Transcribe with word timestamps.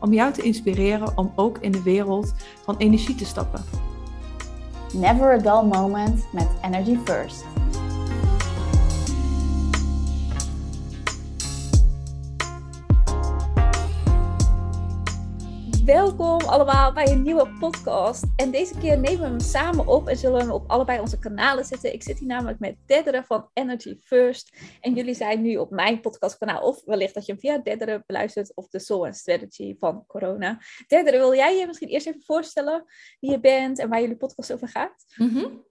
om 0.00 0.12
jou 0.12 0.32
te 0.32 0.42
inspireren 0.42 1.18
om 1.18 1.32
ook 1.36 1.58
in 1.58 1.72
de 1.72 1.82
wereld 1.82 2.34
van 2.64 2.76
energie 2.76 3.14
te 3.14 3.24
stappen. 3.24 3.64
Never 4.92 5.32
a 5.32 5.38
dull 5.38 5.68
moment 5.68 6.24
met 6.32 6.48
Energy 6.62 6.98
First. 7.04 7.53
Welkom 15.84 16.40
allemaal 16.40 16.92
bij 16.92 17.12
een 17.12 17.22
nieuwe 17.22 17.48
podcast. 17.60 18.24
En 18.36 18.50
deze 18.50 18.78
keer 18.78 18.98
nemen 18.98 19.20
we 19.20 19.26
hem 19.26 19.40
samen 19.40 19.86
op 19.86 20.08
en 20.08 20.16
zullen 20.16 20.36
we 20.36 20.42
hem 20.42 20.52
op 20.52 20.70
allebei 20.70 21.00
onze 21.00 21.18
kanalen 21.18 21.64
zetten. 21.64 21.92
Ik 21.92 22.02
zit 22.02 22.18
hier 22.18 22.28
namelijk 22.28 22.58
met 22.58 22.76
Deddere 22.86 23.24
van 23.24 23.50
Energy 23.52 23.96
First. 24.00 24.56
En 24.80 24.94
jullie 24.94 25.14
zijn 25.14 25.42
nu 25.42 25.56
op 25.56 25.70
mijn 25.70 26.00
podcastkanaal. 26.00 26.62
Of 26.62 26.84
wellicht 26.84 27.14
dat 27.14 27.26
je 27.26 27.32
hem 27.32 27.40
via 27.40 27.58
Deddere 27.58 28.02
beluistert 28.06 28.54
of 28.54 28.68
de 28.68 28.78
Soul 28.78 29.04
and 29.04 29.16
Strategy 29.16 29.76
van 29.78 30.04
corona. 30.06 30.58
Deddere, 30.86 31.18
wil 31.18 31.34
jij 31.34 31.58
je 31.58 31.66
misschien 31.66 31.88
eerst 31.88 32.06
even 32.06 32.22
voorstellen 32.22 32.84
wie 33.20 33.30
je 33.30 33.40
bent 33.40 33.78
en 33.78 33.88
waar 33.88 34.00
jullie 34.00 34.16
podcast 34.16 34.52
over 34.52 34.68
gaat? 34.68 35.04
Mm 35.16 35.64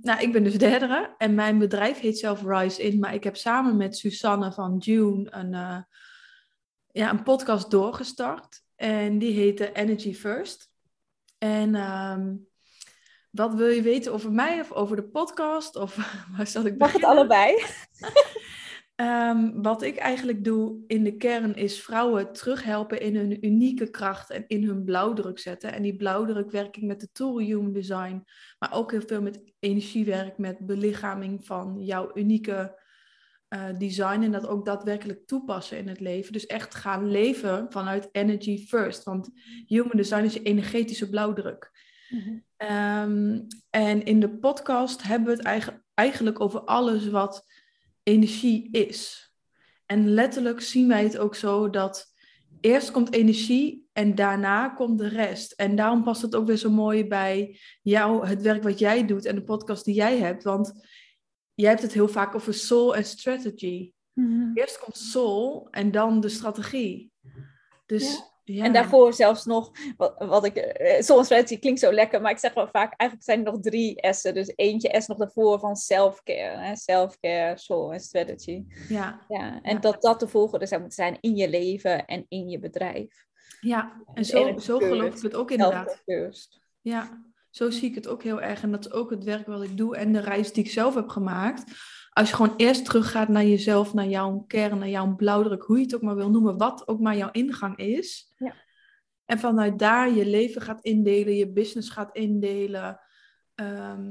nou, 0.00 0.20
ik 0.20 0.32
ben 0.32 0.44
dus 0.44 0.58
Derdere 0.58 1.14
en 1.18 1.34
mijn 1.34 1.58
bedrijf 1.58 2.00
heet 2.00 2.18
zelf 2.18 2.42
Rise 2.44 2.82
In, 2.82 2.98
maar 2.98 3.14
ik 3.14 3.24
heb 3.24 3.36
samen 3.36 3.76
met 3.76 3.96
Susanne 3.96 4.52
van 4.52 4.76
June 4.78 5.26
een, 5.30 5.52
uh, 5.52 5.78
ja, 6.98 7.10
een 7.10 7.22
podcast 7.22 7.70
doorgestart. 7.70 8.62
En 8.76 9.18
die 9.18 9.32
heette 9.32 9.72
Energy 9.72 10.14
First. 10.14 10.70
En 11.38 11.74
ehm, 11.74 12.34
wat 13.30 13.54
wil 13.54 13.66
je 13.66 13.82
weten 13.82 14.12
over 14.12 14.32
mij 14.32 14.60
of 14.60 14.72
over 14.72 14.96
de 14.96 15.08
podcast? 15.08 15.76
Of 15.76 15.96
waar 16.36 16.46
zal 16.46 16.64
ik 16.64 16.78
Mag 16.78 16.92
het 16.92 17.04
allebei? 17.04 17.64
um, 18.96 19.62
wat 19.68 19.82
ik 19.82 19.96
eigenlijk 19.96 20.44
doe 20.44 20.84
in 20.86 21.04
de 21.04 21.16
kern 21.16 21.54
is 21.54 21.82
vrouwen 21.82 22.32
terughelpen 22.32 23.00
in 23.00 23.16
hun 23.16 23.46
unieke 23.46 23.90
kracht 23.90 24.30
en 24.30 24.44
in 24.46 24.64
hun 24.64 24.84
blauwdruk 24.84 25.38
zetten. 25.38 25.72
En 25.72 25.82
die 25.82 25.96
blauwdruk 25.96 26.50
werk 26.50 26.76
ik 26.76 26.82
met 26.82 27.00
de 27.00 27.08
tool 27.12 27.38
Human 27.38 27.72
Design, 27.72 28.24
maar 28.58 28.72
ook 28.72 28.90
heel 28.90 29.06
veel 29.06 29.22
met 29.22 29.42
energiewerk, 29.58 30.38
met 30.38 30.66
belichaming 30.66 31.46
van 31.46 31.76
jouw 31.80 32.10
unieke 32.14 32.86
uh, 33.48 33.78
design 33.78 34.22
en 34.22 34.32
dat 34.32 34.46
ook 34.46 34.64
daadwerkelijk 34.64 35.26
toepassen 35.26 35.78
in 35.78 35.88
het 35.88 36.00
leven. 36.00 36.32
Dus 36.32 36.46
echt 36.46 36.74
gaan 36.74 37.10
leven 37.10 37.66
vanuit 37.68 38.08
energy 38.12 38.66
first. 38.66 39.04
Want 39.04 39.28
human 39.66 39.96
design 39.96 40.24
is 40.24 40.34
je 40.34 40.42
energetische 40.42 41.08
blauwdruk. 41.08 41.70
Mm 42.08 42.46
en 43.70 44.04
in 44.04 44.20
de 44.20 44.38
podcast 44.38 45.02
hebben 45.02 45.36
we 45.36 45.48
het 45.48 45.72
eigenlijk 45.94 46.40
over 46.40 46.60
alles 46.60 47.08
wat 47.08 47.46
energie 48.02 48.68
is. 48.70 49.32
En 49.86 50.08
letterlijk 50.08 50.60
zien 50.60 50.88
wij 50.88 51.02
het 51.02 51.18
ook 51.18 51.34
zo 51.34 51.70
dat 51.70 52.14
eerst 52.60 52.90
komt 52.90 53.12
energie 53.12 53.88
en 53.92 54.14
daarna 54.14 54.68
komt 54.68 54.98
de 54.98 55.08
rest. 55.08 55.52
En 55.52 55.76
daarom 55.76 56.02
past 56.02 56.22
het 56.22 56.34
ook 56.34 56.46
weer 56.46 56.56
zo 56.56 56.70
mooi 56.70 57.06
bij 57.06 57.58
jou, 57.82 58.26
het 58.26 58.42
werk 58.42 58.62
wat 58.62 58.78
jij 58.78 59.06
doet 59.06 59.24
en 59.24 59.34
de 59.34 59.44
podcast 59.44 59.84
die 59.84 59.94
jij 59.94 60.18
hebt. 60.18 60.42
Want 60.42 60.72
jij 61.60 61.70
hebt 61.70 61.82
het 61.82 61.92
heel 61.92 62.08
vaak 62.08 62.34
over 62.34 62.54
soul 62.54 62.96
en 62.96 63.04
strategy. 63.04 63.92
Mhm. 64.12 64.50
Eerst 64.54 64.78
komt 64.78 64.96
soul 64.96 65.68
en 65.70 65.90
dan 65.90 66.20
de 66.20 66.28
strategie. 66.28 67.12
Dus, 67.86 68.22
ja. 68.44 68.64
En 68.64 68.72
daarvoor 68.72 69.12
zelfs 69.12 69.44
nog, 69.44 69.70
wat, 69.96 70.14
wat 70.18 70.44
ik, 70.44 70.56
uh, 70.56 71.00
soul 71.00 71.18
en 71.18 71.24
strategy 71.24 71.58
klinkt 71.58 71.80
zo 71.80 71.92
lekker, 71.92 72.20
maar 72.20 72.30
ik 72.30 72.38
zeg 72.38 72.54
wel 72.54 72.68
vaak, 72.68 72.94
eigenlijk 72.96 73.30
zijn 73.30 73.46
er 73.46 73.52
nog 73.52 73.60
drie 73.60 74.06
S'en. 74.10 74.34
Dus 74.34 74.52
eentje 74.56 75.00
S 75.00 75.06
nog 75.06 75.18
daarvoor 75.18 75.58
van 75.58 75.76
self-care. 75.76 76.76
Self-care, 76.76 77.58
soul 77.58 77.92
en 77.92 78.00
strategy. 78.00 78.64
Ja. 78.88 79.24
ja 79.28 79.62
en 79.62 79.80
dat 79.80 80.02
dat 80.02 80.20
de 80.20 80.28
volgende 80.28 80.66
zou 80.66 80.80
moeten 80.80 81.04
zijn 81.04 81.18
in 81.20 81.36
je 81.36 81.48
leven 81.48 82.06
en 82.06 82.24
in 82.28 82.48
je 82.48 82.58
bedrijf. 82.58 83.26
Ja, 83.60 84.02
en 84.14 84.24
zo, 84.24 84.58
zo 84.58 84.78
geloof 84.78 85.16
ik 85.16 85.22
het 85.22 85.34
ook 85.34 85.50
inderdaad. 85.50 86.02
Ja, 86.80 87.27
zo 87.50 87.70
zie 87.70 87.88
ik 87.88 87.94
het 87.94 88.08
ook 88.08 88.22
heel 88.22 88.40
erg. 88.40 88.62
En 88.62 88.70
dat 88.70 88.86
is 88.86 88.92
ook 88.92 89.10
het 89.10 89.24
werk 89.24 89.46
wat 89.46 89.62
ik 89.62 89.76
doe 89.76 89.96
en 89.96 90.12
de 90.12 90.20
reis 90.20 90.52
die 90.52 90.64
ik 90.64 90.70
zelf 90.70 90.94
heb 90.94 91.08
gemaakt. 91.08 91.64
Als 92.10 92.28
je 92.28 92.34
gewoon 92.34 92.54
eerst 92.56 92.84
teruggaat 92.84 93.28
naar 93.28 93.44
jezelf, 93.44 93.94
naar 93.94 94.08
jouw 94.08 94.44
kern, 94.46 94.78
naar 94.78 94.88
jouw 94.88 95.14
blauwdruk, 95.14 95.62
hoe 95.62 95.76
je 95.76 95.82
het 95.82 95.94
ook 95.94 96.02
maar 96.02 96.16
wil 96.16 96.30
noemen, 96.30 96.56
wat 96.56 96.88
ook 96.88 97.00
maar 97.00 97.16
jouw 97.16 97.30
ingang 97.30 97.76
is. 97.76 98.34
Ja. 98.36 98.54
En 99.24 99.38
vanuit 99.38 99.78
daar 99.78 100.10
je 100.10 100.26
leven 100.26 100.62
gaat 100.62 100.80
indelen, 100.80 101.36
je 101.36 101.52
business 101.52 101.88
gaat 101.88 102.16
indelen. 102.16 103.00
Ehm, 103.54 104.10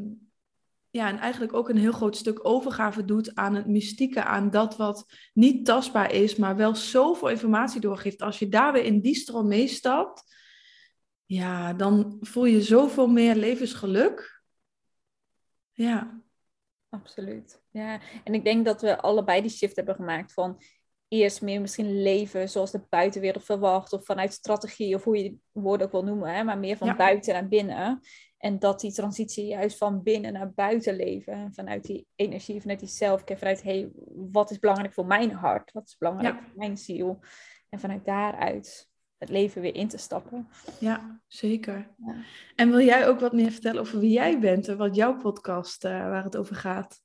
ja, 0.90 1.08
en 1.08 1.18
eigenlijk 1.18 1.54
ook 1.54 1.70
een 1.70 1.78
heel 1.78 1.92
groot 1.92 2.16
stuk 2.16 2.40
overgave 2.42 3.06
doet 3.06 3.36
aan 3.36 3.56
het 3.56 3.68
mystieke, 3.68 4.24
aan 4.24 4.50
dat 4.50 4.78
wat 4.78 5.06
niet 5.34 5.66
tastbaar 5.66 6.14
is, 6.14 6.36
maar 6.36 6.56
wel 6.56 6.76
zoveel 6.76 7.30
informatie 7.30 7.82
doorgeeft. 7.82 8.22
Als 8.22 8.40
je 8.40 8.50
daar 8.50 8.74
weer 8.74 8.84
in 8.84 9.02
die 9.02 9.16
stroom 9.16 9.48
meestapt, 9.48 10.37
ja, 11.28 11.74
dan 11.74 12.18
voel 12.22 12.46
je 12.46 12.62
zoveel 12.62 13.08
meer 13.08 13.36
levensgeluk. 13.36 14.42
Ja. 15.72 16.22
Absoluut. 16.90 17.62
Ja, 17.72 18.00
en 18.24 18.34
ik 18.34 18.44
denk 18.44 18.66
dat 18.66 18.82
we 18.82 19.02
allebei 19.02 19.42
die 19.42 19.50
shift 19.50 19.76
hebben 19.76 19.96
gemaakt 19.96 20.34
van 20.34 20.62
eerst 21.08 21.42
meer 21.42 21.62
misschien 21.62 22.02
leven 22.02 22.50
zoals 22.50 22.72
de 22.72 22.86
buitenwereld 22.90 23.44
verwacht, 23.44 23.94
of 23.94 24.06
vanuit 24.06 24.34
strategie, 24.34 24.96
of 24.96 25.04
hoe 25.04 25.18
je 25.18 25.24
die 25.24 25.42
woorden 25.52 25.86
ook 25.86 25.92
wil 25.92 26.04
noemen, 26.04 26.34
hè, 26.34 26.44
maar 26.44 26.58
meer 26.58 26.78
van 26.78 26.96
buiten 26.98 27.34
naar 27.34 27.48
binnen. 27.48 28.00
En 28.38 28.60
dat 28.60 28.80
die 28.80 28.94
transitie 28.94 29.46
juist 29.46 29.78
van 29.78 30.04
binnen 30.04 30.34
naar 30.34 30.52
buiten 30.52 30.96
leven, 30.96 31.54
vanuit 31.54 31.84
die 31.84 32.08
energie, 32.16 32.62
vanuit 32.62 32.80
die 32.80 32.90
zelfcare, 32.90 33.40
vanuit 33.40 33.64
hey, 33.64 33.90
wat 34.32 34.52
is 34.52 34.60
belangrijk 34.60 34.94
voor 34.94 35.06
mijn 35.06 35.32
hart, 35.32 35.72
wat 35.72 35.88
is 35.88 35.98
belangrijk 35.98 36.36
voor 36.36 36.58
mijn 36.58 36.78
ziel. 36.78 37.20
En 37.70 37.80
vanuit 37.80 38.06
daaruit 38.06 38.90
het 39.18 39.30
leven 39.30 39.62
weer 39.62 39.76
in 39.76 39.88
te 39.88 39.98
stappen. 39.98 40.48
Ja, 40.80 41.22
zeker. 41.28 41.88
Ja. 42.06 42.16
En 42.56 42.70
wil 42.70 42.82
jij 42.82 43.08
ook 43.08 43.20
wat 43.20 43.34
meer 43.34 43.52
vertellen 43.52 43.82
over 43.82 44.00
wie 44.00 44.12
jij 44.12 44.40
bent 44.40 44.68
en 44.68 44.78
wat 44.78 44.96
jouw 44.96 45.18
podcast, 45.18 45.86
uh, 45.86 45.92
waar 45.92 46.24
het 46.24 46.38
over 46.38 46.56
gaat? 46.56 47.02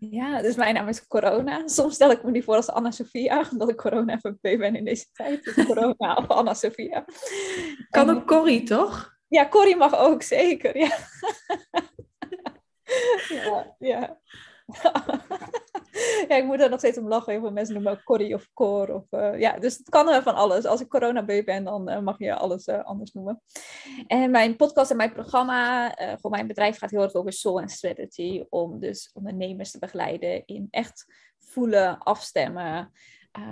Ja, 0.00 0.42
dus 0.42 0.56
mijn 0.56 0.74
naam 0.74 0.88
is 0.88 1.06
Corona. 1.06 1.62
Soms 1.68 1.94
stel 1.94 2.10
ik 2.10 2.22
me 2.22 2.32
die 2.32 2.44
voor 2.44 2.54
als 2.54 2.70
Anna-Sophia, 2.70 3.44
omdat 3.50 3.68
ik 3.68 3.76
corona 3.76 4.18
FNP 4.18 4.40
ben 4.40 4.76
in 4.76 4.84
deze 4.84 5.06
tijd. 5.12 5.44
Dus 5.44 5.66
corona 5.66 6.14
of 6.20 6.28
Anna-Sophia. 6.28 7.04
Kan 7.90 8.10
ook 8.10 8.26
Corrie, 8.26 8.62
toch? 8.62 9.16
Ja, 9.28 9.48
Corrie 9.48 9.76
mag 9.76 9.96
ook, 9.96 10.22
zeker. 10.22 10.78
Ja, 10.78 10.96
ja. 13.28 13.76
ja. 13.78 14.20
Ja, 16.28 16.36
ik 16.36 16.44
moet 16.44 16.60
er 16.60 16.70
nog 16.70 16.78
steeds 16.78 16.98
om 16.98 17.08
lachen. 17.08 17.32
Heel 17.32 17.40
veel 17.40 17.52
mensen 17.52 17.74
noemen 17.74 17.92
ook 17.92 18.04
Corrie 18.04 18.34
of 18.34 18.48
Cor. 18.54 18.94
Of, 18.94 19.04
uh, 19.10 19.38
ja, 19.38 19.58
dus 19.58 19.76
het 19.76 19.88
kan 19.88 20.08
uh, 20.08 20.22
van 20.22 20.34
alles. 20.34 20.64
Als 20.64 20.80
ik 20.80 20.88
corona 20.88 21.24
ben, 21.24 21.64
dan 21.64 21.90
uh, 21.90 21.98
mag 21.98 22.18
je 22.18 22.34
alles 22.34 22.68
anders 22.68 23.12
noemen. 23.12 23.42
En 24.06 24.30
mijn 24.30 24.56
podcast 24.56 24.90
en 24.90 24.96
mijn 24.96 25.12
programma, 25.12 25.94
voor 26.20 26.30
mijn 26.30 26.46
bedrijf 26.46 26.78
gaat 26.78 26.90
heel 26.90 27.02
erg 27.02 27.14
over 27.14 27.32
soul 27.32 27.60
en 27.60 27.68
strategy. 27.68 28.44
Om 28.48 28.80
dus 28.80 29.10
ondernemers 29.12 29.70
te 29.70 29.78
begeleiden 29.78 30.46
in 30.46 30.68
echt 30.70 31.04
voelen, 31.38 31.98
afstemmen. 31.98 32.92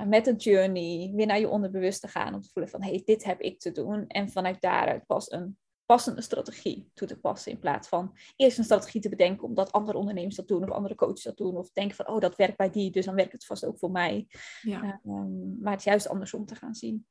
met 0.07 0.27
een 0.27 0.37
journey, 0.37 1.13
weer 1.15 1.27
naar 1.27 1.41
je 1.41 1.49
onderbewust 1.49 2.01
te 2.01 2.09
gaan. 2.09 2.35
Om 2.35 2.41
te 2.41 2.49
voelen 2.53 2.71
van, 2.71 2.83
hey, 2.83 3.03
dit 3.05 3.25
heb 3.25 3.41
ik 3.41 3.61
te 3.61 3.73
doen. 3.73 4.05
En 4.07 4.31
vanuit 4.31 4.61
daaruit 4.61 5.07
pas 5.07 5.31
een 5.31 5.59
passende 5.87 6.23
strategie 6.23 6.91
toe 6.95 7.09
te 7.09 7.19
passen. 7.19 7.53
In 7.53 7.59
plaats 7.59 7.89
van 7.89 8.17
eerst 8.37 8.59
een 8.59 8.65
strategie 8.65 9.01
te 9.01 9.09
bedenken 9.09 9.45
omdat 9.45 9.73
andere 9.73 9.99
ondernemers 9.99 10.37
dat 10.37 10.49
doen 10.49 10.63
of 10.63 10.71
andere 10.71 10.95
coaches 10.95 11.23
dat 11.23 11.37
doen. 11.37 11.57
Of 11.57 11.71
denken 11.71 11.97
van, 11.97 12.09
oh 12.09 12.21
dat 12.21 12.37
werkt 12.37 12.57
bij 12.57 12.71
die, 12.71 12.91
dus 12.91 13.05
dan 13.05 13.15
werkt 13.15 13.33
het 13.33 13.47
vast 13.47 13.65
ook 13.65 13.79
voor 13.79 13.91
mij. 13.91 14.27
Ja. 14.63 15.01
Um, 15.05 15.59
maar 15.61 15.73
het 15.73 15.81
is 15.81 15.87
juist 15.87 16.09
andersom 16.09 16.47
te 16.47 16.55
gaan 16.55 16.75
zien. 16.75 17.07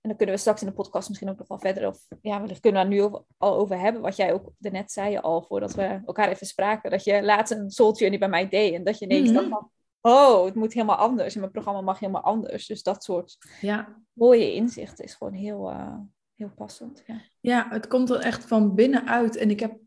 En 0.00 0.08
dan 0.08 0.16
kunnen 0.16 0.34
we 0.34 0.40
straks 0.40 0.60
in 0.60 0.66
de 0.66 0.74
podcast 0.74 1.08
misschien 1.08 1.30
ook 1.30 1.38
nog 1.38 1.48
wel 1.48 1.58
verder. 1.58 1.86
Of 1.86 2.06
ja, 2.22 2.42
we 2.42 2.60
kunnen 2.60 2.88
we 2.88 2.94
nu 2.94 3.00
al 3.36 3.56
over 3.56 3.78
hebben. 3.78 4.02
Wat 4.02 4.16
jij 4.16 4.32
ook 4.32 4.52
net 4.58 4.92
zei 4.92 5.16
al, 5.16 5.42
voordat 5.42 5.74
we 5.74 6.00
elkaar 6.06 6.28
even 6.28 6.46
spraken. 6.46 6.90
Dat 6.90 7.04
je 7.04 7.22
laatst 7.22 7.52
een 7.52 7.70
soul 7.70 7.96
journey 7.96 8.18
bij 8.18 8.28
mij 8.28 8.48
deed. 8.48 8.74
En 8.74 8.84
dat 8.84 8.98
je 8.98 9.04
ineens 9.04 9.30
mm 9.30 9.34
dacht 9.34 9.68
oh, 10.00 10.44
het 10.44 10.54
moet 10.54 10.72
helemaal 10.72 10.96
anders. 10.96 11.34
En 11.34 11.40
mijn 11.40 11.52
programma 11.52 11.80
mag 11.80 11.98
helemaal 11.98 12.22
anders. 12.22 12.66
Dus 12.66 12.82
dat 12.82 13.04
soort 13.04 13.36
ja. 13.60 14.02
mooie 14.12 14.54
inzichten 14.54 15.04
is 15.04 15.14
gewoon 15.14 15.32
heel, 15.32 15.70
uh, 15.70 15.98
heel 16.40 16.52
passend. 16.56 17.02
Ja. 17.06 17.20
ja, 17.40 17.66
het 17.70 17.86
komt 17.86 18.10
er 18.10 18.18
echt 18.20 18.44
van 18.44 18.74
binnenuit. 18.74 19.36
En 19.36 19.50
ik 19.50 19.60
heb, 19.60 19.78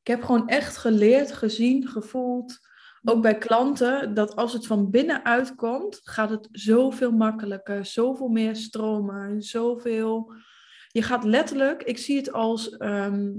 ik 0.00 0.06
heb 0.06 0.22
gewoon 0.22 0.48
echt 0.48 0.76
geleerd, 0.76 1.32
gezien, 1.32 1.88
gevoeld, 1.88 2.58
ook 3.04 3.22
bij 3.22 3.38
klanten, 3.38 4.14
dat 4.14 4.36
als 4.36 4.52
het 4.52 4.66
van 4.66 4.90
binnenuit 4.90 5.54
komt, 5.54 6.00
gaat 6.02 6.30
het 6.30 6.48
zoveel 6.52 7.10
makkelijker, 7.10 7.84
zoveel 7.86 8.28
meer 8.28 8.56
stromen, 8.56 9.42
zoveel 9.42 10.34
Je 10.88 11.02
gaat 11.02 11.24
letterlijk, 11.24 11.82
ik 11.82 11.98
zie 11.98 12.16
het 12.16 12.32
als 12.32 12.76
ehm, 12.76 13.32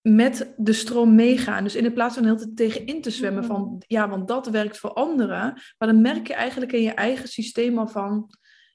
met 0.00 0.54
de 0.56 0.72
stroom 0.72 1.14
meegaan. 1.14 1.64
Dus 1.64 1.74
in 1.74 1.92
plaats 1.92 2.14
van 2.14 2.24
heel 2.24 2.36
te 2.36 2.52
tegenin 2.52 3.02
te 3.02 3.10
zwemmen 3.10 3.44
van, 3.44 3.62
Mhm. 3.62 3.76
ja, 3.86 4.08
want 4.08 4.28
dat 4.28 4.46
werkt 4.46 4.78
voor 4.78 4.92
anderen. 4.92 5.62
Maar 5.78 5.88
dan 5.88 6.00
merk 6.00 6.26
je 6.26 6.34
eigenlijk 6.34 6.72
in 6.72 6.82
je 6.82 6.94
eigen 6.94 7.28
systeem 7.28 7.78
al 7.78 7.88
van, 7.88 8.30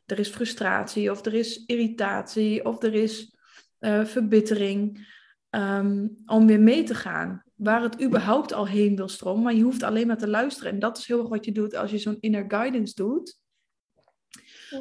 er 0.06 0.19
is 0.19 0.30
frustratie 0.30 1.12
of 1.12 1.25
er 1.25 1.34
is 1.34 1.63
irritatie 1.66 2.66
of 2.66 2.84
er 2.84 2.94
is 2.94 3.36
eh, 3.80 4.06
verbittering. 4.06 5.13
ehm, 5.50 6.07
om 6.25 6.48
weer 6.48 6.60
mee 6.60 6.84
te 6.84 6.96
gaan. 6.96 7.44
Waar 7.56 7.81
het 7.81 8.04
überhaupt 8.04 8.54
al 8.54 8.68
heen 8.68 8.96
wil 8.96 9.07
stromen. 9.07 9.44
Maar 9.44 9.54
je 9.54 9.63
hoeft 9.63 9.84
alleen 9.84 10.07
maar 10.07 10.18
te 10.18 10.28
luisteren. 10.28 10.72
En 10.72 10.80
dat 10.80 10.98
is 10.98 11.07
heel 11.07 11.19
erg 11.19 11.30
wat 11.30 11.46
je 11.46 11.52
doet 11.52 11.75
als 11.75 11.92
je 11.92 11.98
zo'n 11.98 12.18
inner 12.19 12.46
guidance 12.48 12.96
doet. 12.96 13.40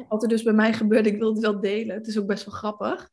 Wat 0.09 0.23
er 0.23 0.29
dus 0.29 0.43
bij 0.43 0.53
mij 0.53 0.73
gebeurde, 0.73 1.09
ik 1.09 1.19
wil 1.19 1.33
het 1.33 1.41
wel 1.41 1.59
delen. 1.59 1.95
Het 1.95 2.07
is 2.07 2.19
ook 2.19 2.27
best 2.27 2.45
wel 2.45 2.53
grappig. 2.53 3.09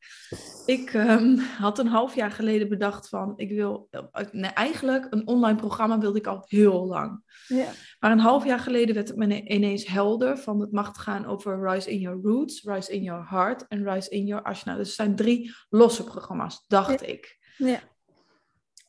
Ik 0.67 0.93
ehm, 0.94 1.37
had 1.37 1.79
een 1.79 1.87
half 1.87 2.14
jaar 2.14 2.31
geleden 2.31 2.69
bedacht 2.69 3.08
van, 3.08 3.32
ik 3.37 3.50
wil, 3.50 3.88
nee, 4.31 4.50
eigenlijk 4.50 5.06
een 5.11 5.26
online 5.26 5.58
programma 5.58 5.99
wilde 5.99 6.19
ik 6.19 6.26
al 6.26 6.43
heel 6.46 6.87
lang. 6.87 7.23
Ja. 7.46 7.69
Maar 8.00 8.11
een 8.11 8.19
half 8.19 8.44
jaar 8.44 8.58
geleden 8.58 8.94
werd 8.94 9.08
het 9.08 9.17
me 9.17 9.43
ineens 9.43 9.87
helder 9.87 10.38
van 10.38 10.61
het 10.61 10.73
mag 10.73 10.90
gaan 10.93 11.26
over 11.26 11.70
Rise 11.70 11.90
in 11.90 11.99
Your 11.99 12.20
Roots, 12.23 12.62
Rise 12.64 12.93
in 12.93 13.02
Your 13.02 13.29
Heart 13.29 13.67
en 13.69 13.93
Rise 13.93 14.11
in 14.11 14.26
Your 14.26 14.44
Ashna. 14.44 14.76
Dus 14.76 14.87
het 14.87 14.96
zijn 14.96 15.17
drie 15.17 15.55
losse 15.69 16.05
programma's, 16.05 16.64
dacht 16.67 17.06
ik. 17.06 17.38
Ja. 17.56 17.81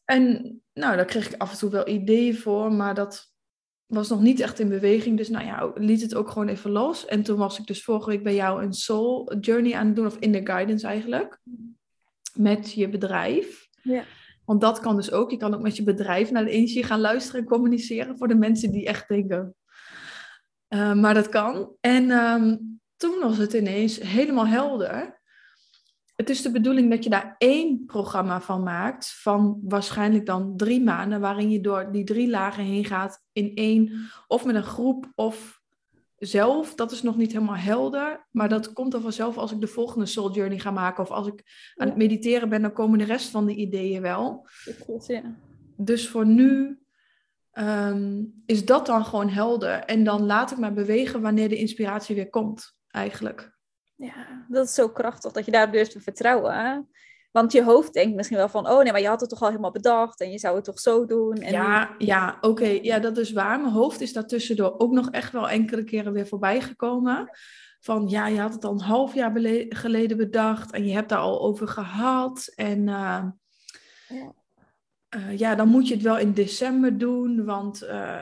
En 0.06 0.62
nou, 0.74 0.95
daar 0.95 1.06
kreeg 1.06 1.31
ik 1.31 1.42
af 1.42 1.51
en 1.51 1.57
toe 1.57 1.69
wel 1.69 1.88
ideeën 1.88 2.38
voor, 2.38 2.72
maar 2.72 2.95
dat 2.95 3.32
was 3.94 4.10
nog 4.10 4.22
niet 4.22 4.40
echt 4.40 4.60
in 4.60 4.69
beweging. 4.69 5.18
Dus 5.18 5.30
nou 5.30 5.45
ja, 5.45 5.72
liet 5.75 6.01
het 6.01 6.16
ook 6.16 6.30
gewoon 6.30 6.48
even 6.48 6.72
los. 6.72 7.06
En 7.06 7.24
toen 7.24 7.38
was 7.38 7.60
ik 7.60 7.66
dus 7.66 7.84
vorige 7.84 8.10
week 8.10 8.24
bij 8.24 8.36
jou 8.36 8.63
een 8.63 8.74
soul 8.74 9.36
journey 9.40 9.75
aan 9.75 9.86
het 9.88 9.95
doen, 9.95 10.06
of 10.06 10.18
in 10.19 10.31
de 10.31 10.45
guidance 10.45 10.88
eigenlijk, 10.88 11.40
met 12.34 12.72
je 12.72 12.90
bedrijf. 12.90 13.68
Ja. 13.84 14.04
Want 14.45 14.62
dat 14.62 14.80
kan 14.80 14.95
dus 14.95 15.12
ook. 15.12 15.31
Je 15.31 15.38
kan 15.38 15.54
ook 15.54 15.62
met 15.62 15.75
je 15.75 15.84
bedrijf 15.84 16.31
naar 16.31 16.45
de 16.45 16.51
energie 16.51 16.84
gaan 16.84 17.00
luisteren 17.00 17.42
en 17.42 17.48
communiceren 17.48 18.18
voor 18.18 18.28
de 18.28 18.36
mensen 18.36 18.72
die 18.72 18.86
echt 18.86 19.07
denken. 19.07 19.56
eh, 20.68 20.94
maar 20.94 21.13
dat 21.13 21.30
kan. 21.30 21.75
En 21.80 22.12
ehm, 22.12 22.57
toen 22.98 23.19
was 23.19 23.38
het 23.38 23.54
ineens 23.54 24.00
helemaal 24.00 24.48
helder. 24.48 25.22
Het 26.15 26.30
is 26.30 26.42
de 26.42 26.51
bedoeling 26.51 26.89
dat 26.89 27.04
je 27.04 27.10
daar 27.10 27.36
één 27.38 27.86
programma 27.86 28.42
van 28.42 28.63
maakt, 28.63 29.13
van 29.13 29.60
waarschijnlijk 29.63 30.25
dan 30.25 30.57
drie 30.57 30.83
maanden, 30.83 31.19
waarin 31.19 31.50
je 31.50 31.62
door 31.62 31.92
die 31.92 32.04
drie 32.04 32.30
lagen 32.30 32.63
heen 32.63 32.86
gaat 32.86 33.24
in 33.31 33.56
één, 33.56 34.10
of 34.27 34.45
met 34.45 34.56
een 34.56 34.63
groep 34.63 35.12
of 35.15 35.62
zelf. 36.18 36.75
Dat 36.75 36.92
is 36.92 37.01
nog 37.01 37.18
niet 37.18 37.31
helemaal 37.31 37.56
helder, 37.56 38.27
maar 38.31 38.50
dat 38.50 38.74
komt 38.74 38.92
dan 38.92 39.01
vanzelf 39.01 39.38
als 39.38 39.51
ik 39.51 39.62
de 39.62 39.68
volgende 39.68 40.06
Soul 40.06 40.33
Journey 40.33 40.60
ga 40.60 40.71
maken, 40.71 41.04
of 41.04 41.12
als 41.12 41.27
ik 41.27 41.71
aan 41.75 41.88
het 41.88 41.98
mediteren 41.98 42.50
ben, 42.50 42.62
dan 42.62 42.74
komen 42.74 43.00
de 43.00 43.06
rest 43.06 43.30
van 43.30 43.45
de 43.45 43.56
ideeën 43.56 44.01
wel. 44.01 44.48
Goed, 44.86 45.06
ja. 45.06 45.36
Dus 45.77 46.09
voor 46.09 46.25
nu 46.25 46.80
ehm, 47.51 48.24
is 48.45 48.66
dat 48.66 48.86
dan 48.86 49.06
gewoon 49.06 49.30
helder. 49.30 49.80
En 49.80 50.04
dan 50.04 50.25
laat 50.25 50.51
ik 50.51 50.57
maar 50.57 50.74
bewegen 50.74 51.21
wanneer 51.21 51.50
de 51.50 51.57
inspiratie 51.57 52.16
weer 52.16 52.30
komt, 52.30 52.75
eigenlijk. 52.88 53.53
Ja, 54.06 54.46
dat 54.48 54.66
is 54.66 54.74
zo 54.74 54.90
krachtig 54.90 55.32
dat 55.32 55.46
je 55.46 55.52
daar 55.52 55.72
durft 55.72 55.92
te 55.92 56.02
vertrouwen. 56.02 56.54
hè? 56.54 56.80
Want 57.32 57.52
je 57.52 57.64
hoofd 57.64 57.94
denkt 57.94 58.16
misschien 58.16 58.38
wel 58.38 58.50
van, 58.50 58.70
oh 58.70 58.82
nee, 58.84 58.92
maar 58.92 59.02
je 59.02 59.08
had 59.08 59.22
het 59.22 59.30
toch 59.30 59.42
al 59.42 59.48
helemaal 59.48 59.72
bedacht 59.72 60.22
en 60.22 60.32
je 60.32 60.40
zou 60.40 60.56
het 60.56 60.64
toch 60.64 60.80
zo 60.80 61.06
doen. 61.06 61.36
En 61.36 61.52
Ja, 61.52 61.96
ja 61.98 62.38
oké. 62.42 62.66
Ja, 62.66 63.00
dat 63.00 63.18
is 63.18 63.32
waar. 63.32 63.60
Mijn 63.60 63.74
hoofd 63.74 64.02
is 64.02 64.14
daar 64.14 64.26
tussendoor 64.28 64.76
ook 64.80 64.92
nog 64.92 65.10
echt 65.10 65.32
wel 65.32 65.50
enkele 65.50 65.84
keren 65.84 66.14
weer 66.14 66.28
voorbij 66.28 66.62
gekomen. 66.62 67.30
Van 67.80 68.08
ja, 68.10 68.28
je 68.28 68.40
had 68.40 68.54
het 68.54 68.64
al 68.66 68.72
een 68.72 68.80
half 68.80 69.14
jaar 69.14 69.32
geleden 69.70 70.18
bedacht 70.18 70.72
en 70.72 70.86
je 70.86 70.94
hebt 70.94 71.10
daar 71.10 71.20
al 71.20 71.42
over 71.42 71.68
gehad. 71.68 72.52
En 72.56 72.88
eh, 72.88 73.24
Ja. 74.08 74.34
eh, 75.10 75.38
ja, 75.38 75.56
dan 75.56 75.68
moet 75.68 75.88
je 75.88 75.94
het 75.94 76.04
wel 76.04 76.18
in 76.18 76.34
december 76.34 76.98
doen, 76.98 77.46
want 77.46 77.82
eh, 77.82 78.22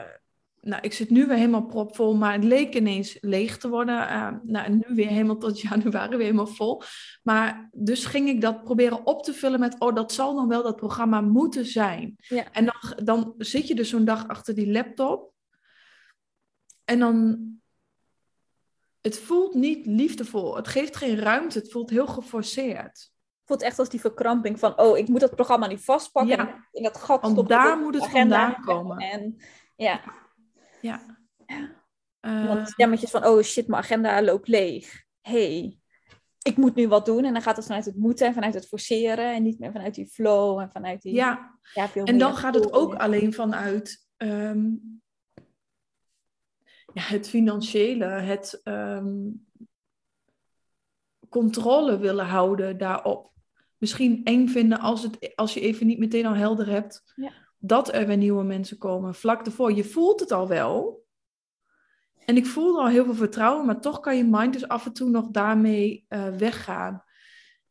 nou, 0.64 0.82
ik 0.82 0.92
zit 0.92 1.10
nu 1.10 1.26
weer 1.26 1.36
helemaal 1.36 1.66
propvol, 1.66 2.14
maar 2.14 2.32
het 2.32 2.44
leek 2.44 2.74
ineens 2.74 3.16
leeg 3.20 3.58
te 3.58 3.68
worden. 3.68 4.08
Eh, 4.08 4.28
nou, 4.42 4.66
en 4.66 4.84
nu 4.86 4.94
weer 4.94 5.08
helemaal 5.08 5.38
tot 5.38 5.60
januari 5.68 6.16
weer 6.16 6.26
helemaal 6.26 6.46
vol. 6.46 6.82
Maar 7.22 7.68
dus 7.72 8.04
ging 8.04 8.28
ik 8.28 8.40
dat 8.40 8.64
proberen 8.64 9.06
op 9.06 9.22
te 9.22 9.32
vullen 9.32 9.60
met, 9.60 9.76
oh, 9.78 9.94
dat 9.94 10.12
zal 10.12 10.34
dan 10.34 10.48
wel 10.48 10.62
dat 10.62 10.76
programma 10.76 11.20
moeten 11.20 11.66
zijn. 11.66 12.14
Ja. 12.16 12.52
En 12.52 12.64
dan, 12.64 13.04
dan 13.04 13.34
zit 13.38 13.68
je 13.68 13.74
dus 13.74 13.88
zo'n 13.88 14.04
dag 14.04 14.28
achter 14.28 14.54
die 14.54 14.70
laptop. 14.70 15.32
En 16.84 16.98
dan, 16.98 17.46
het 19.00 19.18
voelt 19.18 19.54
niet 19.54 19.86
liefdevol. 19.86 20.56
Het 20.56 20.68
geeft 20.68 20.96
geen 20.96 21.16
ruimte. 21.16 21.58
Het 21.58 21.72
voelt 21.72 21.90
heel 21.90 22.06
geforceerd. 22.06 23.10
voelt 23.44 23.62
echt 23.62 23.78
als 23.78 23.88
die 23.88 24.00
verkramping 24.00 24.58
van, 24.58 24.78
oh, 24.78 24.98
ik 24.98 25.08
moet 25.08 25.20
dat 25.20 25.34
programma 25.34 25.66
nu 25.66 25.78
vastpakken. 25.78 26.36
Ja. 26.36 26.48
En 26.48 26.68
in 26.72 26.82
dat 26.82 26.98
gat 26.98 27.20
Want 27.20 27.48
daar 27.48 27.78
moet 27.78 27.94
het 27.94 28.06
vandaan 28.06 28.60
komen. 28.60 28.98
En 28.98 29.36
ja, 29.76 30.00
Ja. 30.82 31.00
dan 32.20 32.58
Eh, 32.58 32.66
stemmetjes 32.66 33.10
van, 33.10 33.26
oh 33.26 33.42
shit, 33.42 33.66
mijn 33.66 33.82
agenda 33.82 34.22
loopt 34.22 34.48
leeg. 34.48 35.04
hey, 35.20 35.78
ik 36.42 36.56
moet 36.56 36.74
nu 36.74 36.88
wat 36.88 37.06
doen. 37.06 37.24
En 37.24 37.32
dan 37.32 37.42
gaat 37.42 37.56
het 37.56 37.66
vanuit 37.66 37.84
het 37.84 37.96
moeten 37.96 38.26
en 38.26 38.34
vanuit 38.34 38.54
het 38.54 38.68
forceren. 38.68 39.34
En 39.34 39.42
niet 39.42 39.58
meer 39.58 39.72
vanuit 39.72 39.94
die 39.94 40.06
flow 40.06 40.58
en 40.58 40.70
vanuit 40.70 41.02
die... 41.02 41.14
ja, 41.14 41.58
ja, 41.74 41.88
veel 41.88 42.04
En 42.04 42.18
dan 42.18 42.36
gaat 42.36 42.54
het 42.54 42.72
ook 42.72 42.94
alleen 42.94 43.32
vanuit 43.32 44.06
ehm, 44.16 44.70
ja, 46.94 47.02
het 47.02 47.28
financiële, 47.28 48.04
het 48.04 48.60
ehm, 48.62 49.30
controle 51.28 51.98
willen 51.98 52.26
houden 52.26 52.78
daarop. 52.78 53.30
Misschien 53.78 54.24
eng 54.24 54.48
vinden 54.48 54.80
als, 54.80 55.02
het, 55.02 55.32
als 55.34 55.54
je 55.54 55.60
even 55.60 55.86
niet 55.86 55.98
meteen 55.98 56.26
al 56.26 56.34
helder 56.34 56.68
hebt 56.68 57.12
Ja. 57.16 57.41
Dat 57.64 57.94
er 57.94 58.06
weer 58.06 58.16
nieuwe 58.16 58.44
mensen 58.44 58.78
komen. 58.78 59.14
Vlak 59.14 59.46
ervoor, 59.46 59.72
je 59.72 59.84
voelt 59.84 60.20
het 60.20 60.30
al 60.30 60.48
wel. 60.48 61.04
En 62.24 62.36
ik 62.36 62.46
voelde 62.46 62.80
al 62.80 62.88
heel 62.88 63.04
veel 63.04 63.14
vertrouwen, 63.14 63.66
maar 63.66 63.80
toch 63.80 64.00
kan 64.00 64.16
je 64.16 64.24
mind 64.24 64.52
dus 64.52 64.68
af 64.68 64.86
en 64.86 64.92
toe 64.92 65.08
nog 65.08 65.26
daarmee 65.30 66.04
eh, 66.08 66.28
weggaan. 66.28 67.04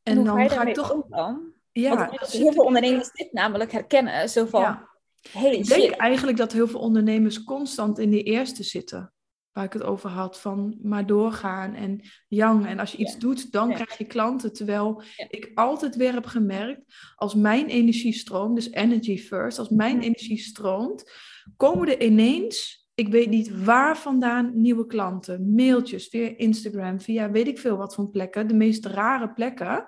En, 0.03 0.23
dan 0.23 0.49
ga 0.49 0.63
ik 0.63 0.73
toch. 0.73 0.93
om 0.93 1.05
dan? 1.07 1.53
Ja, 1.71 1.89
Want 1.89 2.01
ik 2.01 2.09
denk 2.09 2.19
dat 2.19 2.31
heel 2.31 2.51
veel 2.51 2.63
ondernemers 2.63 3.11
dit 3.11 3.33
namelijk 3.33 3.71
herkennen. 3.71 4.29
Zo 4.29 4.45
van, 4.45 4.61
ja. 4.61 4.89
hey, 5.31 5.55
Ik 5.55 5.67
denk 5.67 5.81
shit. 5.81 5.95
eigenlijk 5.95 6.37
dat 6.37 6.51
heel 6.51 6.67
veel 6.67 6.79
ondernemers 6.79 7.43
constant 7.43 7.99
in 7.99 8.09
die 8.09 8.23
eerste 8.23 8.63
zitten. 8.63 9.13
Waar 9.51 9.63
ik 9.63 9.73
het 9.73 9.83
over 9.83 10.09
had, 10.09 10.39
van 10.39 10.77
maar 10.81 11.05
doorgaan 11.05 11.73
en 11.73 12.01
yang. 12.27 12.65
En 12.65 12.79
als 12.79 12.91
je 12.91 12.97
iets 12.97 13.13
Ja. 13.13 13.19
doet, 13.19 13.51
dan 13.51 13.69
Ja. 13.69 13.73
krijg 13.75 13.97
je 13.97 14.05
klanten. 14.05 14.53
Terwijl 14.53 15.03
Ja. 15.15 15.25
ik 15.29 15.51
altijd 15.55 15.95
weer 15.95 16.13
heb 16.13 16.25
gemerkt, 16.25 16.81
als 17.15 17.35
mijn 17.35 17.67
energie 17.67 18.13
stroomt, 18.13 18.55
dus 18.55 18.71
energy 18.71 19.17
first, 19.17 19.59
als 19.59 19.69
mijn 19.69 20.01
energie 20.01 20.37
stroomt, 20.37 21.11
komen 21.57 21.87
er 21.87 22.01
ineens, 22.03 22.87
ik 22.93 23.07
weet 23.07 23.29
niet 23.29 23.63
waar 23.63 23.97
vandaan, 23.97 24.61
nieuwe 24.61 24.85
klanten. 24.85 25.53
Mailtjes 25.55 26.07
via 26.07 26.33
Instagram, 26.37 27.01
via 27.01 27.31
weet 27.31 27.47
ik 27.47 27.59
veel 27.59 27.77
wat 27.77 27.95
voor 27.95 28.09
plekken, 28.09 28.47
de 28.47 28.53
meest 28.53 28.85
rare 28.85 29.33
plekken. 29.33 29.87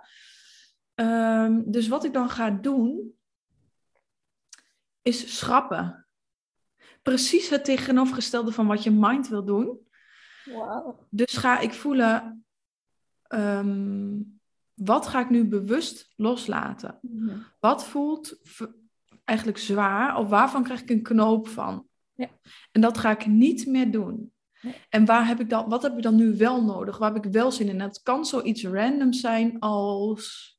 Ehm, 0.95 1.61
dus 1.65 1.87
wat 1.87 2.03
ik 2.03 2.13
dan 2.13 2.29
ga 2.29 2.49
doen, 2.51 3.13
is 5.01 5.37
schrappen. 5.37 6.02
Precies 7.03 7.49
het 7.49 7.65
tegenovergestelde 7.65 8.51
van 8.51 8.67
wat 8.67 8.83
je 8.83 8.91
mind 8.91 9.27
wil 9.27 9.45
doen. 9.45 9.79
Dus 11.09 11.37
ga 11.37 11.59
ik 11.59 11.73
voelen, 11.73 12.45
ehm, 13.27 14.21
wat 14.73 15.07
ga 15.07 15.19
ik 15.19 15.29
nu 15.29 15.45
bewust 15.45 16.13
loslaten? 16.15 16.99
Mhm. 17.01 17.37
Wat 17.59 17.85
voelt 17.85 18.39
eigenlijk 19.23 19.57
zwaar 19.57 20.17
of 20.17 20.29
waarvan 20.29 20.63
krijg 20.63 20.81
ik 20.81 20.89
een 20.89 21.03
knoop 21.03 21.47
van? 21.47 21.87
Ja. 22.13 22.29
En 22.71 22.81
dat 22.81 22.97
ga 22.97 23.11
ik 23.11 23.25
niet 23.25 23.65
meer 23.65 23.91
doen. 23.91 24.31
Nee. 24.61 24.75
En 24.89 25.05
waar 25.05 25.27
heb 25.27 25.39
ik 25.39 25.49
dan, 25.49 25.69
wat 25.69 25.83
heb 25.83 25.95
ik 25.95 26.03
dan 26.03 26.15
nu 26.15 26.37
wel 26.37 26.63
nodig? 26.63 26.97
Waar 26.97 27.13
heb 27.13 27.25
ik 27.25 27.31
wel 27.31 27.51
zin 27.51 27.67
in? 27.67 27.79
En 27.81 27.87
het 27.87 28.01
kan 28.01 28.25
zoiets 28.25 28.65
random 28.65 29.13
zijn 29.13 29.59
als 29.59 30.57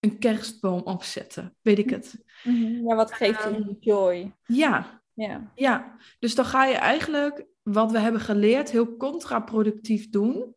een 0.00 0.18
kerstboom 0.18 0.80
opzetten. 0.80 1.56
Weet 1.62 1.78
ik 1.78 1.90
het? 1.90 2.24
Mhm. 2.44 2.86
Ja, 2.86 2.94
wat 2.94 3.12
geeft 3.12 3.42
je 3.42 3.48
Ehm, 3.48 3.72
joy? 3.80 4.34
Ja, 4.44 5.02
Ja. 5.16 5.52
Ja, 5.54 5.96
dus 6.18 6.34
dan 6.34 6.44
ga 6.44 6.64
je 6.64 6.74
eigenlijk 6.74 7.46
wat 7.62 7.92
we 7.92 7.98
hebben 7.98 8.20
geleerd 8.20 8.70
heel 8.70 8.96
contraproductief 8.96 10.10
doen. 10.10 10.54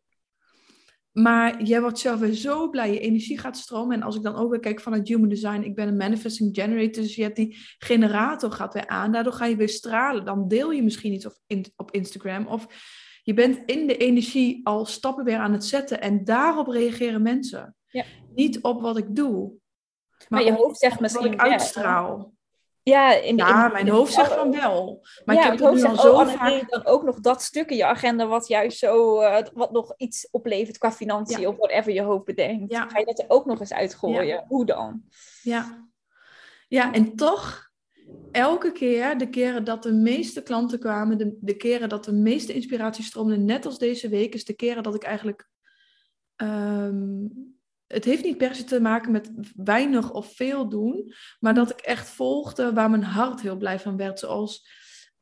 Maar 1.12 1.62
jij 1.62 1.80
wordt 1.80 1.98
zelf 1.98 2.20
weer 2.20 2.32
zo 2.32 2.68
blij, 2.68 2.92
je 2.92 3.00
energie 3.00 3.38
gaat 3.38 3.56
stromen. 3.56 3.96
En 3.96 4.02
als 4.02 4.16
ik 4.16 4.22
dan 4.22 4.36
ook 4.36 4.50
weer 4.50 4.60
kijk 4.60 4.80
vanuit 4.80 5.08
Human 5.08 5.28
Design, 5.28 5.62
ik 5.62 5.74
ben 5.74 5.88
een 5.88 5.96
manifesting 5.96 6.54
generator, 6.54 7.02
dus 7.02 7.14
je 7.14 7.22
hebt 7.22 7.36
die 7.36 7.56
generator 7.78 8.52
gaat 8.52 8.74
weer 8.74 8.86
aan. 8.86 9.12
Daardoor 9.12 9.32
ga 9.32 9.44
je 9.44 9.56
weer 9.56 9.68
stralen. 9.68 10.24
Dan 10.24 10.48
deel 10.48 10.70
je 10.70 10.82
misschien 10.82 11.12
iets 11.12 11.26
op, 11.26 11.34
in, 11.46 11.64
op 11.76 11.90
Instagram. 11.90 12.46
Of 12.46 12.66
je 13.22 13.34
bent 13.34 13.62
in 13.66 13.86
de 13.86 13.96
energie 13.96 14.66
al 14.66 14.84
stappen 14.86 15.24
weer 15.24 15.38
aan 15.38 15.52
het 15.52 15.64
zetten. 15.64 16.00
En 16.00 16.24
daarop 16.24 16.66
reageren 16.66 17.22
mensen. 17.22 17.74
Ja. 17.86 18.04
Niet 18.34 18.60
op 18.62 18.80
wat 18.80 18.96
ik 18.96 19.16
doe. 19.16 19.52
Maar 20.28 20.44
je 20.44 20.52
hoofd 20.52 20.78
zegt 20.78 20.92
wat 20.92 21.02
misschien 21.02 21.32
ik 21.32 21.40
wel. 21.40 21.50
uitstraal. 21.50 22.32
Ja, 22.82 23.12
in, 23.14 23.36
ja 23.36 23.66
in- 23.66 23.72
mijn 23.72 23.86
in- 23.86 23.92
hoofd 23.92 24.12
zegt 24.12 24.32
van 24.32 24.50
wel. 24.52 25.06
Maar 25.24 25.34
ja, 25.36 25.40
ik 25.52 25.58
heb 25.58 25.58
het 25.58 25.60
nu 25.60 25.66
al 25.70 25.76
zegt, 25.78 25.92
oh, 25.94 26.00
zo 26.00 26.12
Anne, 26.12 26.32
vaak... 26.32 26.70
dan 26.70 26.86
ook 26.86 27.02
nog 27.02 27.20
dat 27.20 27.42
stuk 27.42 27.70
in 27.70 27.76
je 27.76 27.84
agenda 27.84 28.26
wat 28.26 28.48
juist 28.48 28.78
zo, 28.78 29.20
eh, 29.20 29.46
wat 29.54 29.72
nog 29.72 29.94
iets 29.96 30.28
oplevert 30.30 30.78
qua 30.78 30.92
financiën 30.92 31.40
Ja. 31.40 31.48
of 31.48 31.56
whatever 31.56 31.92
je 31.92 32.02
hoofd 32.02 32.24
bedenkt. 32.24 32.72
Ja. 32.72 32.88
Ga 32.88 32.98
je 32.98 33.04
dat 33.04 33.18
er 33.18 33.24
ook 33.28 33.46
nog 33.46 33.60
eens 33.60 33.72
uitgooien? 33.72 34.44
Hoe 34.48 34.64
dan? 34.64 35.02
Ja. 35.42 35.88
ja, 36.68 36.92
en 36.92 37.16
toch, 37.16 37.70
elke 38.32 38.72
keer, 38.72 39.18
de 39.18 39.28
keren 39.30 39.64
dat 39.64 39.82
de 39.82 39.92
meeste 39.92 40.42
klanten 40.42 40.78
kwamen, 40.78 41.18
de, 41.18 41.36
de 41.40 41.56
keren 41.56 41.88
dat 41.88 42.04
de 42.04 42.12
meeste 42.12 42.52
inspiratie 42.52 43.04
stroomde, 43.04 43.36
net 43.36 43.66
als 43.66 43.78
deze 43.78 44.08
week, 44.08 44.34
is 44.34 44.44
de 44.44 44.54
keren 44.54 44.82
dat 44.82 44.94
ik 44.94 45.02
eigenlijk. 45.02 45.48
ehm, 46.36 47.24
het 47.92 48.04
heeft 48.04 48.24
niet 48.24 48.36
per 48.36 48.54
se 48.54 48.64
te 48.64 48.80
maken 48.80 49.12
met 49.12 49.30
weinig 49.54 50.12
of 50.12 50.34
veel 50.34 50.68
doen, 50.68 51.14
maar 51.40 51.54
dat 51.54 51.70
ik 51.70 51.80
echt 51.80 52.08
volgde 52.08 52.72
waar 52.72 52.90
mijn 52.90 53.02
hart 53.02 53.40
heel 53.40 53.56
blij 53.56 53.80
van 53.80 53.96
werd. 53.96 54.18
Zoals 54.18 54.68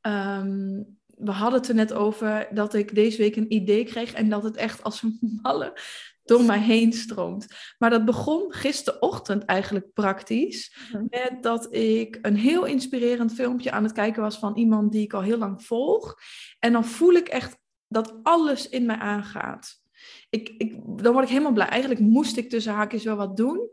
ehm, 0.01 0.83
we 1.07 1.31
hadden 1.31 1.61
het 1.61 1.69
er 1.69 1.75
net 1.75 1.93
over 1.93 2.49
dat 2.51 2.75
ik 2.75 2.95
deze 2.95 3.19
week 3.19 3.37
een 3.37 3.53
idee 3.53 3.85
kreeg 3.85 4.13
en 4.13 4.29
dat 4.29 4.43
het 4.43 4.57
echt 4.57 4.83
als 4.83 5.03
een 5.03 5.19
malle 5.43 5.81
door 6.25 6.45
mij 6.45 6.59
heen 6.59 6.93
stroomt. 6.93 7.47
Maar 7.79 7.91
dat 7.91 8.05
begon 8.05 8.53
gisterochtend 8.53 9.45
eigenlijk 9.45 9.93
praktisch. 9.93 10.77
Mhm. 10.93 11.05
Met 11.11 11.43
dat 11.43 11.75
ik 11.75 12.19
een 12.23 12.37
heel 12.37 12.65
inspirerend 12.65 13.35
filmpje 13.35 13.71
aan 13.71 13.83
het 13.83 13.93
kijken 13.93 14.23
was 14.23 14.39
van 14.39 14.57
iemand 14.57 14.93
die 14.93 15.03
ik 15.03 15.13
al 15.13 15.23
heel 15.23 15.39
lang 15.39 15.65
volg. 15.65 16.15
En 16.59 16.73
dan 16.73 16.85
voel 16.85 17.13
ik 17.13 17.29
echt 17.29 17.59
dat 17.87 18.19
alles 18.23 18.69
in 18.69 18.87
mij 18.87 18.97
aangaat. 18.97 19.81
Ik, 20.29 20.49
ik, 20.49 20.81
dan 21.03 21.13
word 21.13 21.25
ik 21.25 21.31
helemaal 21.31 21.53
blij. 21.53 21.69
Eigenlijk 21.69 22.01
moest 22.01 22.37
ik 22.37 22.51
tussen 22.51 22.73
haakjes 22.73 23.05
wel 23.05 23.17
wat 23.17 23.37
doen. 23.37 23.71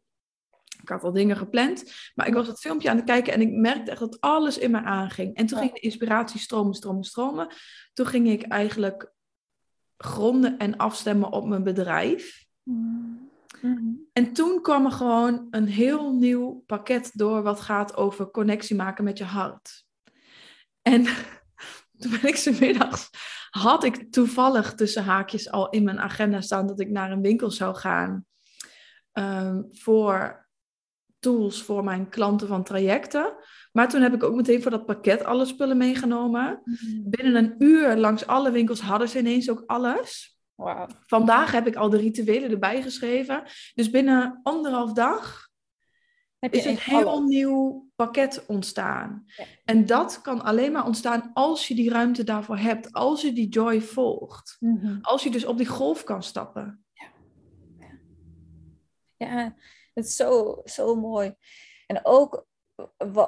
Ik 0.82 0.90
had 0.90 1.04
al 1.04 1.12
dingen 1.12 1.38
gepland. 1.38 1.84
Maar 2.16 2.28
ik 2.28 2.34
was 2.34 2.48
het 2.48 2.60
filmpje 2.60 2.90
aan 2.90 2.96
het 2.96 3.06
kijken 3.06 3.34
en 3.34 3.42
ik 3.42 3.52
merkte 3.52 3.92
echt 3.92 4.00
dat 4.00 4.22
alles 4.22 4.58
in 4.58 4.72
mij 4.72 4.82
aanging. 4.82 5.36
En 5.36 5.46
toen 5.46 5.58
ging 5.58 5.74
de 5.74 5.80
inspiratie 5.80 6.40
stromen, 6.40 6.74
stromen, 6.74 7.04
stromen. 7.04 7.48
Toen 7.94 8.06
ging 8.06 8.30
ik 8.30 8.42
eigenlijk 8.42 9.14
gronden 9.98 10.58
en 10.58 10.78
afstemmen 10.78 11.32
op 11.32 11.48
mijn 11.48 11.64
bedrijf. 11.64 12.46
Mhm. 12.64 13.94
En 14.14 14.34
toen 14.34 14.62
kwam 14.62 14.86
er 14.86 14.92
gewoon 14.92 15.48
een 15.50 15.68
heel 15.68 16.14
nieuw 16.14 16.64
pakket 16.66 17.12
door 17.14 17.44
wat 17.44 17.60
gaat 17.60 17.96
over 17.96 18.32
connectie 18.32 18.76
maken 18.76 19.04
met 19.04 19.18
je 19.18 19.24
hart. 19.24 19.86
En 20.82 21.04
toen 22.00 22.12
ben 22.12 22.28
ik 22.28 22.36
's 22.36 22.60
middags, 22.60 23.10
had 23.58 23.84
ik 23.84 24.12
toevallig 24.12 24.74
tussen 24.74 25.04
haakjes 25.04 25.52
al 25.52 25.70
in 25.70 25.84
mijn 25.84 26.00
agenda 26.00 26.42
staan 26.42 26.68
dat 26.68 26.80
ik 26.80 26.90
naar 26.90 27.12
een 27.12 27.22
winkel 27.22 27.52
zou 27.52 27.76
gaan 27.76 28.26
ehm, 29.12 29.62
voor 29.70 30.48
tools 31.20 31.62
voor 31.62 31.84
mijn 31.84 32.10
klanten 32.10 32.48
van 32.48 32.64
trajecten. 32.64 33.36
Maar 33.72 33.90
toen 33.90 34.02
heb 34.02 34.14
ik 34.14 34.24
ook 34.24 34.36
meteen 34.36 34.62
voor 34.62 34.72
dat 34.72 34.86
pakket 34.86 35.24
alle 35.24 35.46
spullen 35.46 35.78
meegenomen. 35.78 36.62
Binnen 37.04 37.36
een 37.36 37.56
uur 37.58 37.96
langs 37.96 38.28
alle 38.28 38.52
winkels 38.52 38.82
hadden 38.82 39.10
ze 39.10 39.20
ineens 39.20 39.50
ook 39.50 39.64
alles. 39.66 40.40
Wauw. 40.56 40.88
Vandaag 41.06 41.52
heb 41.52 41.68
ik 41.68 41.76
al 41.76 41.90
de 41.90 41.98
rituelen 41.98 42.52
erbij 42.52 42.82
geschreven. 42.82 43.44
Dus 43.74 43.90
binnen 43.90 44.40
anderhalf 44.44 44.94
dag 44.94 45.50
Heb 46.40 46.54
je 46.54 46.60
is 46.60 46.66
een 46.66 46.72
echt 46.72 46.84
heel 46.84 47.10
alles? 47.10 47.30
nieuw 47.30 47.85
pakket 47.96 48.46
ontstaan. 48.48 49.24
Ja. 49.26 49.46
En 49.66 49.86
dat 49.86 50.22
kan 50.22 50.44
alleen 50.44 50.72
maar 50.72 50.86
ontstaan 50.86 51.32
als 51.34 51.68
je 51.68 51.76
die 51.76 51.90
ruimte 51.90 52.24
daarvoor 52.24 52.58
hebt. 52.58 52.94
Als 52.94 53.22
je 53.22 53.34
die 53.34 53.50
joy 53.50 53.82
volgt. 53.82 54.56
Mhm. 54.60 54.98
Als 55.02 55.24
je 55.24 55.32
dus 55.32 55.46
op 55.46 55.58
die 55.58 55.68
golf 55.68 56.04
kan 56.04 56.24
stappen. 56.24 56.86
Ja, 59.18 59.56
het 59.94 60.06
is 60.06 60.16
zo, 60.16 60.62
zo 60.64 60.96
mooi. 60.96 61.36
En 61.88 62.00
ook 62.04 62.48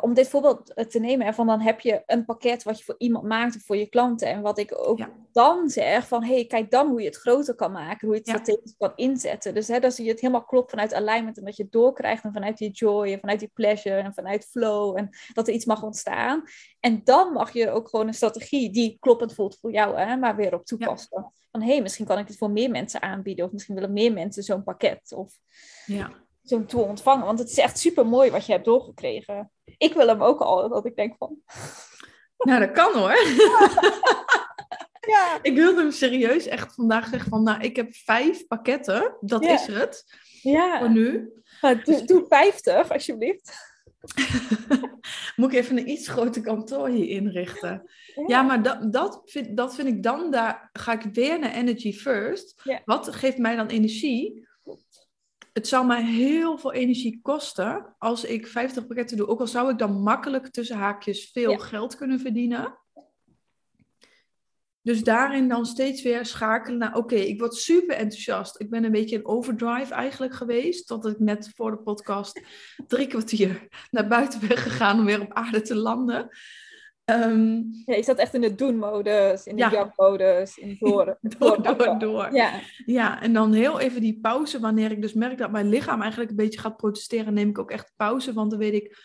om 0.02 0.14
dit 0.14 0.28
voorbeeld 0.30 0.74
eh, 0.74 0.86
te 0.86 1.00
nemen, 1.00 1.34
van 1.34 1.48
dan 1.48 1.60
heb 1.62 1.80
je 1.80 2.04
een 2.06 2.26
pakket 2.26 2.64
wat 2.64 2.78
je 2.78 2.84
voor 2.84 2.96
iemand 2.98 3.26
maakt 3.26 3.56
of 3.56 3.62
voor 3.66 3.78
je 3.78 3.88
klanten. 3.90 4.28
En 4.28 4.42
wat 4.42 4.58
ik 4.58 4.74
ook 4.78 4.98
Ja. 4.98 5.10
dan 5.32 5.70
zeg, 5.70 6.08
van 6.08 6.24
hey, 6.24 6.46
kijk 6.46 6.72
dan 6.72 6.88
hoe 6.90 7.00
je 7.02 7.08
het 7.08 7.16
groter 7.18 7.56
kan 7.56 7.72
maken, 7.72 8.08
hoe 8.08 8.16
je 8.16 8.22
het 8.22 8.30
Ja. 8.30 8.34
strategisch 8.34 8.76
kan 8.78 8.92
inzetten. 8.96 9.54
Dus 9.54 9.68
hè, 9.68 9.80
dat 9.80 9.98
je 9.98 10.04
het 10.04 10.20
helemaal 10.20 10.44
klopt 10.46 10.70
vanuit 10.70 10.94
alignment 10.94 11.38
en 11.38 11.46
dat 11.46 11.56
je 11.56 11.64
het 11.64 11.72
doorkrijgt 11.72 12.24
en 12.24 12.34
vanuit 12.34 12.58
die 12.58 12.72
joy 12.72 13.12
en 13.12 13.20
vanuit 13.20 13.40
die 13.40 13.52
pleasure 13.54 14.02
en 14.02 14.14
vanuit 14.14 14.46
flow 14.46 14.98
en 14.98 15.10
dat 15.34 15.48
er 15.48 15.54
iets 15.54 15.66
mag 15.66 15.84
ontstaan. 15.84 16.44
En 16.80 17.02
dan 17.04 17.34
mag 17.34 17.54
je 17.54 17.70
ook 17.70 17.90
gewoon 17.90 18.08
een 18.08 18.14
strategie 18.14 18.72
die 18.72 18.98
kloppend 19.00 19.34
voelt 19.34 19.58
voor 19.60 19.72
jou, 19.72 19.98
hè, 20.00 20.16
maar 20.16 20.36
weer 20.36 20.54
op 20.54 20.66
toepassen. 20.66 21.32
Van 21.52 21.62
hé, 21.62 21.72
hey, 21.72 21.82
misschien 21.82 22.06
kan 22.06 22.18
ik 22.20 22.28
dit 22.28 22.38
voor 22.38 22.52
meer 22.52 22.70
mensen 22.70 23.02
aanbieden 23.02 23.46
of 23.46 23.52
misschien 23.52 23.76
willen 23.76 23.94
meer 23.94 24.14
mensen 24.14 24.44
zo'n 24.44 24.64
pakket. 24.64 25.14
Of 25.16 25.34
Ja. 25.86 26.26
Zo'n 26.50 26.66
tool 26.66 26.84
ontvangen. 26.84 27.26
Want 27.26 27.40
het 27.40 27.50
is 27.50 27.58
echt 27.58 27.80
super 27.80 28.06
mooi 28.08 28.32
wat 28.32 28.46
je 28.46 28.52
hebt 28.52 28.66
doorgekregen. 28.66 29.52
Ik 29.78 29.94
wil 29.94 30.08
hem 30.08 30.24
ook 30.24 30.40
al, 30.40 30.70
dat 30.70 30.86
ik 30.86 30.96
denk 30.96 31.16
van. 31.18 31.38
Nou, 32.38 32.60
dat 32.60 32.72
kan 32.72 32.94
hoor. 32.94 33.18
Ja, 35.08 35.40
Ik 35.42 35.56
wilde 35.56 35.82
hem 35.82 35.92
serieus 35.92 36.48
echt 36.48 36.74
vandaag 36.74 37.08
zeggen 37.08 37.30
van, 37.30 37.44
nou, 37.44 37.62
ik 37.62 37.76
heb 37.76 37.96
vijf 37.96 38.48
pakketten. 38.48 39.18
Dat 39.22 39.44
Ja. 39.44 39.54
is 39.54 39.66
het. 39.68 40.04
Voor 40.42 40.52
ja. 40.52 40.88
nu. 40.88 41.32
Maar 41.62 41.84
doe, 41.84 42.06
doe 42.06 42.26
50 42.30 42.92
alsjeblieft. 42.92 43.54
Moet 45.36 45.52
ik 45.52 45.58
even 45.60 45.78
een 45.78 45.90
iets 45.90 46.08
groter 46.08 46.42
kantoor 46.42 46.88
hier 46.90 47.08
inrichten. 47.10 47.90
Ja, 48.28 48.42
maar 48.42 48.64
dat, 48.64 48.94
dat, 48.94 49.22
vind, 49.26 49.58
dat 49.58 49.76
vind 49.76 49.88
ik 49.88 50.04
dan, 50.04 50.32
daar 50.32 50.70
ga 50.74 50.92
ik 50.92 51.14
weer 51.14 51.40
naar 51.40 51.54
Energy 51.54 51.94
First. 51.94 52.62
Ja. 52.64 52.82
Wat 52.86 53.16
geeft 53.16 53.38
mij 53.38 53.56
dan 53.56 53.68
energie? 53.68 54.48
Het 55.58 55.68
zou 55.68 55.86
mij 55.86 56.04
heel 56.04 56.58
veel 56.58 56.74
energie 56.74 57.20
kosten 57.22 57.96
als 57.98 58.24
ik 58.24 58.48
50 58.48 58.88
pakketten 58.88 59.18
doe. 59.18 59.28
Ook 59.28 59.40
al 59.40 59.48
zou 59.48 59.72
ik 59.72 59.78
dan 59.78 60.02
makkelijk 60.02 60.48
tussen 60.48 60.78
haakjes 60.78 61.30
veel 61.32 61.52
Ja. 61.52 61.58
geld 61.58 61.96
kunnen 61.96 62.20
verdienen. 62.20 62.78
Dus 64.82 65.04
daarin 65.04 65.48
dan 65.48 65.66
steeds 65.66 66.02
weer 66.02 66.26
schakelen 66.26 66.78
naar, 66.78 66.96
oké, 66.96 67.16
ik 67.16 67.40
word 67.40 67.56
super 67.56 67.96
enthousiast. 67.96 68.60
Ik 68.60 68.70
ben 68.70 68.84
een 68.84 68.92
beetje 68.92 69.16
in 69.16 69.26
overdrive 69.26 69.94
eigenlijk 69.94 70.34
geweest. 70.34 70.88
Tot 70.88 71.06
ik 71.06 71.20
net 71.20 71.52
voor 71.56 71.72
de 71.72 71.78
podcast 71.78 72.42
drie 72.88 73.08
kwartier 73.08 73.68
naar 73.92 74.08
buiten 74.08 74.48
ben 74.48 74.58
gegaan 74.58 75.00
om 75.00 75.06
weer 75.06 75.22
op 75.22 75.34
aarde 75.34 75.62
te 75.62 75.76
landen. 75.76 76.30
Ehm, 77.08 77.62
Ja, 77.86 77.96
je 77.96 78.04
zat 78.04 78.18
echt 78.18 78.34
in 78.34 78.42
de 78.42 78.56
doen-modus, 78.56 79.46
in 79.46 79.56
de 79.56 79.62
Ja. 79.62 79.72
jag-modus, 79.72 80.58
in 80.58 80.76
door, 80.80 81.18
door, 81.22 81.38
doorpakken. 81.40 82.00
door, 82.00 82.00
door. 82.00 82.34
Ja, 82.36 82.52
Ja, 82.86 83.22
en 83.22 83.34
dan 83.34 83.54
heel 83.54 83.80
even 83.80 84.02
die 84.02 84.20
pauze, 84.22 84.60
wanneer 84.60 84.92
ik 84.92 85.02
dus 85.02 85.14
merk 85.14 85.38
dat 85.38 85.52
mijn 85.52 85.70
lichaam 85.70 86.02
eigenlijk 86.02 86.30
een 86.30 86.36
beetje 86.38 86.60
gaat 86.60 86.78
protesteren, 86.78 87.34
neem 87.34 87.50
ik 87.50 87.60
ook 87.60 87.72
echt 87.72 87.94
pauze, 87.96 88.34
want 88.34 88.50
dan 88.50 88.60
weet 88.60 88.74
ik, 88.74 88.98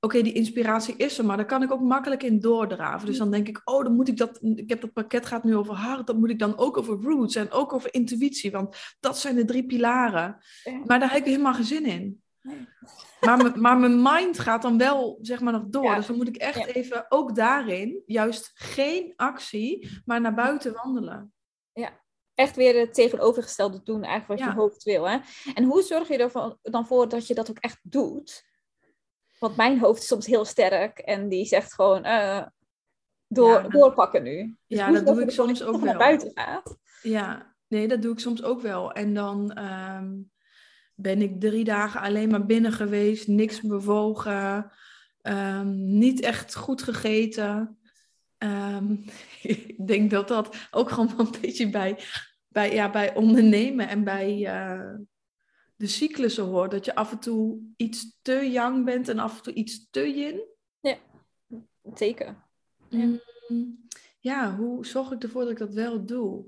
oké, 0.00 0.22
die 0.22 0.32
inspiratie 0.32 0.94
is 0.96 1.18
er, 1.18 1.24
maar 1.24 1.36
daar 1.36 1.46
kan 1.46 1.62
ik 1.62 1.72
ook 1.72 1.80
makkelijk 1.80 2.22
in 2.22 2.40
doordraven. 2.40 3.06
Dus 3.06 3.18
dan 3.18 3.30
denk 3.30 3.48
ik, 3.48 3.60
oh, 3.64 3.84
dan 3.84 3.94
moet 3.94 4.08
ik 4.08 4.16
dat, 4.16 4.38
ik 4.54 4.68
heb 4.68 4.80
dat 4.80 4.92
pakket 4.92 5.26
gaat 5.26 5.44
nu 5.44 5.56
over 5.56 5.74
hart, 5.74 6.06
dat 6.06 6.16
moet 6.16 6.30
ik 6.30 6.38
dan 6.38 6.58
ook 6.58 6.76
over 6.76 7.02
roots 7.02 7.34
en 7.34 7.50
ook 7.50 7.72
over 7.72 7.94
intuïtie, 7.94 8.50
want 8.50 8.76
dat 9.00 9.18
zijn 9.18 9.34
de 9.34 9.44
drie 9.44 9.66
pilaren. 9.66 10.36
Maar 10.84 11.00
daar 11.00 11.10
heb 11.10 11.18
ik 11.20 11.24
helemaal 11.26 11.54
geen 11.54 11.64
zin 11.64 11.84
in. 11.86 12.20
Nee. 12.46 12.68
Maar, 13.20 13.36
mijn- 13.36 13.60
maar 13.60 13.78
mijn 13.78 14.02
mind 14.02 14.38
gaat 14.38 14.62
dan 14.62 14.78
wel, 14.78 15.18
zeg 15.22 15.40
maar, 15.40 15.52
nog 15.52 15.64
door. 15.66 15.84
Ja. 15.84 15.94
Dus 15.96 16.06
dan 16.06 16.16
moet 16.16 16.28
ik 16.28 16.36
echt 16.36 16.58
Ja. 16.58 16.66
even, 16.66 17.06
ook 17.08 17.34
daarin, 17.36 18.02
juist 18.06 18.50
geen 18.54 19.12
actie, 19.16 20.00
maar 20.04 20.20
naar 20.20 20.34
buiten 20.34 20.72
wandelen. 20.72 21.30
echt 22.34 22.56
weer 22.56 22.78
het 22.80 22.94
tegenovergestelde 22.94 23.82
doen 23.82 24.02
eigenlijk 24.04 24.28
wat 24.28 24.38
Ja. 24.48 24.54
je 24.54 24.60
hoofd 24.60 24.82
wil. 24.82 25.08
Hè? 25.08 25.18
En 25.54 25.64
hoe 25.64 25.82
zorg 25.82 26.08
je 26.08 26.16
er 26.18 26.56
dan 26.62 26.86
voor 26.86 27.08
dat 27.08 27.26
je 27.26 27.34
dat 27.34 27.50
ook 27.50 27.58
echt 27.58 27.78
doet? 27.82 28.44
Want 29.38 29.56
mijn 29.56 29.78
hoofd 29.78 30.00
is 30.02 30.06
soms 30.08 30.26
heel 30.26 30.44
sterk 30.44 30.98
en 30.98 31.28
die 31.28 31.44
zegt 31.44 31.74
gewoon 31.74 32.04
eh, 32.04 32.46
door, 33.26 33.50
Ja, 33.62 33.68
doorpakken 33.68 34.22
nu. 34.22 34.56
Dus 34.66 34.78
Ja, 34.78 34.90
dat 34.90 35.06
doe 35.06 35.22
ik 35.22 35.30
soms 35.30 35.62
ook 35.62 35.72
toch 35.72 35.84
naar 35.84 35.96
wel. 35.98 36.06
buiten 36.06 36.30
gaat. 36.34 36.76
Ja, 37.02 37.54
nee, 37.68 37.88
dat 37.88 38.02
doe 38.02 38.12
ik 38.12 38.18
soms 38.20 38.42
ook 38.42 38.60
wel. 38.60 38.92
En 38.92 39.14
dan 39.14 39.52
ehm, 39.52 40.14
ben 40.96 41.22
ik 41.22 41.40
drie 41.40 41.64
dagen 41.64 42.00
alleen 42.00 42.28
maar 42.28 42.46
binnen 42.46 42.72
geweest, 42.72 43.28
niks 43.28 43.60
bewogen, 43.60 44.72
ehm, 45.22 45.98
niet 45.98 46.20
echt 46.20 46.54
goed 46.54 46.82
gegeten. 46.82 47.78
Ehm, 48.38 48.96
ik 49.42 49.86
denk 49.86 50.10
dat 50.10 50.28
dat 50.28 50.56
ook 50.70 50.90
gewoon 50.90 51.14
een 51.18 51.34
beetje 51.40 51.70
bij, 51.70 51.98
bij, 52.48 52.74
ja, 52.74 52.90
bij 52.90 53.14
ondernemen 53.14 53.88
en 53.88 54.04
bij 54.04 54.46
eh, 54.46 54.94
de 55.76 55.86
cyclussen 55.86 56.44
hoort. 56.44 56.70
Dat 56.70 56.84
je 56.84 56.94
af 56.94 57.12
en 57.12 57.18
toe 57.18 57.58
iets 57.76 58.18
te 58.22 58.50
yang 58.50 58.84
bent 58.84 59.08
en 59.08 59.18
af 59.18 59.36
en 59.36 59.42
toe 59.42 59.52
iets 59.52 59.90
te 59.90 60.14
yin. 60.14 60.54
Zeker. 61.94 62.44
Ja. 62.88 63.18
Mm, 63.48 63.86
ja, 64.18 64.56
hoe 64.56 64.86
zorg 64.86 65.10
ik 65.10 65.22
ervoor 65.22 65.42
dat 65.42 65.50
ik 65.50 65.58
dat 65.58 65.74
wel 65.74 66.04
doe? 66.04 66.46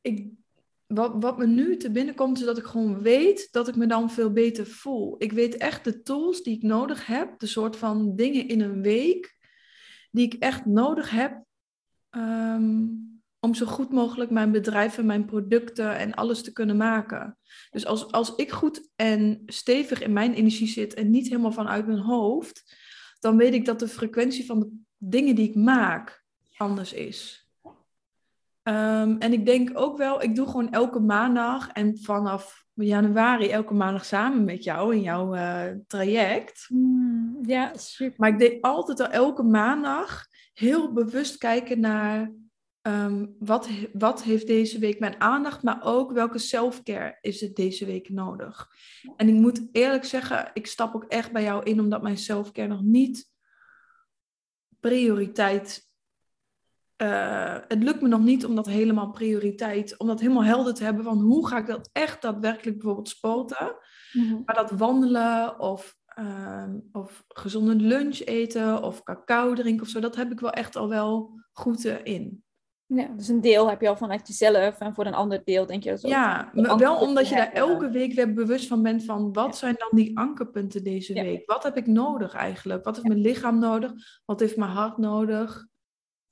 Ik, 0.00 0.32
wat, 0.86 1.12
wat 1.18 1.38
me 1.38 1.46
nu 1.46 1.76
te 1.76 1.90
binnen 1.90 2.14
komt, 2.14 2.38
is 2.38 2.44
dat 2.44 2.58
ik 2.58 2.64
gewoon 2.64 3.02
weet 3.02 3.48
dat 3.50 3.68
ik 3.68 3.76
me 3.76 3.86
dan 3.86 4.10
veel 4.10 4.32
beter 4.32 4.66
voel. 4.66 5.14
Ik 5.18 5.32
weet 5.32 5.56
echt 5.56 5.84
de 5.84 6.02
tools 6.02 6.42
die 6.42 6.56
ik 6.56 6.62
nodig 6.62 7.06
heb, 7.06 7.38
de 7.38 7.46
soort 7.46 7.76
van 7.76 8.16
dingen 8.16 8.48
in 8.48 8.60
een 8.60 8.82
week, 8.82 9.38
die 10.10 10.24
ik 10.24 10.34
echt 10.34 10.66
nodig 10.66 11.10
heb, 11.10 11.44
ehm, 12.10 12.84
om 13.40 13.54
zo 13.54 13.66
goed 13.66 13.92
mogelijk 13.92 14.30
mijn 14.30 14.52
bedrijf 14.52 14.98
en 14.98 15.06
mijn 15.06 15.24
producten 15.24 15.96
en 15.96 16.14
alles 16.14 16.42
te 16.42 16.52
kunnen 16.52 16.76
maken. 16.76 17.38
Dus 17.70 17.86
als, 17.86 18.12
als 18.12 18.34
ik 18.34 18.50
goed 18.50 18.90
en 18.96 19.42
stevig 19.46 20.02
in 20.02 20.12
mijn 20.12 20.34
energie 20.34 20.68
zit 20.68 20.94
en 20.94 21.10
niet 21.10 21.28
helemaal 21.28 21.52
vanuit 21.52 21.86
mijn 21.86 21.98
hoofd, 21.98 22.76
dan 23.18 23.36
weet 23.36 23.54
ik 23.54 23.64
dat 23.64 23.78
de 23.78 23.88
frequentie 23.88 24.46
van 24.46 24.60
de 24.60 24.70
dingen 24.96 25.34
die 25.34 25.48
ik 25.48 25.54
maak 25.54 26.24
anders 26.56 26.92
is. 26.92 27.45
Ehm, 28.66 29.16
en 29.18 29.32
ik 29.32 29.46
denk 29.46 29.70
ook 29.74 29.96
wel, 29.96 30.22
ik 30.22 30.34
doe 30.34 30.46
gewoon 30.46 30.70
elke 30.70 31.00
maandag 31.00 31.68
en 31.68 31.98
vanaf 31.98 32.64
januari 32.74 33.48
elke 33.48 33.74
maandag 33.74 34.04
samen 34.04 34.44
met 34.44 34.64
jou 34.64 34.94
in 34.94 35.02
jouw 35.02 35.34
uh, 35.34 35.62
traject. 35.86 36.64
Hmm, 36.68 37.38
ja, 37.42 37.72
super. 37.76 38.14
Maar 38.16 38.28
ik 38.28 38.38
deed 38.38 38.62
altijd 38.62 39.00
al 39.00 39.08
elke 39.08 39.42
maandag 39.42 40.26
heel 40.52 40.92
bewust 40.92 41.38
kijken 41.38 41.80
naar 41.80 42.32
um, 42.82 43.36
wat, 43.38 43.68
wat 43.92 44.22
heeft 44.22 44.46
deze 44.46 44.78
week 44.78 44.98
mijn 44.98 45.20
aandacht, 45.20 45.62
maar 45.62 45.78
ook 45.82 46.12
welke 46.12 46.38
selfcare 46.38 47.18
is 47.20 47.40
het 47.40 47.56
deze 47.56 47.84
week 47.84 48.08
nodig. 48.08 48.68
En 49.16 49.28
ik 49.28 49.34
moet 49.34 49.68
eerlijk 49.72 50.04
zeggen, 50.04 50.50
ik 50.52 50.66
stap 50.66 50.94
ook 50.94 51.04
echt 51.04 51.32
bij 51.32 51.42
jou 51.42 51.62
in 51.62 51.80
omdat 51.80 52.02
mijn 52.02 52.18
selfcare 52.18 52.68
nog 52.68 52.82
niet 52.82 53.30
prioriteit 54.80 55.85
uh, 57.02 57.56
het 57.68 57.82
lukt 57.82 58.00
me 58.00 58.08
nog 58.08 58.20
niet 58.20 58.46
om 58.46 58.54
dat 58.54 58.66
helemaal 58.66 59.10
prioriteit, 59.10 59.98
om 59.98 60.06
dat 60.06 60.20
helemaal 60.20 60.44
helder 60.44 60.74
te 60.74 60.84
hebben 60.84 61.04
van 61.04 61.18
hoe 61.18 61.48
ga 61.48 61.58
ik 61.58 61.66
dat 61.66 61.90
echt 61.92 62.22
daadwerkelijk 62.22 62.76
bijvoorbeeld 62.76 63.08
sporten. 63.08 63.76
Mhm. 64.12 64.42
Maar 64.44 64.54
dat 64.54 64.70
wandelen 64.70 65.60
of, 65.60 65.96
uh, 66.18 66.64
of 66.92 67.24
gezonde 67.28 67.74
lunch 67.74 68.18
eten 68.18 68.82
of 68.82 69.02
cacao 69.02 69.54
drinken 69.54 69.82
of 69.82 69.88
zo, 69.88 70.00
dat 70.00 70.16
heb 70.16 70.30
ik 70.30 70.40
wel 70.40 70.52
echt 70.52 70.76
al 70.76 70.88
wel 70.88 71.40
goed 71.52 71.84
in. 71.84 72.44
Ja, 72.88 73.08
dus 73.16 73.28
een 73.28 73.40
deel 73.40 73.68
heb 73.68 73.80
je 73.80 73.88
al 73.88 73.96
vanuit 73.96 74.28
jezelf 74.28 74.78
en 74.78 74.94
voor 74.94 75.06
een 75.06 75.14
ander 75.14 75.42
deel 75.44 75.66
denk 75.66 75.82
je 75.82 75.90
dat 75.90 76.00
Ja, 76.00 76.50
maar 76.52 76.78
wel 76.78 76.96
omdat 76.96 77.28
je 77.28 77.34
daar 77.34 77.52
elke 77.52 77.90
week 77.90 78.12
weer 78.12 78.34
bewust 78.34 78.66
van 78.66 78.82
bent 78.82 79.04
van 79.04 79.32
wat 79.32 79.56
zijn 79.56 79.74
dan 79.78 79.88
die 79.90 80.18
ankerpunten 80.18 80.84
deze 80.84 81.12
week? 81.12 81.46
Wat 81.46 81.62
heb 81.62 81.76
ik 81.76 81.86
nodig 81.86 82.34
eigenlijk? 82.34 82.84
Wat 82.84 82.94
heeft 82.94 83.08
mijn 83.08 83.20
lichaam 83.20 83.58
nodig? 83.58 83.92
Wat 84.24 84.40
heeft 84.40 84.56
mijn 84.56 84.70
hart 84.70 84.96
nodig? 84.96 85.66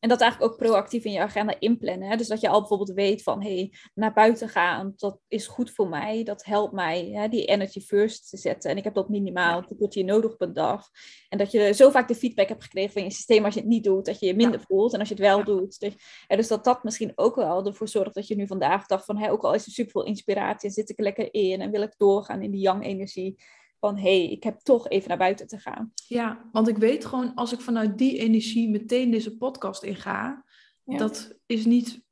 En 0.05 0.11
dat 0.11 0.21
eigenlijk 0.21 0.53
ook 0.53 0.59
proactief 0.59 1.05
in 1.05 1.13
je 1.13 1.21
agenda 1.21 1.57
inplannen. 1.59 2.09
Hè? 2.09 2.17
Dus 2.17 2.29
dat 2.29 2.41
je 2.41 2.49
al 2.49 2.59
bijvoorbeeld 2.59 2.93
weet 2.93 3.23
van, 3.23 3.43
hé, 3.43 3.55
hey, 3.55 3.73
naar 3.95 4.13
buiten 4.13 4.49
gaan, 4.49 4.93
dat 4.97 5.21
is 5.29 5.47
goed 5.47 5.71
voor 5.71 5.89
mij. 5.89 6.25
Dat 6.25 6.45
helpt 6.45 6.73
mij, 6.73 7.11
hè, 7.13 7.29
die 7.29 7.45
energy 7.45 7.81
first 7.81 8.31
te 8.31 8.37
zetten. 8.37 8.71
En 8.71 8.77
ik 8.77 8.85
heb 8.85 8.95
dat 8.95 9.09
minimaal 9.09 9.59
een 9.69 9.77
kwartier 9.77 10.05
nodig 10.05 10.33
op 10.33 10.41
een 10.41 10.53
dag. 10.53 10.89
En 11.29 11.39
dat 11.39 11.51
je 11.51 11.73
zo 11.73 11.91
vaak 11.91 12.09
de 12.09 12.15
feedback 12.15 12.49
hebt 12.49 12.63
gekregen 12.63 12.93
van 12.93 13.03
je 13.03 13.11
systeem 13.11 13.45
als 13.45 13.55
je 13.55 13.61
het 13.61 13.69
niet 13.69 13.85
doet, 13.85 14.05
dat 14.07 14.21
je 14.21 14.27
je 14.27 14.35
minder 14.35 14.61
voelt. 14.61 14.93
En 14.93 14.99
als 14.99 15.09
je 15.09 15.15
het 15.15 15.23
wel 15.23 15.45
doet. 15.45 15.81
Dus, 15.81 15.95
dus 16.27 16.49
dat 16.49 16.65
dat 16.65 16.85
misschien 16.85 17.13
ook 17.15 17.35
wel 17.35 17.67
ervoor 17.67 17.89
zorgt 17.89 18.15
dat 18.15 18.27
je 18.27 18.37
nu 18.37 18.47
vandaag 18.47 18.87
dacht 18.87 19.05
van, 19.05 19.19
hé, 19.19 19.31
ook 19.31 19.43
al 19.43 19.55
is 19.55 19.67
er 19.67 19.73
superveel 19.73 20.05
inspiratie 20.05 20.69
en 20.69 20.75
zit 20.75 20.91
ik 20.91 20.99
er 20.99 21.05
lekker 21.05 21.35
in 21.35 21.61
en 21.61 21.71
wil 21.71 21.83
ik 21.83 21.95
doorgaan 21.97 22.43
in 22.43 22.51
die 22.51 22.61
yang 22.61 22.85
energie 22.85 23.37
van 23.85 23.97
hé, 23.97 24.19
hey, 24.19 24.31
ik 24.31 24.43
heb 24.43 24.61
toch 24.61 24.89
even 24.89 25.09
naar 25.09 25.19
buiten 25.19 25.47
te 25.47 25.59
gaan. 25.59 25.93
Ja, 26.07 26.49
want 26.53 26.69
ik 26.69 26.77
weet 26.77 27.05
gewoon, 27.05 27.35
als 27.35 27.53
ik 27.53 27.61
vanuit 27.61 27.99
die 27.99 28.19
energie 28.19 28.71
meteen 28.71 29.11
deze 29.11 29.37
podcast 29.37 29.83
inga, 29.83 30.45
ja. 30.85 30.99
dat 30.99 31.35
is 31.47 31.65
niet, 31.65 32.03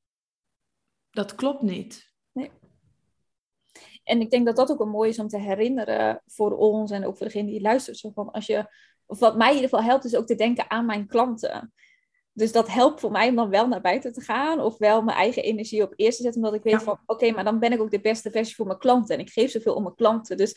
dat 1.11 1.35
klopt 1.35 1.63
niet. 1.63 2.13
Nee. 2.33 2.51
En 4.05 4.21
ik 4.21 4.31
denk 4.31 4.47
dat 4.47 4.57
dat 4.57 4.71
ook 4.71 4.81
een 4.81 4.89
mooi 4.89 5.11
is 5.11 5.19
om 5.19 5.29
te 5.29 5.39
herinneren 5.39 6.23
voor 6.27 6.57
ons 6.57 6.91
en 6.91 7.07
ook 7.07 7.17
voor 7.17 7.27
degene 7.27 7.51
die 7.51 7.61
luistert. 7.61 7.99
Zo 7.99 8.11
van 8.11 8.31
als 8.31 8.47
je, 8.47 8.75
of 9.07 9.19
wat 9.19 9.37
mij 9.37 9.49
in 9.49 9.55
ieder 9.55 9.69
geval 9.69 9.85
helpt, 9.85 10.05
is 10.05 10.17
ook 10.17 10.27
te 10.27 10.35
denken 10.35 10.71
aan 10.71 10.87
mijn 10.87 11.07
klanten. 11.07 11.73
Dus 12.33 12.53
dat 12.53 12.69
helpt 12.69 13.01
voor 13.01 13.11
mij 13.11 13.29
om 13.29 13.37
dan 13.37 13.51
wel 13.51 13.69
naar 13.69 13.81
buiten 13.81 14.13
te 14.13 14.21
gaan. 14.21 14.61
Of 14.61 14.79
wel 14.79 15.03
mijn 15.03 15.17
eigen 15.17 15.43
energie 15.43 15.83
op 15.83 15.93
eerst 15.97 16.17
te 16.17 16.23
zetten. 16.23 16.43
Omdat 16.43 16.59
ik 16.59 16.73
weet 16.73 16.83
van, 16.83 17.01
oké, 17.07 17.31
maar 17.31 17.45
dan 17.45 17.59
ben 17.59 17.73
ik 17.73 17.81
ook 17.81 17.91
de 17.91 18.01
beste 18.01 18.31
versie 18.31 18.55
voor 18.55 18.67
mijn 18.67 18.79
klanten. 18.79 19.15
En 19.15 19.21
ik 19.21 19.31
geef 19.31 19.51
zoveel 19.51 19.75
om 19.75 19.83
mijn 19.83 19.95
klanten. 19.95 20.37
Dus 20.37 20.55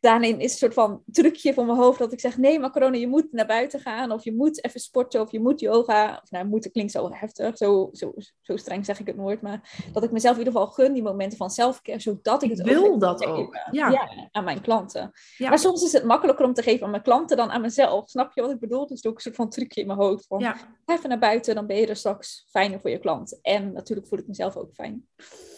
daarin 0.00 0.40
is 0.40 0.52
een 0.52 0.58
soort 0.58 0.74
van 0.74 1.02
trucje 1.12 1.54
van 1.54 1.66
mijn 1.66 1.78
hoofd 1.78 1.98
dat 1.98 2.12
ik 2.12 2.20
zeg: 2.20 2.38
nee, 2.38 2.58
maar 2.58 2.70
corona, 2.70 2.96
je 2.96 3.08
moet 3.08 3.32
naar 3.32 3.46
buiten 3.46 3.80
gaan. 3.80 4.12
Of 4.12 4.24
je 4.24 4.34
moet 4.34 4.64
even 4.64 4.80
sporten. 4.80 5.20
Of 5.20 5.32
je 5.32 5.40
moet 5.40 5.60
yoga. 5.60 6.20
Of 6.22 6.30
nou, 6.30 6.46
moeten 6.46 6.70
klinkt 6.70 6.92
zo 6.92 7.10
heftig. 7.12 7.56
Zo, 7.56 7.88
zo, 7.92 8.14
zo 8.40 8.56
streng 8.56 8.84
zeg 8.84 9.00
ik 9.00 9.06
het 9.06 9.16
nooit. 9.16 9.42
Maar 9.42 9.88
dat 9.92 10.02
ik 10.02 10.10
mezelf 10.10 10.38
in 10.38 10.44
ieder 10.44 10.60
geval 10.60 10.74
gun 10.74 10.92
die 10.92 11.02
momenten 11.02 11.38
van 11.38 11.50
zelfcare. 11.50 12.00
Zodat 12.00 12.42
ik 12.42 12.50
het 12.50 12.62
wil 12.62 12.84
ook 12.84 13.00
dat 13.00 13.26
ook. 13.26 13.56
Ja. 13.70 14.10
aan 14.30 14.44
mijn 14.44 14.60
klanten. 14.60 15.12
Ja. 15.36 15.48
Maar 15.48 15.58
soms 15.58 15.82
is 15.82 15.92
het 15.92 16.04
makkelijker 16.04 16.44
om 16.44 16.54
te 16.54 16.62
geven 16.62 16.84
aan 16.84 16.90
mijn 16.90 17.02
klanten 17.02 17.36
dan 17.36 17.50
aan 17.50 17.60
mezelf. 17.60 18.10
Snap 18.10 18.32
je 18.34 18.40
wat 18.40 18.50
ik 18.50 18.60
bedoel? 18.60 18.86
Dus 18.86 19.04
ook 19.04 19.14
een 19.14 19.20
soort 19.20 19.34
van 19.34 19.50
trucje 19.50 19.80
in 19.80 19.86
mijn 19.86 19.98
hoofd. 19.98 20.26
Van, 20.26 20.54
Even 20.84 21.08
naar 21.08 21.18
buiten, 21.18 21.54
dan 21.54 21.66
ben 21.66 21.76
je 21.76 21.86
er 21.86 21.96
straks 21.96 22.46
fijner 22.50 22.80
voor 22.80 22.90
je 22.90 22.98
klant. 22.98 23.38
En 23.42 23.72
natuurlijk 23.72 24.08
voel 24.08 24.18
ik 24.18 24.26
mezelf 24.26 24.56
ook 24.56 24.74
fijn. 24.74 25.06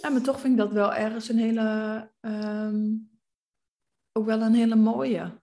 Ja, 0.02 0.08
maar 0.08 0.22
toch 0.22 0.40
vind 0.40 0.52
ik 0.52 0.58
dat 0.58 0.72
wel 0.72 0.94
ergens 0.94 1.28
een 1.28 1.38
hele. 1.38 2.08
Ehm, 2.20 2.86
ook 4.18 4.26
wel 4.26 4.42
een 4.42 4.54
hele 4.54 4.76
mooie. 4.76 5.40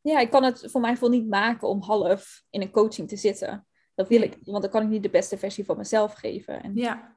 Ja, 0.00 0.18
ik 0.20 0.30
kan 0.30 0.42
het 0.42 0.70
voor 0.70 0.80
mij 0.80 0.96
vol 0.96 1.08
niet 1.08 1.28
maken 1.28 1.68
om 1.68 1.82
half 1.82 2.42
in 2.50 2.60
een 2.60 2.70
coaching 2.70 3.08
te 3.08 3.16
zitten. 3.16 3.66
Dat 3.94 4.08
wil 4.08 4.22
ik, 4.22 4.38
want 4.42 4.62
dan 4.62 4.70
kan 4.70 4.82
ik 4.82 4.88
niet 4.88 5.02
de 5.02 5.10
beste 5.10 5.38
versie 5.38 5.64
van 5.64 5.76
mezelf 5.76 6.12
geven. 6.12 6.62
En, 6.62 6.74
ja. 6.74 7.16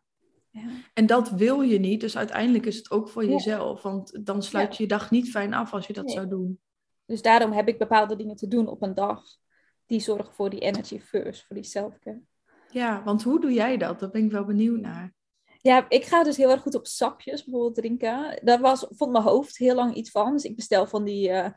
ja. 0.49 0.69
En 0.93 1.05
dat 1.05 1.29
wil 1.29 1.61
je 1.61 1.79
niet, 1.79 2.01
dus 2.01 2.17
uiteindelijk 2.17 2.65
is 2.65 2.77
het 2.77 2.91
ook 2.91 3.09
voor 3.09 3.25
jezelf. 3.25 3.81
Want 3.81 4.25
dan 4.25 4.43
sluit 4.43 4.77
je 4.77 4.83
je 4.83 4.89
dag 4.89 5.11
niet 5.11 5.29
fijn 5.29 5.53
af 5.53 5.73
als 5.73 5.87
je 5.87 5.93
dat 5.93 6.11
zou 6.11 6.27
doen. 6.27 6.59
Dus 7.05 7.21
daarom 7.21 7.51
heb 7.51 7.67
ik 7.67 7.77
bepaalde 7.77 8.15
dingen 8.15 8.35
te 8.35 8.47
doen 8.47 8.67
op 8.67 8.81
een 8.81 8.95
dag 8.95 9.23
die 9.85 9.99
zorgen 9.99 10.33
voor 10.33 10.49
die 10.49 10.59
energy 10.59 10.99
first, 10.99 11.45
voor 11.45 11.55
die 11.55 11.65
selfcare. 11.65 12.21
Ja, 12.71 13.03
want 13.03 13.23
hoe 13.23 13.41
doe 13.41 13.53
jij 13.53 13.77
dat? 13.77 13.99
Daar 13.99 14.09
ben 14.09 14.23
ik 14.23 14.31
wel 14.31 14.45
benieuwd 14.45 14.79
naar. 14.79 15.13
Ja, 15.61 15.85
ik 15.89 16.05
ga 16.05 16.23
dus 16.23 16.37
heel 16.37 16.49
erg 16.49 16.61
goed 16.61 16.75
op 16.75 16.87
sapjes 16.87 17.43
bijvoorbeeld 17.43 17.75
drinken. 17.75 18.39
Daar 18.43 18.59
was, 18.59 18.85
vond 18.89 19.11
mijn 19.11 19.23
hoofd 19.23 19.57
heel 19.57 19.75
lang 19.75 19.95
iets 19.95 20.11
van. 20.11 20.31
Dus 20.31 20.43
ik 20.43 20.55
bestel 20.55 20.87
van 20.87 21.03
die 21.03 21.29
uh, 21.29 21.47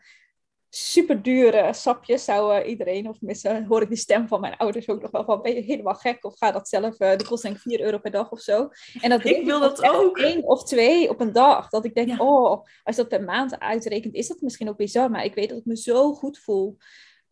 super 0.71 1.23
dure 1.23 1.73
sapjes. 1.73 2.25
Zou 2.25 2.61
uh, 2.61 2.69
iedereen, 2.69 3.09
of 3.09 3.19
tenminste 3.19 3.65
hoor 3.69 3.83
ik 3.83 3.89
die 3.89 3.97
stem 3.97 4.29
van 4.29 4.41
mijn 4.41 4.57
ouders 4.57 4.89
ook 4.89 5.03
nog 5.03 5.11
wel 5.11 5.25
van, 5.25 5.43
ben 5.43 5.55
je 5.55 5.61
helemaal 5.61 5.95
gek? 5.95 6.25
Of 6.25 6.39
ga 6.39 6.53
dat 6.53 6.69
zelf, 6.69 7.01
uh, 7.01 7.17
die 7.17 7.27
kost 7.27 7.43
denk 7.43 7.57
ik 7.57 7.63
4 7.63 7.81
euro 7.81 7.99
per 7.99 8.11
dag 8.11 8.31
of 8.31 8.41
zo. 8.41 8.69
En 9.01 9.11
dat 9.11 9.25
ik 9.25 9.45
wil 9.45 9.61
dat 9.61 9.83
ook. 9.83 10.19
één 10.19 10.43
of 10.43 10.65
twee 10.65 11.09
op 11.09 11.21
een 11.21 11.33
dag. 11.33 11.69
Dat 11.69 11.85
ik 11.85 11.95
denk, 11.95 12.21
oh, 12.21 12.67
als 12.83 12.97
je 12.97 13.03
dat 13.03 13.09
per 13.09 13.23
maand 13.23 13.59
uitrekent, 13.59 14.15
is 14.15 14.29
dat 14.29 14.41
misschien 14.41 14.69
ook 14.69 14.77
bizar. 14.77 15.11
Maar 15.11 15.25
ik 15.25 15.35
weet 15.35 15.49
dat 15.49 15.59
ik 15.59 15.65
me 15.65 15.77
zo 15.77 16.13
goed 16.13 16.39
voel. 16.39 16.77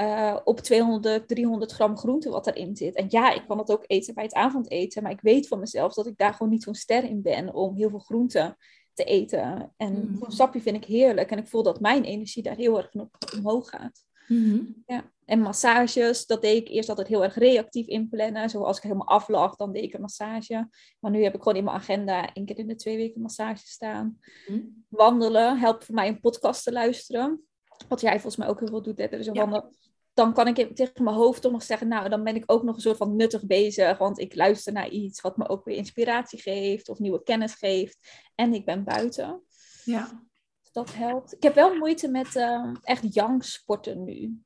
Uh, 0.01 0.37
op 0.45 0.61
200, 0.61 1.29
300 1.29 1.73
gram 1.73 1.97
groente 1.97 2.31
wat 2.31 2.47
erin 2.47 2.77
zit. 2.77 2.95
En 2.95 3.07
ja, 3.09 3.33
ik 3.33 3.45
kan 3.49 3.59
het 3.59 3.71
ook 3.71 3.85
eten 3.87 4.15
bij 4.15 4.25
het 4.25 4.35
avondeten, 4.35 5.03
maar 5.03 5.13
ik 5.13 5.21
weet 5.21 5.49
van 5.49 5.59
mezelf 5.59 5.95
dat 5.95 6.07
ik 6.07 6.17
daar 6.17 6.33
gewoon 6.35 6.53
niet 6.53 6.63
zo'n 6.63 6.75
ster 6.75 7.05
in 7.05 7.23
ben 7.23 7.55
om 7.55 7.77
heel 7.77 7.91
veel 7.91 7.99
groente 7.99 8.57
te 8.93 9.05
eten. 9.05 9.73
En 9.77 9.93
mm 9.93 10.17
-hmm. 10.21 10.31
sapje 10.31 10.61
vind 10.61 10.77
ik 10.77 10.85
heerlijk 10.85 11.31
en 11.31 11.39
ik 11.39 11.49
voel 11.49 11.63
dat 11.63 11.81
mijn 11.81 12.05
energie 12.05 12.43
daar 12.43 12.57
heel 12.57 12.77
erg 12.77 12.93
omhoog 13.37 13.69
gaat. 13.69 14.05
Mm 14.29 14.83
ja. 14.87 15.13
En 15.25 15.41
massages, 15.41 16.27
dat 16.27 16.43
deed 16.43 16.57
ik 16.57 16.69
eerst 16.69 16.89
altijd 16.89 17.09
heel 17.09 17.25
erg 17.25 17.35
reactief 17.35 17.87
inplannen. 17.87 18.51
Zoals 18.51 18.77
ik 18.77 18.83
helemaal 18.83 19.07
aflag, 19.07 19.57
dan 19.57 19.73
deed 19.73 19.83
ik 19.83 19.95
een 19.95 20.01
massage. 20.01 20.69
Maar 21.01 21.11
nu 21.11 21.23
heb 21.23 21.35
ik 21.35 21.43
gewoon 21.43 21.59
in 21.59 21.65
mijn 21.65 21.77
agenda 21.77 22.33
één 22.33 22.45
keer 22.45 22.59
in 22.59 22.69
de 22.69 22.75
twee 22.75 22.97
weken 22.97 23.21
massage 23.21 23.67
staan. 23.67 24.19
Mm 24.47 24.87
Wandelen 24.89 25.59
helpt 25.59 25.85
voor 25.85 25.95
mij 25.95 26.09
een 26.09 26.21
podcast 26.21 26.65
te 26.65 26.73
luisteren. 26.73 27.43
Wat 27.89 28.01
jij 28.01 28.13
volgens 28.13 28.37
mij 28.37 28.49
ook 28.49 28.59
heel 28.59 28.69
veel 28.69 28.83
doet. 28.83 28.99
Hè? 28.99 29.05
Er 29.05 29.19
is 29.19 29.27
een 29.27 29.35
ja. 29.35 29.41
wandel 29.41 29.73
dan 30.19 30.33
kan 30.33 30.47
ik 30.47 30.77
tegen 30.77 31.05
mijn 31.05 31.17
hoofd 31.17 31.43
toch 31.43 31.53
nog 31.53 31.63
zeggen, 31.63 31.89
nou, 31.89 32.09
dan 32.09 32.25
ben 32.25 32.35
ik 32.35 32.43
ook 32.47 32.63
nog 32.63 32.75
een 32.75 32.81
soort 32.81 32.97
van 32.97 33.17
nuttig 33.17 33.47
bezig, 33.47 33.99
want 33.99 34.19
ik 34.19 34.35
luister 34.35 34.73
naar 34.73 34.89
iets 34.89 35.21
wat 35.21 35.37
me 35.37 35.49
ook 35.49 35.65
weer 35.65 35.77
inspiratie 35.77 36.41
geeft 36.41 36.89
of 36.89 36.99
nieuwe 36.99 37.23
kennis 37.23 37.55
geeft. 37.55 37.99
En 38.35 38.55
ik 38.55 38.65
ben 38.65 38.85
buiten. 38.85 39.43
Ja. 39.85 40.27
dat 40.73 40.95
helpt. 40.95 41.35
Ik 41.35 41.43
heb 41.43 41.55
wel 41.55 41.75
moeite 41.75 42.09
met 42.09 42.35
uh, 42.35 42.75
echt 42.83 43.15
young 43.15 43.45
sporten 43.45 44.05
nu 44.05 44.43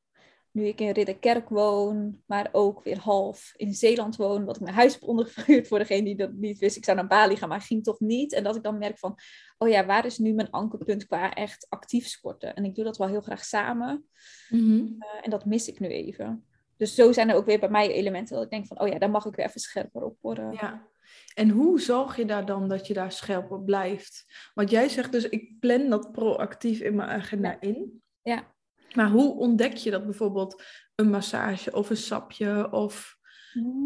nu 0.53 0.67
ik 0.67 0.81
in 0.81 0.91
Ridderkerk 0.91 1.49
woon, 1.49 2.23
maar 2.27 2.49
ook 2.53 2.83
weer 2.85 2.99
half 2.99 3.53
in 3.57 3.75
Zeeland 3.75 4.17
woon, 4.17 4.45
wat 4.45 4.57
ik 4.57 4.63
mijn 4.63 4.75
huis 4.75 4.93
heb 4.93 5.03
ondergehuurd 5.03 5.69
voor 5.69 5.79
degene 5.79 6.05
die 6.05 6.17
dat 6.17 6.33
niet 6.33 6.59
wist. 6.59 6.77
Ik 6.77 6.85
zou 6.85 6.97
naar 6.97 7.07
Bali 7.07 7.37
gaan, 7.37 7.49
maar 7.49 7.61
ging 7.61 7.85
toch 7.85 8.01
niet. 8.01 8.33
En 8.33 8.43
dat 8.43 8.57
ik 8.57 8.63
dan 8.63 8.79
merk 8.79 8.99
van, 8.99 9.19
oh 9.59 9.69
ja, 9.69 9.87
waar 9.87 10.07
is 10.07 10.19
nu 10.19 10.33
mijn 10.33 10.51
ankerpunt 10.51 11.07
qua 11.07 11.35
echt 11.35 11.67
actief 11.69 12.07
sporten? 12.07 12.55
En 12.55 12.65
ik 12.65 12.75
doe 12.75 12.85
dat 12.85 12.99
wel 12.99 13.09
heel 13.09 13.21
graag 13.21 13.45
samen. 13.45 14.09
Mm 14.49 14.97
uh, 14.99 15.07
en 15.23 15.31
dat 15.31 15.45
mis 15.45 15.69
ik 15.69 15.81
nu 15.81 15.89
even. 15.89 16.47
Dus 16.77 16.95
zo 16.95 17.13
zijn 17.13 17.31
er 17.31 17.37
ook 17.37 17.47
weer 17.47 17.61
bij 17.61 17.71
mij 17.71 17.93
elementen 17.93 18.35
dat 18.35 18.45
ik 18.45 18.51
denk 18.51 18.67
van, 18.67 18.81
oh 18.81 18.89
ja, 18.89 18.99
daar 18.99 19.11
mag 19.11 19.25
ik 19.25 19.35
weer 19.35 19.47
even 19.47 19.61
scherper 19.61 20.03
op 20.03 20.17
worden. 20.21 20.53
Ja. 20.53 20.89
En 21.35 21.49
hoe 21.49 21.81
zorg 21.81 22.17
je 22.17 22.25
daar 22.25 22.47
dan 22.47 22.69
dat 22.69 22.87
je 22.87 22.95
daar 22.95 23.13
scherp 23.13 23.51
op 23.51 23.65
blijft? 23.65 24.25
Want 24.55 24.71
jij 24.71 24.89
zegt 24.89 25.13
dus, 25.13 25.29
ik 25.29 25.61
plan 25.61 25.91
dat 25.91 26.13
proactief 26.13 26.81
in 26.81 26.95
mijn 26.95 27.09
agenda 27.09 27.61
in. 27.61 28.03
Ja. 28.23 28.55
Maar 28.95 29.11
hoe 29.11 29.35
ontdek 29.35 29.77
je 29.77 29.91
dat 29.91 30.05
bijvoorbeeld 30.05 30.63
een 30.95 31.11
massage 31.11 31.73
of 31.73 31.91
een 31.91 31.97
sapje 31.97 32.73
of 32.73 33.17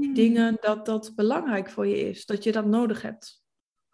die 0.00 0.14
dingen, 0.14 0.56
dat 0.60 0.86
dat 0.86 1.12
belangrijk 1.14 1.70
voor 1.70 1.86
je 1.86 2.08
is, 2.08 2.26
dat 2.26 2.44
je 2.44 2.52
dat 2.52 2.66
nodig 2.66 3.02
hebt? 3.02 3.44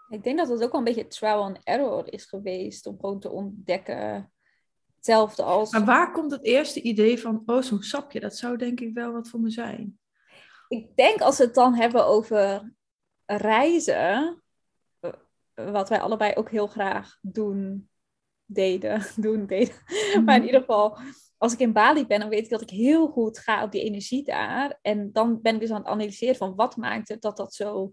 Ik 0.09 0.25
denk 0.25 0.39
dat 0.39 0.49
het 0.49 0.63
ook 0.63 0.71
wel 0.71 0.81
een 0.81 0.87
beetje 0.87 1.07
trial 1.07 1.43
and 1.43 1.59
error 1.63 2.13
is 2.13 2.25
geweest 2.25 2.87
om 2.87 3.01
gewoon 3.01 3.21
te 3.21 3.31
ontdekken. 3.31 4.33
Hetzelfde 4.97 5.43
als. 5.43 5.73
Maar 5.73 5.85
waar 5.85 6.13
komt 6.13 6.31
het 6.31 6.45
eerste 6.45 6.83
idee 6.83 7.21
van, 7.21 7.43
oh, 7.47 7.63
zo'n 7.63 7.83
sapje, 7.83 8.21
dat 8.21 8.37
zou 8.37 8.57
denk 8.57 8.81
ik 8.81 8.95
wel 8.95 9.13
wat 9.13 9.29
voor 9.29 9.41
me 9.41 9.51
zijn? 9.51 9.99
Ik 10.69 10.97
denk 10.97 11.21
als 11.21 11.39
we 11.39 11.45
het 11.45 11.55
dan 11.55 11.75
hebben 11.75 12.07
over 12.07 12.73
reizen, 13.27 14.43
eh, 15.01 15.13
wat 15.55 15.89
wij 15.89 16.01
allebei 16.01 16.35
ook 16.35 16.51
heel 16.51 16.67
graag 16.67 17.19
doen, 17.21 17.91
deden, 18.53 19.03
doen, 19.17 19.47
deden. 19.47 19.75
Maar 20.25 20.35
in 20.35 20.41
Mhm. 20.41 20.45
ieder 20.45 20.61
geval, 20.61 20.99
als 21.39 21.53
ik 21.53 21.59
in 21.59 21.73
Bali 21.73 22.07
ben, 22.07 22.21
dan 22.21 22.29
weet 22.29 22.45
ik 22.45 22.51
dat 22.51 22.61
ik 22.61 22.71
heel 22.71 23.07
goed 23.09 23.39
ga 23.39 23.65
op 23.65 23.73
die 23.73 23.83
energie 23.83 24.25
daar. 24.25 24.79
En 24.83 25.13
dan 25.13 25.41
ben 25.43 25.55
ik 25.55 25.61
dus 25.61 25.71
aan 25.71 25.77
het 25.79 25.87
analyseren 25.87 26.37
van 26.37 26.55
wat 26.55 26.77
maakt 26.77 27.09
het 27.09 27.23
dat 27.23 27.37
dat 27.37 27.55
zo, 27.55 27.93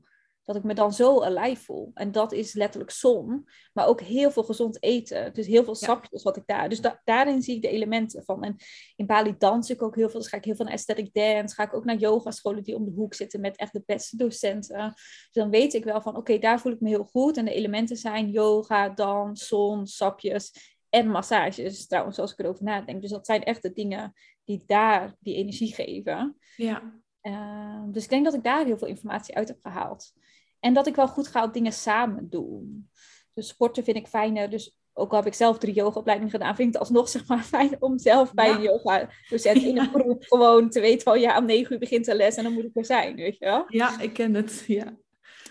dat 0.50 0.58
ik 0.58 0.64
me 0.68 0.74
dan 0.74 0.94
zo 0.94 1.22
alive 1.24 1.64
voel. 1.64 1.92
En 1.94 2.12
dat 2.12 2.32
is 2.32 2.54
letterlijk 2.54 2.92
zon, 2.92 3.48
maar 3.74 3.88
ook 3.88 4.02
heel 4.02 4.32
veel 4.32 4.44
gezond 4.44 4.84
eten. 4.84 5.34
Dus 5.34 5.48
heel 5.48 5.64
veel 5.64 5.76
Ja. 5.80 5.88
sapjes 5.88 6.24
wat 6.24 6.38
ik 6.38 6.44
daar. 6.46 6.70
Dus 6.70 6.82
da- 6.82 7.02
daarin 7.04 7.42
zie 7.42 7.56
ik 7.56 7.62
de 7.62 7.70
elementen 7.70 8.24
van. 8.24 8.44
En 8.44 8.56
in 8.96 9.06
Bali 9.06 9.36
dans 9.38 9.70
ik 9.70 9.82
ook 9.82 9.96
heel 9.96 10.10
veel. 10.10 10.20
Dus 10.20 10.30
ga 10.30 10.38
ik 10.38 10.46
heel 10.46 10.56
veel 10.56 10.66
naar 10.66 10.74
aesthetic 10.74 11.14
dance. 11.14 11.56
Ga 11.56 11.64
ik 11.64 11.74
ook 11.74 11.86
naar 11.86 11.96
yogascholen 11.96 12.64
die 12.64 12.76
om 12.76 12.86
de 12.86 12.92
hoek 12.92 13.14
zitten 13.14 13.42
met 13.42 13.58
echt 13.58 13.74
de 13.74 13.84
beste 13.86 14.18
docenten. 14.18 14.92
Dus 14.96 15.30
dan 15.32 15.50
weet 15.50 15.74
ik 15.74 15.84
wel 15.84 16.02
van, 16.02 16.16
oké, 16.16 16.38
daar 16.38 16.60
voel 16.60 16.72
ik 16.72 16.80
me 16.80 16.90
heel 16.90 17.04
goed. 17.04 17.38
En 17.38 17.46
de 17.46 17.54
elementen 17.54 17.98
zijn 17.98 18.30
yoga, 18.30 18.90
dans, 18.90 19.48
zon, 19.48 19.88
sapjes 19.88 20.78
en 20.90 21.08
massages. 21.08 21.88
Trouwens, 21.88 22.20
als 22.20 22.32
ik 22.32 22.40
erover 22.40 22.64
nadenk. 22.64 23.02
Dus 23.02 23.12
dat 23.12 23.26
zijn 23.26 23.44
echt 23.44 23.62
de 23.62 23.74
dingen 23.74 24.14
die 24.44 24.64
daar 24.66 25.16
die 25.20 25.36
energie 25.36 25.74
geven. 25.74 26.38
Ja. 26.56 27.02
Uh, 27.22 27.84
dus 27.88 28.04
ik 28.04 28.10
denk 28.10 28.26
dat 28.26 28.34
ik 28.34 28.44
daar 28.44 28.66
heel 28.66 28.78
veel 28.78 28.88
informatie 28.88 29.36
uit 29.36 29.48
heb 29.48 29.58
gehaald. 29.62 30.14
En 30.60 30.74
dat 30.74 30.88
ik 30.88 30.96
wel 30.96 31.08
goed 31.08 31.28
ga 31.28 31.44
op 31.44 31.54
dingen 31.54 31.74
samen 31.74 32.30
doen. 32.30 32.90
Dus 33.34 33.48
sporten 33.48 33.84
vind 33.84 33.98
ik 33.98 34.08
fijner. 34.08 34.50
Dus 34.50 34.78
ook 34.94 35.12
al 35.12 35.18
heb 35.18 35.26
ik 35.26 35.34
zelf 35.34 35.58
drie 35.58 35.74
yogaopleidingen 35.74 36.32
gedaan, 36.34 36.56
vind 36.56 36.68
ik 36.68 36.74
het 36.74 36.84
alsnog 36.84 37.10
zeg 37.10 37.28
maar 37.28 37.44
fijn 37.56 37.76
om 37.82 37.98
zelf 38.00 38.34
bij 38.34 38.48
Ja. 38.48 38.56
een 38.56 38.62
yoga 38.62 39.10
docent 39.30 39.62
in 39.64 39.78
een 39.78 39.90
groep 39.90 40.24
gewoon 40.24 40.70
te 40.70 40.80
weten 40.80 41.02
van 41.02 41.20
ja, 41.20 41.38
om 41.38 41.46
negen 41.46 41.74
uur 41.74 41.80
begint 41.80 42.06
de 42.06 42.16
les 42.16 42.36
en 42.36 42.44
dan 42.44 42.54
moet 42.54 42.64
ik 42.64 42.76
er 42.78 42.86
zijn, 42.86 43.16
weet 43.16 43.38
je 43.38 43.46
wel. 43.46 43.66
ja, 43.68 44.00
ik 44.00 44.14
ken 44.14 44.34
het. 44.34 44.64
Ja. 44.68 44.98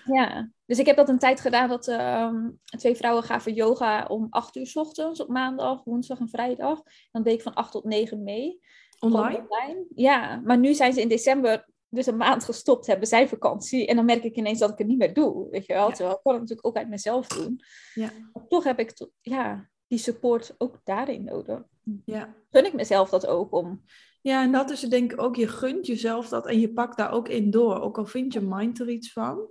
Ja, 0.05 0.51
dus 0.66 0.79
ik 0.79 0.87
heb 0.87 0.97
dat 0.97 1.09
een 1.09 1.18
tijd 1.18 1.40
gedaan 1.40 1.68
dat 1.68 1.88
ehm, 1.88 2.49
twee 2.64 2.94
vrouwen 2.97 3.23
gaven 3.25 3.53
yoga 3.55 4.05
om 4.07 4.27
acht 4.31 4.57
uur 4.57 4.66
's 4.66 4.77
ochtends 4.77 5.21
op 5.21 5.29
maandag, 5.29 5.85
woensdag 5.85 6.18
en 6.18 6.29
vrijdag. 6.29 6.83
Dan 7.12 7.23
deed 7.23 7.35
ik 7.35 7.42
van 7.42 7.55
acht 7.55 7.73
tot 7.73 7.85
negen 7.85 8.23
mee. 8.23 8.61
Online? 8.99 9.47
online. 9.49 9.85
Ja, 9.94 10.40
maar 10.44 10.59
nu 10.59 10.75
zijn 10.75 10.92
ze 10.92 11.01
in 11.01 11.09
december 11.09 11.66
dus 11.88 12.07
een 12.07 12.16
maand 12.16 12.44
gestopt, 12.44 12.87
hebben 12.87 13.09
zij 13.09 13.29
vakantie. 13.29 13.87
En 13.87 13.96
dan 13.96 14.05
merk 14.05 14.24
ik 14.24 14.37
ineens 14.37 14.59
dat 14.59 14.70
ik 14.70 14.79
het 14.79 14.87
niet 14.87 14.98
meer 14.98 15.14
doe, 15.14 15.51
weet 15.51 15.66
je 15.66 15.72
wel. 15.72 15.88
Ja. 15.88 15.94
Terwijl 15.94 16.16
ik 16.16 16.22
kan 16.22 16.33
het 16.33 16.40
natuurlijk 16.40 16.66
ook 16.68 16.77
uit 16.77 16.88
mezelf 16.88 17.27
doen. 17.27 17.61
Ja. 17.94 18.11
Maar 18.33 18.46
toch 18.46 18.64
heb 18.64 18.79
ik 18.79 18.90
to- 18.90 19.11
ja, 19.20 19.68
die 19.87 19.98
support 19.98 20.55
ook 20.59 20.81
daarin 20.85 21.24
nodig. 21.24 21.62
Ja. 22.05 22.35
Gun 22.51 22.66
ik 22.66 22.72
mezelf 22.72 23.11
dat 23.11 23.27
ook 23.27 23.53
om... 23.53 23.83
Ja, 24.20 24.42
en 24.42 24.53
dat 24.53 24.70
is 24.70 24.81
denk 24.81 25.12
ik 25.12 25.22
ook. 25.22 25.37
Je 25.37 25.48
gunt 25.48 25.87
jezelf 25.87 26.29
dat 26.29 26.46
en 26.46 26.61
je 26.61 26.72
pakt 26.72 26.96
daar 26.96 27.12
ook 27.12 27.29
in 27.29 27.51
door. 27.51 27.81
Ook 27.81 27.98
al 27.98 28.07
vindt 28.07 28.35
je 28.35 28.40
mind 28.40 28.81
er 28.81 28.88
iets 28.88 29.12
van. 29.12 29.48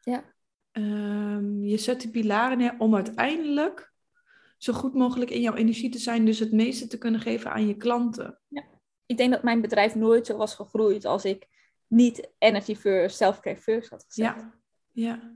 Ja. 0.00 0.24
Ehm, 0.72 1.62
je 1.62 1.76
zet 1.76 2.00
die 2.00 2.10
pilaren 2.10 2.58
neer 2.58 2.74
om 2.78 2.94
uiteindelijk 2.94 3.92
zo 4.58 4.72
goed 4.72 4.94
mogelijk 4.94 5.30
in 5.30 5.40
jouw 5.40 5.54
energie 5.54 5.90
te 5.90 5.98
zijn. 5.98 6.24
Dus 6.24 6.38
het 6.38 6.52
meeste 6.52 6.86
te 6.86 6.98
kunnen 6.98 7.20
geven 7.20 7.50
aan 7.52 7.66
je 7.66 7.76
klanten. 7.76 8.40
Ik 9.06 9.16
denk 9.16 9.32
dat 9.32 9.42
mijn 9.42 9.60
bedrijf 9.60 9.94
nooit 9.94 10.26
zo 10.26 10.36
was 10.36 10.54
gegroeid 10.54 11.04
als 11.04 11.24
ik 11.24 11.46
niet 11.86 12.30
energy 12.38 12.74
first, 12.74 13.16
self-care 13.16 13.56
first 13.56 13.88
had 13.90 14.04
gezet. 14.08 14.34
Ja. 14.34 14.54
Ja. 14.92 15.34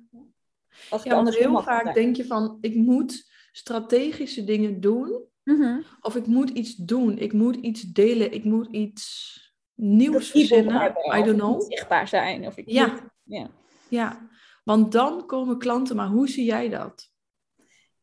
Als 0.91 1.03
ja, 1.03 1.15
want 1.15 1.35
heel 1.37 1.63
vaak 1.63 1.95
denk 1.95 2.17
je 2.17 2.27
van, 2.27 2.59
ik 2.61 2.75
moet 2.75 3.31
strategische 3.53 4.45
dingen 4.45 4.81
doen. 4.81 5.25
Mhm. 5.45 5.81
Of 6.01 6.17
ik 6.17 6.27
moet 6.27 6.51
iets 6.51 6.75
doen. 6.75 7.19
Ik 7.19 7.33
moet 7.33 7.57
iets 7.57 7.83
delen. 7.83 8.33
Ik 8.33 8.45
moet 8.45 8.67
iets 8.67 9.35
nieuws 9.75 10.31
verzinnen. 10.31 10.75
I 10.87 10.93
don't 11.11 11.27
ik 11.27 11.35
know. 11.35 11.53
moet 11.55 11.65
zichtbaar 11.65 12.09
zijn. 12.09 12.47
Of 12.47 12.57
ik 12.57 12.71
Ja. 12.71 12.87
moet- 12.87 13.03
ja. 13.25 13.51
Ja, 13.89 14.29
want 14.65 14.93
dan 14.93 15.27
komen 15.27 15.59
klanten. 15.59 15.97
Maar 15.97 16.09
hoe 16.09 16.29
zie 16.29 16.45
jij 16.45 16.69
dat? 16.69 17.11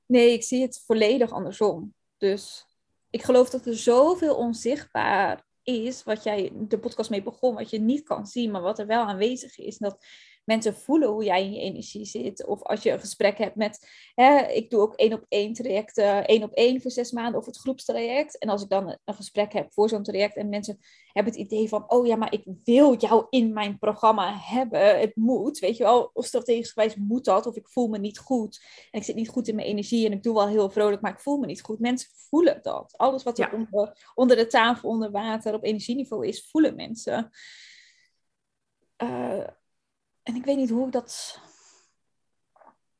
Nee, 0.05 0.33
ik 0.33 0.43
zie 0.43 0.61
het 0.61 0.83
volledig 0.85 1.31
andersom. 1.31 1.93
Dus 2.17 2.65
ik 3.09 3.23
geloof 3.23 3.49
dat 3.49 3.65
er 3.65 3.75
zoveel 3.77 4.35
onzichtbaar 4.35 5.46
is, 5.67 6.03
wat 6.03 6.23
jij 6.23 6.51
de 6.55 6.79
podcast 6.79 7.09
mee 7.09 7.23
begon, 7.23 7.55
wat 7.55 7.69
je 7.69 7.79
niet 7.79 8.03
kan 8.03 8.25
zien, 8.25 8.51
maar 8.51 8.61
wat 8.61 8.79
er 8.79 8.87
wel 8.87 9.03
aanwezig 9.03 9.57
is. 9.57 9.77
Dat 9.77 10.05
mensen 10.47 10.75
voelen 10.75 11.09
hoe 11.09 11.23
jij 11.23 11.43
in 11.43 11.53
je 11.53 11.59
energie 11.59 12.05
zit. 12.05 12.45
Of 12.45 12.63
als 12.63 12.83
je 12.83 12.91
een 12.91 12.99
gesprek 12.99 13.37
hebt 13.37 13.55
met, 13.55 13.87
hè, 14.15 14.39
ik 14.47 14.69
doe 14.69 14.81
ook 14.81 14.93
één 14.95 15.13
op 15.13 15.25
één 15.29 15.53
trajecten, 15.53 16.25
één 16.25 16.43
op 16.43 16.51
één 16.51 16.81
voor 16.81 16.91
zes 16.91 17.11
maanden 17.11 17.39
of 17.39 17.45
het 17.45 17.57
groepstraject. 17.57 18.37
En 18.37 18.49
als 18.49 18.63
ik 18.63 18.69
dan 18.69 18.97
een 19.05 19.13
gesprek 19.13 19.53
heb 19.53 19.73
voor 19.73 19.89
zo'n 19.89 20.03
traject 20.03 20.35
en 20.35 20.49
mensen 20.49 20.79
hebben 21.11 21.33
het 21.33 21.41
idee 21.41 21.69
van, 21.69 21.89
oh 21.91 22.07
ja, 22.07 22.15
maar 22.15 22.33
ik 22.33 22.43
wil 22.63 22.97
jou 22.97 23.25
in 23.29 23.53
mijn 23.53 23.77
programma 23.79 24.37
hebben. 24.39 24.99
Het 24.99 25.15
moet, 25.15 25.59
weet 25.59 25.77
je 25.77 25.83
wel, 25.83 26.09
of 26.13 26.25
strategisch 26.25 26.71
gewijs 26.71 26.95
moet 26.95 27.25
dat, 27.25 27.45
of 27.45 27.55
ik 27.55 27.67
voel 27.67 27.87
me 27.87 27.97
niet 27.97 28.17
goed. 28.19 28.63
En 28.91 28.99
ik 28.99 29.05
zit 29.05 29.15
niet 29.15 29.29
goed 29.29 29.47
in 29.47 29.55
mijn 29.55 29.67
energie 29.67 30.05
en 30.05 30.11
ik 30.11 30.23
doe 30.23 30.33
wel 30.33 30.47
heel 30.47 30.69
vrolijk, 30.69 31.01
maar 31.01 31.11
ik 31.11 31.19
voel 31.19 31.37
me 31.37 31.45
niet 31.45 31.61
goed. 31.61 31.79
Mensen 31.79 32.09
voelen 32.29 32.59
dat. 32.61 32.93
Alles 32.97 33.23
wat 33.23 33.39
er 33.39 33.51
Ja. 33.51 33.57
onder, 33.57 34.11
onder 34.15 34.35
de 34.37 34.47
tafel, 34.47 34.89
onder 34.89 35.11
water, 35.11 35.53
op 35.53 35.63
energieniveau 35.63 36.27
is, 36.27 36.49
voelen 36.49 36.75
mensen. 36.75 37.29
Eh, 38.95 39.47
en 40.27 40.35
ik 40.35 40.45
weet 40.45 40.57
niet 40.57 40.69
hoe 40.69 40.85
ik 40.85 40.91
dat 40.91 41.41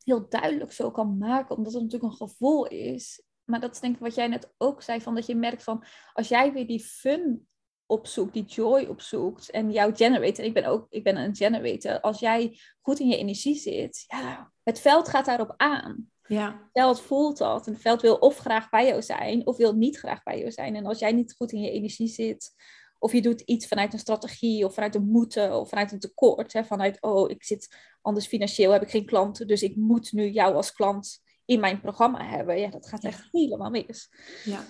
heel 0.04 0.30
duidelijk 0.30 0.72
zo 0.72 0.92
kan 0.92 1.18
maken, 1.18 1.56
omdat 1.58 1.74
het 1.74 1.82
natuurlijk 1.82 2.12
een 2.12 2.28
gevoel 2.28 2.68
is. 2.68 3.22
Maar 3.44 3.60
dat 3.60 3.72
is 3.74 3.80
denk 3.80 3.96
ik 3.96 4.02
wat 4.02 4.16
jij 4.16 4.28
net 4.28 4.54
ook 4.58 4.82
zei, 4.82 5.02
van 5.02 5.16
dat 5.16 5.26
je 5.26 5.36
merkt 5.36 5.64
van, 5.64 5.84
als 6.14 6.28
jij 6.28 6.54
weer 6.54 6.68
die 6.68 6.80
fun 6.80 7.48
opzoekt, 7.86 8.34
die 8.34 8.46
joy 8.46 8.86
opzoekt 8.86 9.50
en 9.50 9.72
jouw 9.72 9.96
generator, 9.96 10.46
ik 10.46 10.54
ben 10.54 10.66
ook 10.66 10.86
ik 10.90 11.04
ben 11.04 11.18
een 11.18 11.36
generator, 11.36 12.02
als 12.02 12.20
jij 12.20 12.60
goed 12.82 13.00
in 13.00 13.08
je 13.08 13.18
energie 13.18 13.56
zit, 13.56 14.04
ja, 14.08 14.52
het 14.64 14.80
veld 14.80 15.10
gaat 15.10 15.26
daarop 15.26 15.54
aan. 15.58 16.12
Ja, 16.28 16.52
Het 16.52 16.70
veld 16.72 17.02
voelt 17.02 17.38
dat 17.38 17.68
en 17.68 17.74
het 17.74 17.82
veld 17.82 18.02
wil 18.02 18.16
of 18.16 18.38
graag 18.38 18.70
bij 18.70 18.88
jou 18.88 19.02
zijn 19.02 19.48
of 19.48 19.58
wil 19.58 19.74
niet 19.74 19.98
graag 19.98 20.24
bij 20.24 20.40
jou 20.40 20.52
zijn. 20.52 20.76
En 20.76 20.86
als 20.86 21.00
jij 21.00 21.12
niet 21.12 21.36
goed 21.36 21.52
in 21.52 21.62
je 21.62 21.72
energie 21.72 22.08
zit, 22.08 22.54
of 23.00 23.12
je 23.12 23.22
doet 23.22 23.42
iets 23.42 23.68
vanuit 23.68 23.94
een 23.94 24.00
strategie 24.00 24.66
of 24.66 24.74
vanuit 24.74 24.96
een 24.96 25.08
moeten 25.08 25.60
of 25.60 25.70
vanuit 25.70 25.92
een 25.92 26.00
tekort, 26.00 26.54
hè, 26.54 26.64
vanuit 26.64 27.02
oh, 27.02 27.30
ik 27.30 27.44
zit 27.44 27.76
anders 28.02 28.28
financieel, 28.28 28.72
heb 28.72 28.82
ik 28.82 28.90
geen 28.90 29.06
klanten, 29.06 29.48
dus 29.48 29.62
ik 29.64 29.76
moet 29.76 30.12
nu 30.12 30.30
jou 30.30 30.56
als 30.56 30.72
klant 30.74 31.20
in 31.46 31.60
mijn 31.60 31.82
programma 31.82 32.26
hebben. 32.26 32.60
Ja, 32.60 32.70
dat 32.70 32.88
gaat 32.88 33.02
Ja. 33.02 33.10
echt 33.10 33.28
helemaal 33.32 33.70
mis. 33.70 34.10
ja, 34.44 34.64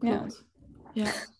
Ja. 0.00 0.16
klopt. 0.18 0.44
Ja. 0.92 1.10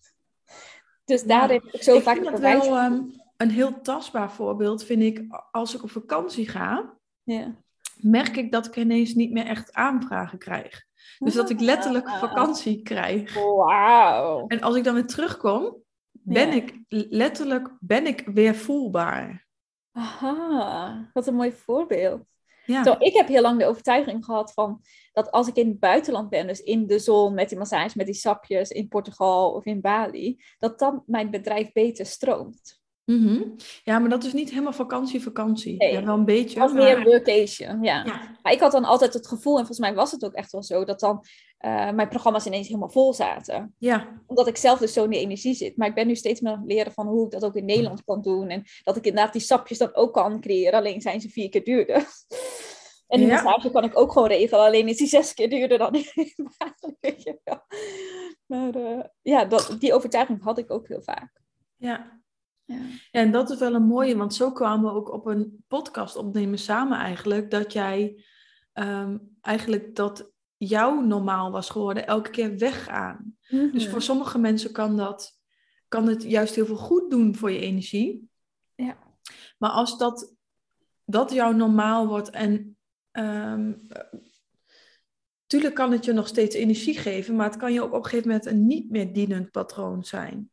Dus 1.04 1.22
daar 1.22 1.50
heb 1.50 1.62
ik 1.62 1.82
zo 1.82 1.96
ik 1.96 2.02
vaak 2.02 2.16
vind 2.16 2.38
wel 2.38 2.76
ehm, 2.76 3.00
een 3.36 3.50
heel 3.50 3.80
tastbaar 3.80 4.32
voorbeeld, 4.32 4.84
vind 4.84 5.02
ik, 5.02 5.24
als 5.50 5.74
ik 5.74 5.82
op 5.82 5.90
vakantie 5.90 6.48
ga, 6.48 6.98
Ja. 7.22 7.56
merk 7.96 8.36
ik 8.36 8.52
dat 8.52 8.66
ik 8.66 8.76
ineens 8.76 9.14
niet 9.14 9.32
meer 9.32 9.46
echt 9.46 9.72
aanvragen 9.72 10.38
krijg. 10.38 10.84
Dus 11.18 11.34
dat 11.34 11.50
ik 11.50 11.60
letterlijk 11.60 12.06
Ah. 12.06 12.18
vakantie 12.20 12.82
krijg. 12.82 13.34
Wauw. 13.34 14.46
En 14.46 14.60
als 14.60 14.76
ik 14.76 14.84
dan 14.84 14.94
weer 14.94 15.06
terugkom, 15.06 15.76
ben 16.24 16.48
Ja. 16.48 16.54
ik 16.54 16.78
letterlijk 16.88 17.70
ben 17.80 18.06
ik 18.06 18.22
weer 18.34 18.54
voelbaar. 18.54 19.46
Aha, 19.92 21.10
wat 21.12 21.26
een 21.26 21.34
mooi 21.34 21.52
voorbeeld. 21.52 22.22
Ja, 22.66 22.84
Zo, 22.84 22.94
ik 22.98 23.14
heb 23.14 23.28
heel 23.28 23.42
lang 23.42 23.58
de 23.58 23.66
overtuiging 23.66 24.24
gehad 24.24 24.52
van 24.52 24.80
dat 25.12 25.30
als 25.30 25.48
ik 25.48 25.56
in 25.56 25.68
het 25.68 25.78
buitenland 25.80 26.28
ben, 26.30 26.46
dus 26.46 26.60
in 26.62 26.86
de 26.86 26.98
zon 26.98 27.34
met 27.34 27.48
die 27.48 27.58
massage, 27.58 27.96
met 27.96 28.06
die 28.06 28.14
sapjes 28.14 28.70
in 28.70 28.88
Portugal 28.88 29.52
of 29.52 29.64
in 29.64 29.80
Bali, 29.80 30.42
dat 30.58 30.78
dan 30.78 31.02
mijn 31.06 31.30
bedrijf 31.30 31.72
beter 31.72 32.06
stroomt. 32.06 32.82
Mhm. 33.04 33.42
ja 33.82 33.98
maar 33.98 34.08
dat 34.10 34.24
is 34.24 34.32
niet 34.32 34.50
helemaal 34.50 34.72
vakantie, 34.72 35.22
vakantie. 35.22 35.76
Nee. 35.76 35.92
Ja, 35.92 36.04
wel 36.04 36.14
een 36.14 36.24
beetje. 36.24 36.60
Het 36.60 36.70
was 36.70 36.72
maar- 36.72 36.96
meer 36.98 37.04
workation, 37.04 37.82
ja. 37.82 38.04
Ja, 38.04 38.36
Maar 38.42 38.52
ik 38.52 38.60
had 38.60 38.72
dan 38.72 38.84
altijd 38.84 39.14
het 39.14 39.28
gevoel, 39.28 39.52
en 39.52 39.58
volgens 39.66 39.78
mij 39.78 39.94
was 39.94 40.10
het 40.10 40.24
ook 40.24 40.32
echt 40.32 40.52
wel 40.52 40.62
zo, 40.62 40.84
dat 40.84 41.00
dan 41.00 41.24
eh, 41.64 41.90
mijn 41.90 42.08
programma's 42.08 42.46
ineens 42.46 42.66
helemaal 42.66 42.88
vol 42.88 43.12
zaten. 43.14 43.74
ja, 43.78 44.22
Omdat 44.26 44.46
ik 44.46 44.56
zelf 44.56 44.78
dus 44.78 44.92
zo 44.92 45.04
in 45.04 45.10
die 45.10 45.20
energie 45.20 45.54
zit. 45.54 45.76
Maar 45.76 45.88
ik 45.88 45.94
ben 45.94 46.06
nu 46.06 46.14
steeds 46.16 46.40
meer 46.40 46.52
aan 46.52 46.58
het 46.60 46.68
leren 46.68 46.92
van 46.92 47.06
hoe 47.06 47.24
ik 47.24 47.30
dat 47.30 47.44
ook 47.44 47.54
in 47.54 47.64
Nederland 47.64 48.04
kan 48.04 48.22
doen. 48.22 48.48
En 48.48 48.62
dat 48.82 48.96
ik 48.96 49.04
inderdaad 49.06 49.32
die 49.32 49.42
sapjes 49.42 49.78
dan 49.78 49.94
ook 49.94 50.12
kan 50.12 50.40
creëren. 50.40 50.78
Alleen 50.78 51.00
zijn 51.00 51.20
ze 51.20 51.28
vier 51.28 51.48
keer 51.48 51.64
duurder. 51.64 52.06
En 53.06 53.18
die 53.20 53.28
Ja. 53.28 53.42
massage 53.42 53.70
kan 53.70 53.84
ik 53.84 53.98
ook 53.98 54.12
gewoon 54.12 54.28
regelen. 54.28 54.64
Alleen 54.64 54.88
is 54.88 54.96
die 54.96 55.06
zes 55.06 55.34
keer 55.34 55.50
duurder 55.50 55.78
dan 55.78 55.94
in 55.94 56.04
Bali, 56.58 56.94
weet 57.00 57.22
je 57.22 57.40
wel. 57.44 57.60
Maar 58.46 58.74
eh, 58.74 59.04
ja, 59.22 59.44
dat, 59.44 59.76
die 59.78 59.94
overtuiging 59.94 60.42
had 60.42 60.58
ik 60.58 60.70
ook 60.70 60.88
heel 60.88 61.02
vaak. 61.02 61.40
ja. 61.76 62.22
Ja. 62.66 62.74
Ja, 63.10 63.20
en 63.20 63.30
dat 63.32 63.50
is 63.50 63.58
wel 63.58 63.74
een 63.74 63.86
mooie, 63.86 64.16
want 64.16 64.34
zo 64.34 64.52
kwamen 64.52 64.92
we 64.92 64.98
ook 64.98 65.12
op 65.12 65.26
een 65.26 65.64
podcast 65.68 66.16
opnemen 66.16 66.58
samen 66.58 66.98
eigenlijk, 66.98 67.50
dat 67.50 67.72
jij 67.72 68.24
ehm, 68.72 69.18
eigenlijk 69.40 69.94
dat 69.94 70.32
jouw 70.66 71.00
normaal 71.00 71.50
was 71.50 71.70
geworden, 71.70 72.06
elke 72.06 72.30
keer 72.30 72.58
weggaan. 72.58 73.36
Dus 73.48 73.82
Mhm. 73.82 73.90
voor 73.90 74.02
sommige 74.02 74.38
mensen 74.38 74.72
kan 74.72 74.96
dat, 74.96 75.38
kan 75.88 76.06
het 76.06 76.22
juist 76.22 76.54
heel 76.54 76.66
veel 76.66 76.76
goed 76.76 77.10
doen 77.10 77.34
voor 77.34 77.50
je 77.50 77.60
energie. 77.60 78.28
Ja. 78.74 78.96
Maar 79.58 79.70
als 79.70 79.98
dat, 79.98 80.34
dat 81.04 81.32
jouw 81.32 81.52
normaal 81.52 82.06
wordt 82.06 82.30
en 82.30 82.76
ehm, 83.10 83.72
tuurlijk 85.46 85.74
kan 85.74 85.92
het 85.92 86.04
je 86.04 86.12
nog 86.12 86.28
steeds 86.28 86.54
energie 86.54 86.98
geven, 86.98 87.36
maar 87.36 87.46
het 87.50 87.56
kan 87.58 87.72
je 87.72 87.82
ook 87.82 87.92
op 87.92 88.04
een 88.04 88.10
gegeven 88.10 88.28
moment 88.28 88.46
een 88.46 88.66
niet 88.66 88.90
meer 88.90 89.12
dienend 89.12 89.50
patroon 89.50 90.04
zijn. 90.04 90.48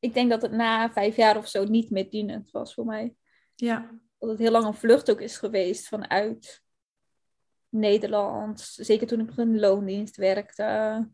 Ik 0.00 0.14
denk 0.14 0.30
dat 0.30 0.42
het 0.42 0.52
na 0.52 0.90
vijf 0.90 1.16
jaar 1.16 1.36
of 1.36 1.48
zo 1.48 1.64
niet 1.64 1.90
meer 1.90 2.10
dienend 2.10 2.50
was 2.50 2.74
voor 2.74 2.84
mij. 2.84 3.14
Ja, 3.54 3.90
dat 4.18 4.28
het 4.30 4.38
heel 4.38 4.50
lang 4.50 4.64
een 4.66 4.74
vlucht 4.74 5.10
ook 5.10 5.20
is 5.20 5.36
geweest 5.36 5.88
vanuit 5.88 6.62
Nederland. 7.68 8.60
Zeker 8.60 9.06
toen 9.06 9.20
ik 9.20 9.26
nog 9.26 9.38
in 9.38 9.58
loondienst 9.58 10.16
werkte. 10.16 11.08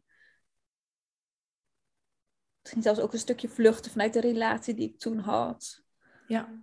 Misschien 2.61 2.83
zelfs 2.83 3.01
ook 3.01 3.13
een 3.13 3.19
stukje 3.19 3.49
vluchten 3.49 3.91
vanuit 3.91 4.13
de 4.13 4.21
relatie 4.21 4.75
die 4.75 4.89
ik 4.89 4.99
toen 4.99 5.19
had. 5.19 5.83
Ja. 6.27 6.63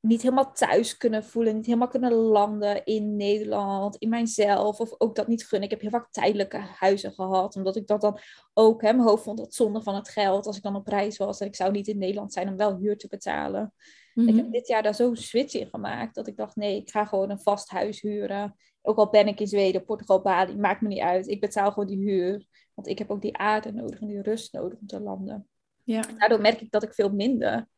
Niet 0.00 0.22
helemaal 0.22 0.52
thuis 0.52 0.96
kunnen 0.96 1.24
voelen, 1.24 1.54
niet 1.54 1.66
helemaal 1.66 1.88
kunnen 1.88 2.12
landen 2.12 2.84
in 2.84 3.16
Nederland, 3.16 3.96
in 3.96 4.08
mijzelf. 4.08 4.80
Of 4.80 4.94
ook 4.98 5.14
dat 5.14 5.28
niet 5.28 5.46
gunnen. 5.46 5.68
Ik 5.68 5.70
heb 5.70 5.80
heel 5.80 6.00
vaak 6.00 6.12
tijdelijke 6.12 6.58
huizen 6.58 7.12
gehad, 7.12 7.56
omdat 7.56 7.76
ik 7.76 7.86
dat 7.86 8.00
dan 8.00 8.18
ook, 8.54 8.82
hè, 8.82 8.92
mijn 8.92 9.08
hoofd 9.08 9.22
vond 9.22 9.38
dat 9.38 9.54
zonde 9.54 9.82
van 9.82 9.94
het 9.94 10.08
geld 10.08 10.46
als 10.46 10.56
ik 10.56 10.62
dan 10.62 10.76
op 10.76 10.86
reis 10.86 11.16
was. 11.16 11.40
En 11.40 11.46
ik 11.46 11.56
zou 11.56 11.70
niet 11.70 11.88
in 11.88 11.98
Nederland 11.98 12.32
zijn 12.32 12.48
om 12.48 12.56
wel 12.56 12.76
huur 12.76 12.96
te 12.98 13.08
betalen. 13.08 13.72
Ik 14.26 14.34
heb 14.34 14.44
Mhm. 14.44 14.50
dit 14.50 14.68
jaar 14.68 14.82
daar 14.82 14.94
zo'n 14.94 15.16
switch 15.16 15.54
in 15.54 15.68
gemaakt 15.68 16.14
dat 16.14 16.26
ik 16.26 16.36
dacht, 16.36 16.56
nee, 16.56 16.76
ik 16.76 16.90
ga 16.90 17.04
gewoon 17.04 17.30
een 17.30 17.40
vast 17.40 17.70
huis 17.70 18.00
huren. 18.00 18.56
Ook 18.82 18.96
al 18.96 19.10
ben 19.10 19.26
ik 19.26 19.40
in 19.40 19.46
Zweden, 19.46 19.84
Portugal, 19.84 20.22
Bali, 20.22 20.56
maakt 20.56 20.80
me 20.80 20.88
niet 20.88 21.00
uit. 21.00 21.28
Ik 21.28 21.40
betaal 21.40 21.72
gewoon 21.72 21.88
die 21.88 21.98
huur. 21.98 22.46
Want 22.74 22.88
ik 22.88 22.98
heb 22.98 23.10
ook 23.10 23.22
die 23.22 23.36
aarde 23.36 23.72
nodig 23.72 24.00
en 24.00 24.06
die 24.06 24.22
rust 24.22 24.52
nodig 24.52 24.78
om 24.80 24.86
te 24.86 25.00
landen. 25.00 25.48
Ja. 25.82 26.02
Daardoor 26.18 26.40
merk 26.40 26.60
ik 26.60 26.70
dat 26.70 26.82
ik 26.82 26.94
veel 26.94 27.10
minder 27.10 27.68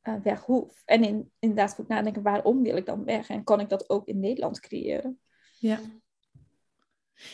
eh, 0.00 0.14
weg 0.22 0.44
hoef. 0.44 0.82
En 0.84 1.04
in, 1.04 1.30
inderdaad 1.38 1.74
goed 1.74 1.88
nadenken, 1.88 2.22
waarom 2.22 2.62
wil 2.62 2.76
ik 2.76 2.86
dan 2.86 3.04
weg? 3.04 3.28
En 3.28 3.44
kan 3.44 3.60
ik 3.60 3.68
dat 3.68 3.90
ook 3.90 4.06
in 4.06 4.20
Nederland 4.20 4.60
creëren? 4.60 5.20
Ja. 5.58 5.78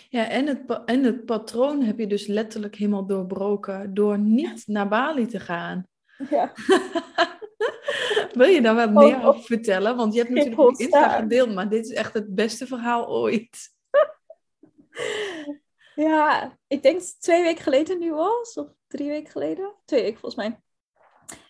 Ja, 0.08 0.28
en 0.28 0.46
het, 0.46 0.82
en 0.84 1.04
het 1.04 1.24
patroon 1.24 1.82
heb 1.82 1.98
je 1.98 2.06
dus 2.06 2.26
letterlijk 2.26 2.74
helemaal 2.76 3.06
doorbroken 3.06 3.94
door 3.94 4.18
niet 4.18 4.66
naar 4.66 4.88
Bali 4.88 5.26
te 5.26 5.40
gaan. 5.40 5.86
Ja, 6.30 6.52
Wil 8.36 8.48
je 8.48 8.62
daar 8.62 8.74
wat 8.74 8.88
Oh, 8.88 8.94
meer 8.94 9.16
oh. 9.16 9.26
over 9.26 9.42
vertellen? 9.42 9.96
Want 9.96 10.14
je 10.14 10.18
hebt 10.18 10.32
natuurlijk 10.32 10.60
op 10.60 10.76
Insta 10.76 11.08
gedeeld, 11.08 11.54
maar 11.54 11.68
dit 11.68 11.84
is 11.84 11.92
echt 11.92 12.14
het 12.14 12.34
beste 12.34 12.66
verhaal 12.66 13.08
ooit. 13.08 13.74
ja 15.94 16.58
ik 16.66 16.82
denk 16.82 17.00
twee 17.00 17.42
weken 17.42 17.62
geleden 17.62 17.98
nu 17.98 18.12
was. 18.12 18.54
Of 18.54 18.68
drie 18.86 19.08
weken 19.08 19.30
geleden. 19.30 19.74
Twee 19.84 20.02
weken 20.02 20.20
volgens 20.20 20.48
mij. 20.48 20.60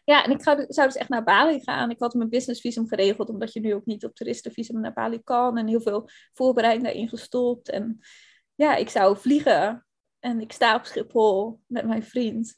Ja, 0.05 0.25
en 0.25 0.31
ik 0.31 0.43
zou, 0.43 0.65
zou 0.69 0.87
dus 0.87 0.97
echt 0.97 1.09
naar 1.09 1.25
Bali 1.25 1.61
gaan. 1.61 1.91
Ik 1.91 1.99
had 1.99 2.15
mijn 2.15 2.29
businessvisum 2.29 2.89
geregeld, 2.89 3.29
omdat 3.29 3.53
je 3.53 3.61
nu 3.61 3.75
ook 3.75 3.87
niet 3.87 4.05
op 4.05 4.15
toeristenvisum 4.15 4.81
naar 4.81 4.93
Bali 4.93 5.23
kan. 5.23 5.59
En 5.59 5.67
heel 5.67 5.81
veel 5.81 6.09
voorbereiding 6.33 6.85
daarin 6.85 7.09
gestopt. 7.09 7.71
En 7.71 7.99
ja, 8.55 8.77
ik 8.77 8.89
zou 8.89 9.17
vliegen. 9.17 9.87
En 10.19 10.41
ik 10.41 10.53
sta 10.53 10.75
op 10.75 10.85
Schiphol 10.85 11.61
met 11.67 11.87
mijn 11.87 12.05
vriend. 12.05 12.55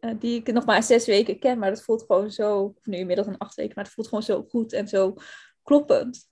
Eh, 0.00 0.10
die 0.18 0.40
ik 0.40 0.52
nog 0.52 0.64
maar 0.64 0.82
zes 0.82 1.06
weken 1.06 1.38
ken. 1.38 1.58
Maar 1.58 1.70
dat 1.70 1.82
voelt 1.82 2.04
gewoon 2.06 2.30
zo, 2.30 2.74
nu 2.82 2.96
inmiddels 2.96 3.26
een 3.26 3.38
acht 3.38 3.54
weken. 3.54 3.72
Maar 3.74 3.84
het 3.84 3.92
voelt 3.92 4.08
gewoon 4.08 4.24
zo 4.24 4.46
goed 4.48 4.72
en 4.72 4.88
zo 4.88 5.14
kloppend. 5.62 6.28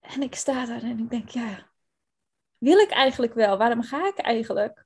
En 0.00 0.22
ik 0.22 0.34
sta 0.34 0.66
daar 0.66 0.82
en 0.82 0.98
ik 0.98 1.10
denk, 1.10 1.28
ja, 1.28 1.70
wil 2.58 2.78
ik 2.78 2.90
eigenlijk 2.90 3.34
wel? 3.34 3.58
Waarom 3.58 3.82
ga 3.82 4.08
ik 4.08 4.18
eigenlijk? 4.18 4.84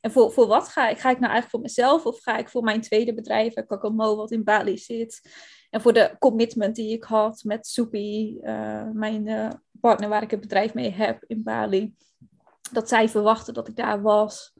En 0.00 0.12
voor, 0.12 0.32
voor 0.32 0.46
wat 0.46 0.68
ga 0.68 0.88
ik? 0.88 0.98
Ga 0.98 1.10
ik 1.10 1.18
nou 1.18 1.32
eigenlijk 1.32 1.50
voor 1.50 1.60
mezelf 1.60 2.06
of 2.06 2.22
ga 2.22 2.36
ik 2.36 2.48
voor 2.48 2.62
mijn 2.62 2.80
tweede 2.80 3.14
bedrijf, 3.14 3.54
Kakomo, 3.54 4.16
wat 4.16 4.30
in 4.30 4.44
Bali 4.44 4.78
zit? 4.78 5.20
En 5.70 5.80
voor 5.80 5.92
de 5.92 6.16
commitment 6.18 6.76
die 6.76 6.92
ik 6.92 7.04
had 7.04 7.42
met 7.44 7.66
Soepie, 7.66 8.40
eh, 8.42 8.88
mijn 8.92 9.26
eh, 9.28 9.50
partner 9.80 10.08
waar 10.08 10.22
ik 10.22 10.30
het 10.30 10.40
bedrijf 10.40 10.74
mee 10.74 10.90
heb 10.90 11.24
in 11.26 11.42
Bali. 11.42 11.94
Dat 12.72 12.88
zij 12.88 13.08
verwachten 13.08 13.54
dat 13.54 13.68
ik 13.68 13.76
daar 13.76 14.02
was. 14.02 14.52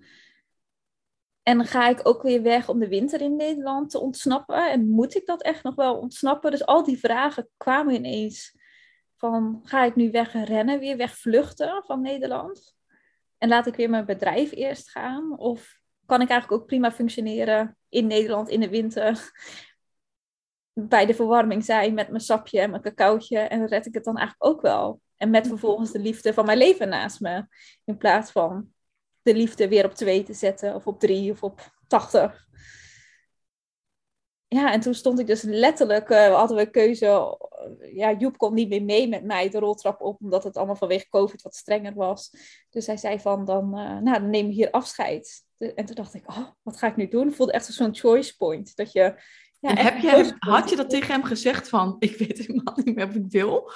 En 1.44 1.66
ga 1.66 1.88
ik 1.88 2.00
ook 2.02 2.22
weer 2.22 2.42
weg 2.42 2.68
om 2.68 2.78
de 2.78 2.88
winter 2.88 3.20
in 3.20 3.37
Nederland 3.37 3.90
te 3.90 4.00
ontsnappen. 4.00 4.70
En 4.70 4.88
moet 4.88 5.14
ik 5.14 5.26
dat 5.26 5.42
echt 5.42 5.62
nog 5.62 5.74
wel 5.74 5.98
ontsnappen? 5.98 6.50
Dus 6.50 6.66
al 6.66 6.85
die 6.85 6.98
vragen 6.98 7.48
kwamen 7.57 7.94
ineens. 7.94 8.57
Van, 9.16 9.61
ga 9.62 9.85
ik 9.85 9.94
nu 9.94 10.11
wegrennen, 10.11 10.78
weer 10.78 10.96
wegvluchten 10.96 11.83
van 11.87 12.00
Nederland? 12.00 12.74
En 13.38 13.48
laat 13.48 13.66
ik 13.66 13.76
weer 13.76 13.90
mijn 13.90 14.07
bedrijf 14.07 14.52
eerst 14.52 14.90
gaan? 14.90 15.38
Of 15.38 15.80
kan 16.07 16.20
ik 16.20 16.28
eigenlijk 16.28 16.62
ook 16.62 16.68
prima 16.68 16.92
functioneren 16.92 17.76
in 17.88 18.07
Nederland 18.07 18.48
in 18.48 18.61
de 18.61 18.68
winter? 18.68 19.30
Bij 20.72 21.07
de 21.07 21.14
verwarming 21.14 21.64
zijn 21.64 21.94
met 21.94 22.09
mijn 22.09 22.20
sapje 22.20 22.61
en 22.61 22.70
mijn 22.70 22.83
cacaotje. 22.83 23.38
En 23.38 23.66
red 23.66 23.87
ik 23.87 23.94
het 23.94 24.04
dan 24.04 24.16
eigenlijk 24.16 24.50
ook 24.54 24.61
wel? 24.61 25.00
En 25.16 25.30
met 25.30 25.46
vervolgens 25.46 25.90
de 25.90 25.98
liefde 25.98 26.35
van 26.35 26.44
mijn 26.46 26.59
leven 26.59 26.88
naast 26.88 27.20
me. 27.20 27.46
In 27.85 27.96
plaats 27.96 28.30
van 28.30 28.73
de 29.24 29.34
liefde 29.34 29.68
weer 29.68 29.84
op 29.84 29.94
twee 29.94 30.22
te 30.22 30.34
zetten. 30.34 30.74
Of 30.74 30.87
op 30.87 31.00
drie 31.00 31.30
of 31.30 31.42
op 31.42 31.72
tachtig. 31.87 32.46
Ja, 34.48 34.72
en 34.72 34.80
toen 34.80 34.94
stond 34.94 35.18
ik 35.18 35.26
dus 35.26 35.42
letterlijk, 35.42 36.10
eh, 36.10 36.34
hadden 36.34 36.56
we 36.56 36.70
keuze. 36.70 37.38
ja, 37.92 38.12
Joep 38.12 38.38
kon 38.38 38.54
niet 38.54 38.68
meer 38.68 38.82
mee 38.82 39.08
met 39.08 39.24
mij 39.24 39.48
de 39.50 39.58
roltrap 39.58 40.00
op, 40.00 40.20
omdat 40.20 40.44
het 40.44 40.56
allemaal 40.56 40.76
vanwege 40.76 41.08
COVID 41.08 41.42
wat 41.42 41.54
strenger 41.54 41.94
was. 41.94 42.30
Dus 42.70 42.87
hij 42.87 42.96
zei 42.96 43.20
van, 43.20 43.44
dan, 43.44 43.64
eh, 43.78 43.98
nou, 43.98 44.20
dan 44.20 44.30
neem 44.30 44.46
je 44.46 44.52
hier 44.52 44.70
afscheid. 44.70 45.44
En 45.58 45.84
toen 45.84 45.94
dacht 45.94 46.14
ik, 46.14 46.28
oh, 46.28 46.48
wat 46.62 46.76
ga 46.76 46.87
ik 46.87 46.96
nu 46.96 47.08
doen? 47.08 47.32
Voelde 47.32 47.52
echt 47.52 47.64
zo'n 47.64 47.94
choice 47.94 48.37
point. 48.37 48.76
Dat 48.76 48.92
je, 48.92 49.14
ja, 49.68 49.83
heb 49.83 49.98
je, 49.98 50.35
had 50.38 50.70
je 50.70 50.77
dat 50.77 50.90
tegen 50.90 51.12
hem 51.12 51.22
gezegd 51.22 51.68
van, 51.68 51.96
ik 51.98 52.16
weet 52.16 52.38
helemaal 52.38 52.79
niet 52.85 52.94
meer 52.94 53.07
wat 53.07 53.16
ik 53.16 53.31
wil? 53.31 53.70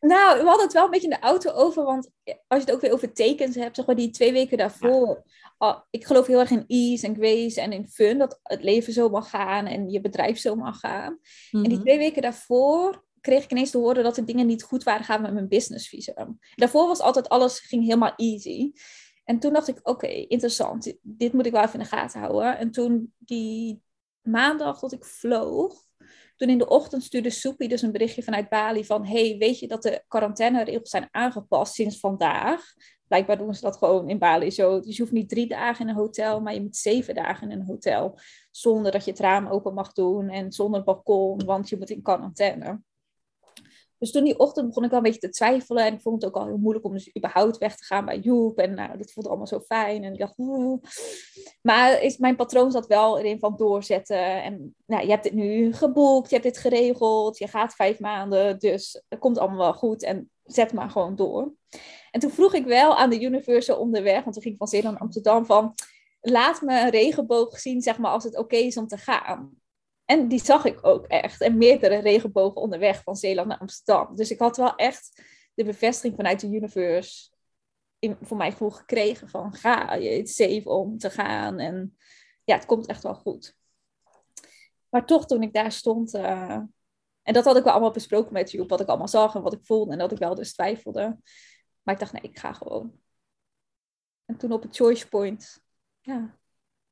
Nou, 0.00 0.38
we 0.38 0.44
hadden 0.44 0.64
het 0.64 0.72
wel 0.72 0.84
een 0.84 0.90
beetje 0.90 1.08
in 1.08 1.16
de 1.20 1.26
auto 1.26 1.50
over, 1.50 1.84
want 1.84 2.10
als 2.24 2.60
je 2.60 2.66
het 2.66 2.72
ook 2.72 2.80
weer 2.80 2.92
over 2.92 3.12
tekens 3.12 3.54
hebt, 3.54 3.76
zeg 3.76 3.86
maar 3.86 3.96
die 3.96 4.10
twee 4.10 4.32
weken 4.32 4.58
daarvoor. 4.58 5.22
ik 5.90 6.06
geloof 6.06 6.26
heel 6.26 6.40
erg 6.40 6.50
in 6.50 6.64
ease 6.66 7.06
en 7.06 7.14
grace 7.14 7.60
en 7.60 7.72
in 7.72 7.88
fun, 7.88 8.18
dat 8.18 8.40
het 8.42 8.62
leven 8.62 8.92
zo 8.92 9.08
mag 9.08 9.30
gaan 9.30 9.66
en 9.66 9.90
je 9.90 10.00
bedrijf 10.00 10.38
zo 10.38 10.54
mag 10.54 10.80
gaan. 10.80 11.18
En 11.50 11.62
die 11.62 11.72
Mhm. 11.72 11.80
twee 11.80 11.98
weken 11.98 12.22
daarvoor 12.22 13.06
kreeg 13.20 13.44
ik 13.44 13.50
ineens 13.50 13.70
te 13.70 13.78
horen 13.78 14.02
dat 14.04 14.14
de 14.14 14.24
dingen 14.24 14.46
niet 14.46 14.62
goed 14.62 14.82
waren 14.82 15.04
gaan 15.04 15.22
met 15.22 15.32
mijn 15.32 15.48
businessvisum. 15.48 16.38
Daarvoor 16.54 16.86
was 16.86 17.00
altijd 17.00 17.28
alles 17.28 17.58
ging 17.60 17.82
helemaal 17.82 18.12
easy. 18.16 18.72
En 19.24 19.38
toen 19.38 19.52
dacht 19.52 19.68
ik, 19.68 19.78
oké, 19.82 20.06
interessant, 20.06 20.94
dit 21.02 21.32
moet 21.32 21.46
ik 21.46 21.52
wel 21.52 21.62
even 21.62 21.72
in 21.74 21.80
de 21.80 21.86
gaten 21.86 22.20
houden. 22.20 22.58
En 22.58 22.70
toen 22.70 23.14
die 23.18 23.82
maandag 24.28 24.80
dat 24.80 24.92
ik 24.92 25.04
vloog, 25.04 25.74
toen 26.36 26.48
in 26.48 26.58
de 26.58 26.68
ochtend 26.68 27.02
stuurde 27.02 27.30
Soepie 27.30 27.68
dus 27.68 27.82
een 27.82 27.92
berichtje 27.92 28.22
vanuit 28.22 28.48
Bali 28.48 28.84
van... 28.84 29.06
hey, 29.06 29.36
weet 29.38 29.58
je 29.58 29.68
dat 29.68 29.82
de 29.82 30.04
quarantaineregels 30.08 30.90
zijn 30.90 31.08
aangepast 31.10 31.74
sinds 31.74 32.00
vandaag? 32.00 32.72
Blijkbaar 33.06 33.38
doen 33.38 33.54
ze 33.54 33.60
dat 33.60 33.76
gewoon 33.76 34.08
in 34.08 34.18
Bali 34.18 34.50
zo. 34.50 34.80
Dus 34.80 34.96
je 34.96 35.02
hoeft 35.02 35.14
niet 35.14 35.28
drie 35.28 35.46
dagen 35.46 35.84
in 35.84 35.90
een 35.90 36.00
hotel, 36.00 36.40
maar 36.40 36.54
je 36.54 36.60
moet 36.60 36.76
zeven 36.76 37.14
dagen 37.14 37.50
in 37.50 37.60
een 37.60 37.66
hotel. 37.66 38.18
Zonder 38.50 38.92
dat 38.92 39.04
je 39.04 39.10
het 39.10 39.20
raam 39.20 39.46
open 39.46 39.74
mag 39.74 39.92
doen 39.92 40.28
en 40.28 40.52
zonder 40.52 40.84
balkon, 40.84 41.44
want 41.44 41.68
je 41.68 41.76
moet 41.76 41.90
in 41.90 42.02
quarantaine. 42.02 42.80
Dus 43.98 44.10
toen 44.10 44.24
die 44.24 44.38
ochtend 44.38 44.66
begon 44.66 44.84
ik 44.84 44.90
wel 44.90 44.98
een 44.98 45.04
beetje 45.04 45.20
te 45.20 45.28
twijfelen. 45.28 45.84
En 45.84 45.94
ik 45.94 46.00
vond 46.00 46.22
het 46.22 46.30
ook 46.30 46.40
al 46.40 46.46
heel 46.46 46.58
moeilijk 46.58 46.84
om 46.84 46.92
dus 46.92 47.16
überhaupt 47.16 47.58
weg 47.58 47.76
te 47.76 47.84
gaan 47.84 48.04
bij 48.04 48.18
Joep. 48.18 48.58
En 48.58 48.74
nou, 48.74 48.98
dat 48.98 49.12
voelde 49.12 49.28
allemaal 49.28 49.46
zo 49.46 49.60
fijn. 49.60 50.04
En 50.04 50.12
ik 50.12 50.18
dacht, 50.18 50.38
"Oeh." 50.38 50.82
maar 51.62 52.02
is, 52.02 52.16
mijn 52.16 52.36
patroon 52.36 52.70
zat 52.70 52.86
wel 52.86 53.18
erin 53.18 53.38
van 53.38 53.56
doorzetten. 53.56 54.42
En 54.42 54.74
nou, 54.86 55.02
je 55.02 55.10
hebt 55.10 55.22
dit 55.22 55.32
nu 55.32 55.72
geboekt, 55.72 56.28
je 56.28 56.36
hebt 56.36 56.48
dit 56.48 56.58
geregeld. 56.58 57.38
Je 57.38 57.48
gaat 57.48 57.74
vijf 57.74 58.00
maanden, 58.00 58.58
dus 58.58 59.02
het 59.08 59.18
komt 59.18 59.38
allemaal 59.38 59.58
wel 59.58 59.74
goed. 59.74 60.02
En 60.02 60.30
zet 60.44 60.72
maar 60.72 60.90
gewoon 60.90 61.16
door. 61.16 61.52
En 62.10 62.20
toen 62.20 62.30
vroeg 62.30 62.54
ik 62.54 62.64
wel 62.64 62.96
aan 62.96 63.10
de 63.10 63.20
Universal 63.20 63.78
onderweg, 63.78 64.22
want 64.22 64.32
toen 64.32 64.42
ging 64.42 64.54
ik 64.54 64.60
van 64.60 64.68
Zeeland 64.68 64.94
naar 64.94 65.02
Amsterdam, 65.02 65.46
van 65.46 65.74
laat 66.20 66.62
me 66.62 66.80
een 66.80 66.90
regenboog 66.90 67.58
zien, 67.58 67.82
zeg 67.82 67.98
maar, 67.98 68.10
als 68.10 68.24
het 68.24 68.38
oké 68.38 68.56
is 68.56 68.76
om 68.76 68.86
te 68.86 68.96
gaan. 68.96 69.57
En 70.10 70.28
die 70.28 70.44
zag 70.44 70.64
ik 70.64 70.86
ook 70.86 71.06
echt. 71.06 71.40
En 71.40 71.58
meerdere 71.58 71.98
regenbogen 71.98 72.60
onderweg 72.60 73.02
van 73.02 73.16
Zeeland 73.16 73.48
naar 73.48 73.58
Amsterdam. 73.58 74.16
Dus 74.16 74.30
ik 74.30 74.38
had 74.38 74.56
wel 74.56 74.74
echt 74.74 75.22
de 75.54 75.64
bevestiging 75.64 76.16
vanuit 76.16 76.40
de 76.40 76.46
universe 76.46 77.30
in, 77.98 78.16
voor 78.20 78.36
mijn 78.36 78.52
gevoel 78.52 78.70
gekregen 78.70 79.28
van 79.28 79.54
ga, 79.54 79.94
je 79.94 80.08
is 80.08 80.34
safe 80.34 80.68
om 80.68 80.98
te 80.98 81.10
gaan. 81.10 81.58
En 81.58 81.96
ja, 82.44 82.54
het 82.54 82.66
komt 82.66 82.86
echt 82.86 83.02
wel 83.02 83.14
goed. 83.14 83.56
Maar 84.88 85.06
toch 85.06 85.26
toen 85.26 85.42
ik 85.42 85.52
daar 85.52 85.72
stond, 85.72 86.14
eh, 86.14 86.60
en 87.22 87.32
dat 87.32 87.44
had 87.44 87.56
ik 87.56 87.64
wel 87.64 87.72
allemaal 87.72 87.90
besproken 87.90 88.32
met 88.32 88.50
Joep, 88.50 88.68
wat 88.68 88.80
ik 88.80 88.88
allemaal 88.88 89.08
zag 89.08 89.34
en 89.34 89.42
wat 89.42 89.52
ik 89.52 89.64
voelde 89.64 89.92
en 89.92 89.98
dat 89.98 90.12
ik 90.12 90.18
wel 90.18 90.34
dus 90.34 90.52
twijfelde. 90.52 91.18
Maar 91.82 91.94
ik 91.94 92.00
dacht, 92.00 92.12
nee, 92.12 92.22
ik 92.22 92.38
ga 92.38 92.52
gewoon. 92.52 93.00
En 94.24 94.36
toen 94.36 94.52
op 94.52 94.62
het 94.62 94.76
choice 94.76 95.08
point, 95.08 95.60
ja, 96.00 96.38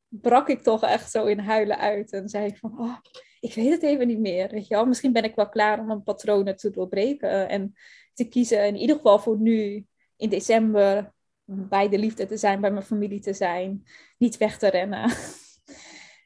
brak 0.08 0.48
ik 0.48 0.62
toch 0.62 0.82
echt 0.82 1.10
zo 1.10 1.24
in 1.24 1.38
huilen 1.38 1.78
uit. 1.78 2.12
En 2.12 2.28
zei 2.28 2.46
ik 2.46 2.56
van, 2.56 2.78
oh, 2.78 2.96
ik 3.40 3.54
weet 3.54 3.70
het 3.70 3.82
even 3.82 4.06
niet 4.06 4.18
meer. 4.18 4.50
Weet 4.50 4.66
je 4.66 4.74
wel? 4.74 4.86
Misschien 4.86 5.12
ben 5.12 5.24
ik 5.24 5.34
wel 5.34 5.48
klaar 5.48 5.78
om 5.78 5.86
mijn 5.86 6.02
patronen 6.02 6.56
te 6.56 6.70
doorbreken. 6.70 7.48
En 7.48 7.74
te 8.14 8.24
kiezen, 8.24 8.66
in 8.66 8.76
ieder 8.76 8.96
geval 8.96 9.18
voor 9.18 9.38
nu, 9.38 9.86
in 10.16 10.28
december, 10.28 11.14
bij 11.44 11.88
de 11.88 11.98
liefde 11.98 12.26
te 12.26 12.36
zijn, 12.36 12.60
bij 12.60 12.70
mijn 12.70 12.84
familie 12.84 13.20
te 13.20 13.32
zijn. 13.32 13.84
Niet 14.18 14.36
weg 14.36 14.58
te 14.58 14.68
rennen. 14.68 15.10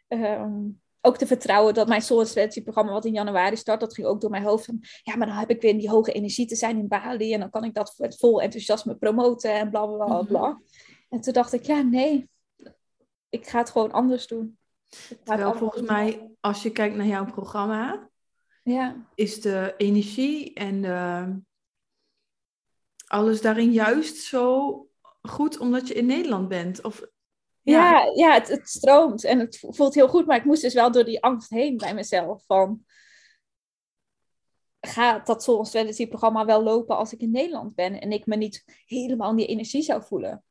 Ehm, 0.09 0.69
ook 1.01 1.17
te 1.17 1.27
vertrouwen 1.27 1.75
dat 1.75 1.89
mijn 1.89 2.03
Soul 2.03 2.25
Strategy 2.27 2.63
programma, 2.63 2.93
wat 2.93 3.05
in 3.05 3.13
januari 3.13 3.57
start, 3.57 3.81
dat 3.81 3.95
ging 3.95 4.07
ook 4.07 4.21
door 4.21 4.31
mijn 4.31 4.43
hoofd 4.43 4.65
van, 4.65 4.79
ja, 5.03 5.17
maar 5.17 5.27
dan 5.27 5.37
heb 5.37 5.51
ik 5.51 5.61
weer 5.61 5.79
die 5.79 5.91
hoge 5.91 6.13
energie 6.13 6.47
te 6.47 6.57
zijn 6.57 6.79
in 6.79 6.89
Bali 6.89 7.33
en 7.35 7.41
dan 7.41 7.51
kan 7.51 7.65
ik 7.65 7.75
dat 7.75 7.95
met 7.99 8.19
vol 8.19 8.43
enthousiasme 8.43 8.97
promoten 8.97 9.55
en 9.55 9.71
bla 9.71 9.87
bla 9.87 10.05
bla 10.05 10.23
bla. 10.23 10.49
Mhm. 10.49 10.61
En 11.09 11.21
toen 11.21 11.33
dacht 11.33 11.53
ik, 11.53 11.67
ja, 11.67 11.83
nee, 11.83 12.29
ik 13.31 13.47
ga 13.47 13.59
het 13.59 13.71
gewoon 13.71 13.93
anders 13.93 14.27
doen. 14.27 14.59
Terwijl 15.25 15.55
volgens 15.55 15.87
doen. 15.87 15.93
mij, 15.93 16.31
als 16.41 16.63
je 16.63 16.71
kijkt 16.71 16.97
naar 16.97 17.07
jouw 17.07 17.25
programma, 17.25 18.11
Ja. 18.63 19.09
Is 19.15 19.41
de 19.41 19.75
energie 19.77 20.55
en 20.55 20.83
de, 20.83 21.41
alles 23.07 23.41
daarin 23.41 23.73
juist 23.73 24.17
zo 24.17 24.89
goed 25.23 25.59
omdat 25.59 25.89
je 25.89 25.95
in 25.95 26.07
Nederland 26.07 26.49
bent? 26.49 26.85
Of, 26.85 27.03
ja, 27.63 27.91
ja, 27.91 28.13
ja 28.15 28.33
het, 28.35 28.49
het, 28.49 28.69
stroomt 28.69 29.25
en 29.25 29.39
het 29.39 29.59
voelt 29.69 29.95
heel 29.95 30.09
goed, 30.09 30.27
maar 30.27 30.37
ik 30.37 30.45
moest 30.45 30.63
dus 30.63 30.75
wel 30.75 30.93
door 30.93 31.05
die 31.05 31.23
angst 31.23 31.51
heen 31.51 31.77
bij 31.77 31.95
mezelf. 31.95 32.45
Van, 32.47 32.85
gaat 34.81 35.27
dat 35.27 35.43
Soul 35.43 35.65
Strategy 35.65 36.09
programma 36.09 36.45
wel 36.45 36.63
lopen 36.63 36.97
als 36.97 37.13
ik 37.13 37.21
in 37.21 37.31
Nederland 37.31 37.75
ben 37.75 38.01
en 38.01 38.13
ik 38.13 38.27
me 38.27 38.37
niet 38.37 38.83
helemaal 38.87 39.31
in 39.31 39.37
die 39.37 39.47
energie 39.47 39.83
zou 39.83 40.03
voelen? 40.03 40.45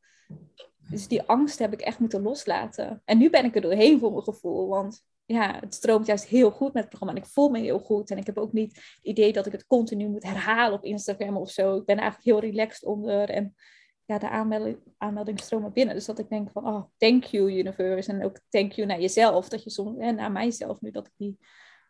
Dus 0.91 1.07
die 1.07 1.21
angst 1.21 1.59
heb 1.59 1.73
ik 1.73 1.81
echt 1.81 1.99
moeten 1.99 2.21
loslaten. 2.21 3.01
En 3.05 3.17
nu 3.17 3.29
ben 3.29 3.45
ik 3.45 3.55
er 3.55 3.61
doorheen 3.61 3.99
voor 3.99 4.11
mijn 4.11 4.23
gevoel, 4.23 4.67
want 4.67 5.03
ja, 5.25 5.59
het 5.59 5.73
stroomt 5.73 6.05
juist 6.05 6.25
heel 6.25 6.51
goed 6.51 6.73
met 6.73 6.83
het 6.83 6.89
programma. 6.89 7.15
En 7.15 7.21
ik 7.21 7.29
voel 7.29 7.49
me 7.49 7.59
heel 7.59 7.79
goed. 7.79 8.11
En 8.11 8.17
ik 8.17 8.25
heb 8.25 8.37
ook 8.37 8.53
niet 8.53 8.75
het 8.75 8.99
idee 9.01 9.33
dat 9.33 9.45
ik 9.45 9.51
het 9.51 9.65
continu 9.65 10.07
moet 10.07 10.23
herhalen 10.23 10.77
op 10.77 10.83
Instagram 10.83 11.37
of 11.37 11.49
zo. 11.51 11.77
Ik 11.77 11.85
ben 11.85 11.97
eigenlijk 11.97 12.25
heel 12.25 12.51
relaxed 12.51 12.83
onder. 12.83 13.29
En 13.29 13.55
ja, 14.05 14.17
de 14.17 14.29
aanmelding, 14.29 14.77
aanmelding 14.97 15.39
stromen 15.39 15.73
binnen. 15.73 15.95
Dus 15.95 16.05
dat 16.05 16.19
ik 16.19 16.29
denk 16.29 16.51
van, 16.51 16.67
oh, 16.67 16.83
thank 16.97 17.23
you 17.23 17.51
universe. 17.51 18.11
En 18.11 18.23
ook 18.23 18.39
thank 18.49 18.71
you 18.71 18.87
naar 18.87 19.01
jezelf. 19.01 19.49
Dat 19.49 19.63
je 19.63 19.69
soms, 19.69 19.97
en 19.97 20.15
naar 20.15 20.31
mijzelf 20.31 20.81
nu, 20.81 20.91
dat 20.91 21.07
ik 21.07 21.13
die 21.17 21.37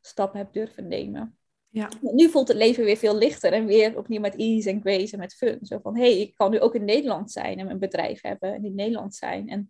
stap 0.01 0.33
heb 0.33 0.53
durven 0.53 0.87
nemen. 0.87 1.38
Ja. 1.71 1.89
Nu 2.01 2.29
voelt 2.29 2.47
het 2.47 2.57
leven 2.57 2.83
weer 2.83 2.97
veel 2.97 3.17
lichter 3.17 3.53
en 3.53 3.65
weer 3.65 3.97
opnieuw 3.97 4.19
met 4.19 4.35
ease 4.35 4.69
en 4.69 4.81
grace 4.81 5.13
en 5.13 5.19
met 5.19 5.33
fun. 5.33 5.59
Zo 5.61 5.79
van, 5.79 5.95
hé, 5.95 6.01
hey, 6.01 6.19
ik 6.19 6.35
kan 6.35 6.51
nu 6.51 6.59
ook 6.59 6.75
in 6.75 6.85
Nederland 6.85 7.31
zijn 7.31 7.59
en 7.59 7.65
mijn 7.65 7.79
bedrijf 7.79 8.21
hebben 8.21 8.53
en 8.53 8.65
in 8.65 8.75
Nederland 8.75 9.15
zijn 9.15 9.49
en 9.49 9.69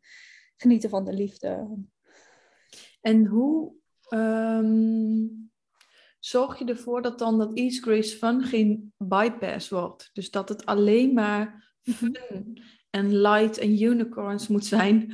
genieten 0.57 0.89
van 0.89 1.05
de 1.05 1.13
liefde. 1.13 1.77
En 3.01 3.25
hoe 3.25 3.73
um, 4.09 5.51
zorg 6.19 6.59
je 6.59 6.65
ervoor 6.65 7.01
dat 7.01 7.19
dan 7.19 7.37
dat 7.37 7.53
Ease 7.53 7.81
Grace 7.81 8.17
Fun 8.17 8.43
geen 8.43 8.93
bypass 8.97 9.69
wordt? 9.69 10.09
Dus 10.13 10.31
dat 10.31 10.49
het 10.49 10.65
alleen 10.65 11.13
maar 11.13 11.73
mhm. 11.83 11.95
fun 11.95 12.61
en 12.89 13.21
light 13.21 13.57
en 13.57 13.81
unicorns 13.81 14.47
moet 14.47 14.65
zijn. 14.65 15.13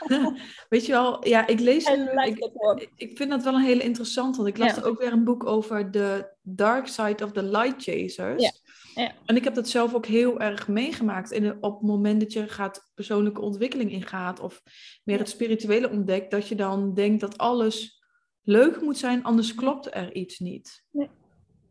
Weet 0.68 0.86
je 0.86 0.92
wel, 0.92 1.28
ja, 1.28 1.46
ik 1.46 1.60
lees. 1.60 1.84
ik, 2.24 2.90
ik, 2.96 3.16
vind 3.16 3.30
dat 3.30 3.44
wel 3.44 3.54
een 3.54 3.62
hele 3.62 3.82
interessant, 3.82 4.36
want 4.36 4.48
ik 4.48 4.58
las 4.58 4.76
er 4.76 4.84
ook 4.84 4.98
weer 4.98 5.12
een 5.12 5.24
boek 5.24 5.46
over 5.46 5.90
de 5.90 6.34
dark 6.42 6.86
side 6.86 7.24
of 7.24 7.32
the 7.32 7.42
light 7.42 7.82
chasers. 7.82 8.42
Ja. 8.42 8.50
Ja. 8.96 9.12
En 9.24 9.36
ik 9.36 9.44
heb 9.44 9.54
dat 9.54 9.68
zelf 9.68 9.94
ook 9.94 10.06
heel 10.06 10.40
erg 10.40 10.68
meegemaakt. 10.68 11.30
In 11.30 11.62
op 11.62 11.72
het 11.72 11.88
moment 11.88 12.20
dat 12.20 12.32
je 12.32 12.48
gaat 12.48 12.90
persoonlijke 12.94 13.40
ontwikkeling 13.40 13.90
ingaat, 13.90 14.40
of 14.40 14.62
meer 15.04 15.18
het 15.18 15.28
spirituele 15.28 15.90
ontdekt, 15.90 16.30
dat 16.30 16.48
je 16.48 16.54
dan 16.54 16.94
denkt 16.94 17.20
dat 17.20 17.38
alles 17.38 18.02
leuk 18.42 18.80
moet 18.80 18.98
zijn, 18.98 19.24
anders 19.24 19.54
klopt 19.54 19.94
er 19.94 20.14
iets 20.14 20.38
niet. 20.38 20.84
Nee. 20.90 21.10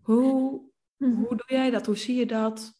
Hoe, 0.02 0.62
mhm. 0.98 1.14
hoe 1.14 1.38
doe 1.38 1.46
jij 1.48 1.70
dat? 1.70 1.86
Hoe 1.86 1.98
zie 1.98 2.16
je 2.16 2.26
dat? 2.26 2.74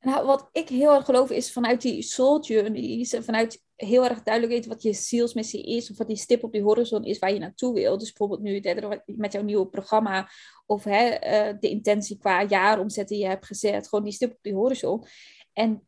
Nou, 0.00 0.26
wat 0.26 0.48
ik 0.52 0.68
heel 0.68 0.94
erg 0.94 1.04
geloof 1.04 1.30
is 1.30 1.52
vanuit 1.52 1.82
die 1.82 2.02
soul 2.02 2.42
journeys 2.42 3.12
en 3.12 3.24
vanuit 3.24 3.62
heel 3.76 4.04
erg 4.04 4.22
duidelijk 4.22 4.54
weten 4.54 4.70
wat 4.70 4.82
je 4.82 4.92
zielsmissie 4.92 5.66
is 5.66 5.90
of 5.90 5.98
wat 5.98 6.06
die 6.06 6.16
stip 6.16 6.44
op 6.44 6.52
die 6.52 6.62
horizon 6.62 7.04
is 7.04 7.18
waar 7.18 7.32
je 7.32 7.38
naartoe 7.38 7.74
wil. 7.74 7.98
Dus 7.98 8.12
bijvoorbeeld 8.12 8.40
nu 8.40 8.60
met 9.06 9.32
jouw 9.32 9.42
nieuwe 9.42 9.66
programma 9.66 10.28
of 10.66 10.84
hè, 10.84 11.06
eh, 11.08 11.54
de 11.60 11.68
intentie 11.68 12.18
qua 12.18 12.42
jaaromzet 12.44 13.08
die 13.08 13.18
je 13.18 13.26
hebt 13.26 13.46
gezet, 13.46 13.88
gewoon 13.88 14.04
die 14.04 14.12
stip 14.12 14.30
op 14.30 14.42
die 14.42 14.54
horizon. 14.54 15.04
En 15.52 15.86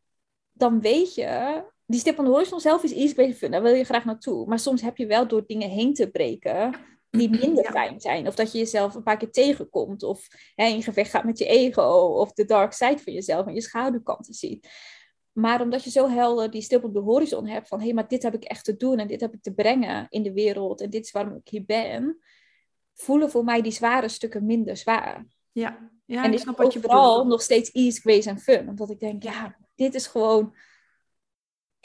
dan 0.51 0.81
weet 0.81 1.15
je, 1.15 1.63
die 1.85 1.99
stip 1.99 2.19
op 2.19 2.25
de 2.25 2.31
horizon 2.31 2.59
zelf 2.59 2.83
is 2.83 2.91
iets 2.91 3.13
beter 3.13 3.35
fun, 3.35 3.51
daar 3.51 3.61
wil 3.61 3.73
je 3.73 3.83
graag 3.83 4.05
naartoe. 4.05 4.45
Maar 4.47 4.59
soms 4.59 4.81
heb 4.81 4.97
je 4.97 5.05
wel 5.05 5.27
door 5.27 5.43
dingen 5.45 5.69
heen 5.69 5.93
te 5.93 6.09
breken 6.09 6.75
die 7.17 7.29
minder 7.29 7.71
fijn 7.71 7.99
zijn. 8.01 8.27
Of 8.27 8.35
dat 8.35 8.51
je 8.51 8.57
jezelf 8.57 8.95
een 8.95 9.03
paar 9.03 9.17
keer 9.17 9.31
tegenkomt. 9.31 10.03
Of 10.03 10.27
hè, 10.55 10.65
in 10.65 10.83
gevecht 10.83 11.11
gaat 11.11 11.23
met 11.23 11.37
je 11.37 11.45
ego. 11.45 12.15
Of 12.19 12.33
de 12.33 12.45
dark 12.45 12.73
side 12.73 12.99
van 12.99 13.13
jezelf 13.13 13.47
en 13.47 13.53
je 13.53 13.61
schaduwkanten 13.61 14.33
ziet. 14.33 14.69
Maar 15.31 15.61
omdat 15.61 15.83
je 15.83 15.89
zo 15.89 16.09
helder 16.09 16.51
die 16.51 16.61
stip 16.61 16.83
op 16.83 16.93
de 16.93 16.99
horizon 16.99 17.47
hebt 17.47 17.67
van 17.67 17.79
hé, 17.79 17.85
hey, 17.85 17.93
maar 17.93 18.07
dit 18.07 18.23
heb 18.23 18.33
ik 18.33 18.43
echt 18.43 18.65
te 18.65 18.77
doen 18.77 18.97
en 18.97 19.07
dit 19.07 19.21
heb 19.21 19.33
ik 19.33 19.41
te 19.41 19.53
brengen 19.53 20.05
in 20.09 20.23
de 20.23 20.33
wereld 20.33 20.81
en 20.81 20.89
dit 20.89 21.05
is 21.05 21.11
waarom 21.11 21.35
ik 21.35 21.47
hier 21.47 21.65
ben, 21.65 22.17
voelen 22.93 23.29
voor 23.29 23.43
mij 23.43 23.61
die 23.61 23.71
zware 23.71 24.07
stukken 24.07 24.45
minder 24.45 24.77
zwaar. 24.77 25.25
Ja, 25.51 25.91
ja 26.05 26.23
en 26.23 26.33
ik 26.33 26.39
snap 26.39 26.57
wat 26.57 26.73
je 26.73 26.81
vooral 26.81 27.25
nog 27.25 27.41
steeds 27.41 27.71
ease, 27.71 28.01
grace 28.01 28.29
en 28.29 28.39
fun. 28.39 28.69
Omdat 28.69 28.89
ik 28.89 28.99
denk, 28.99 29.23
ja, 29.23 29.57
dit 29.75 29.95
is 29.95 30.07
gewoon 30.07 30.55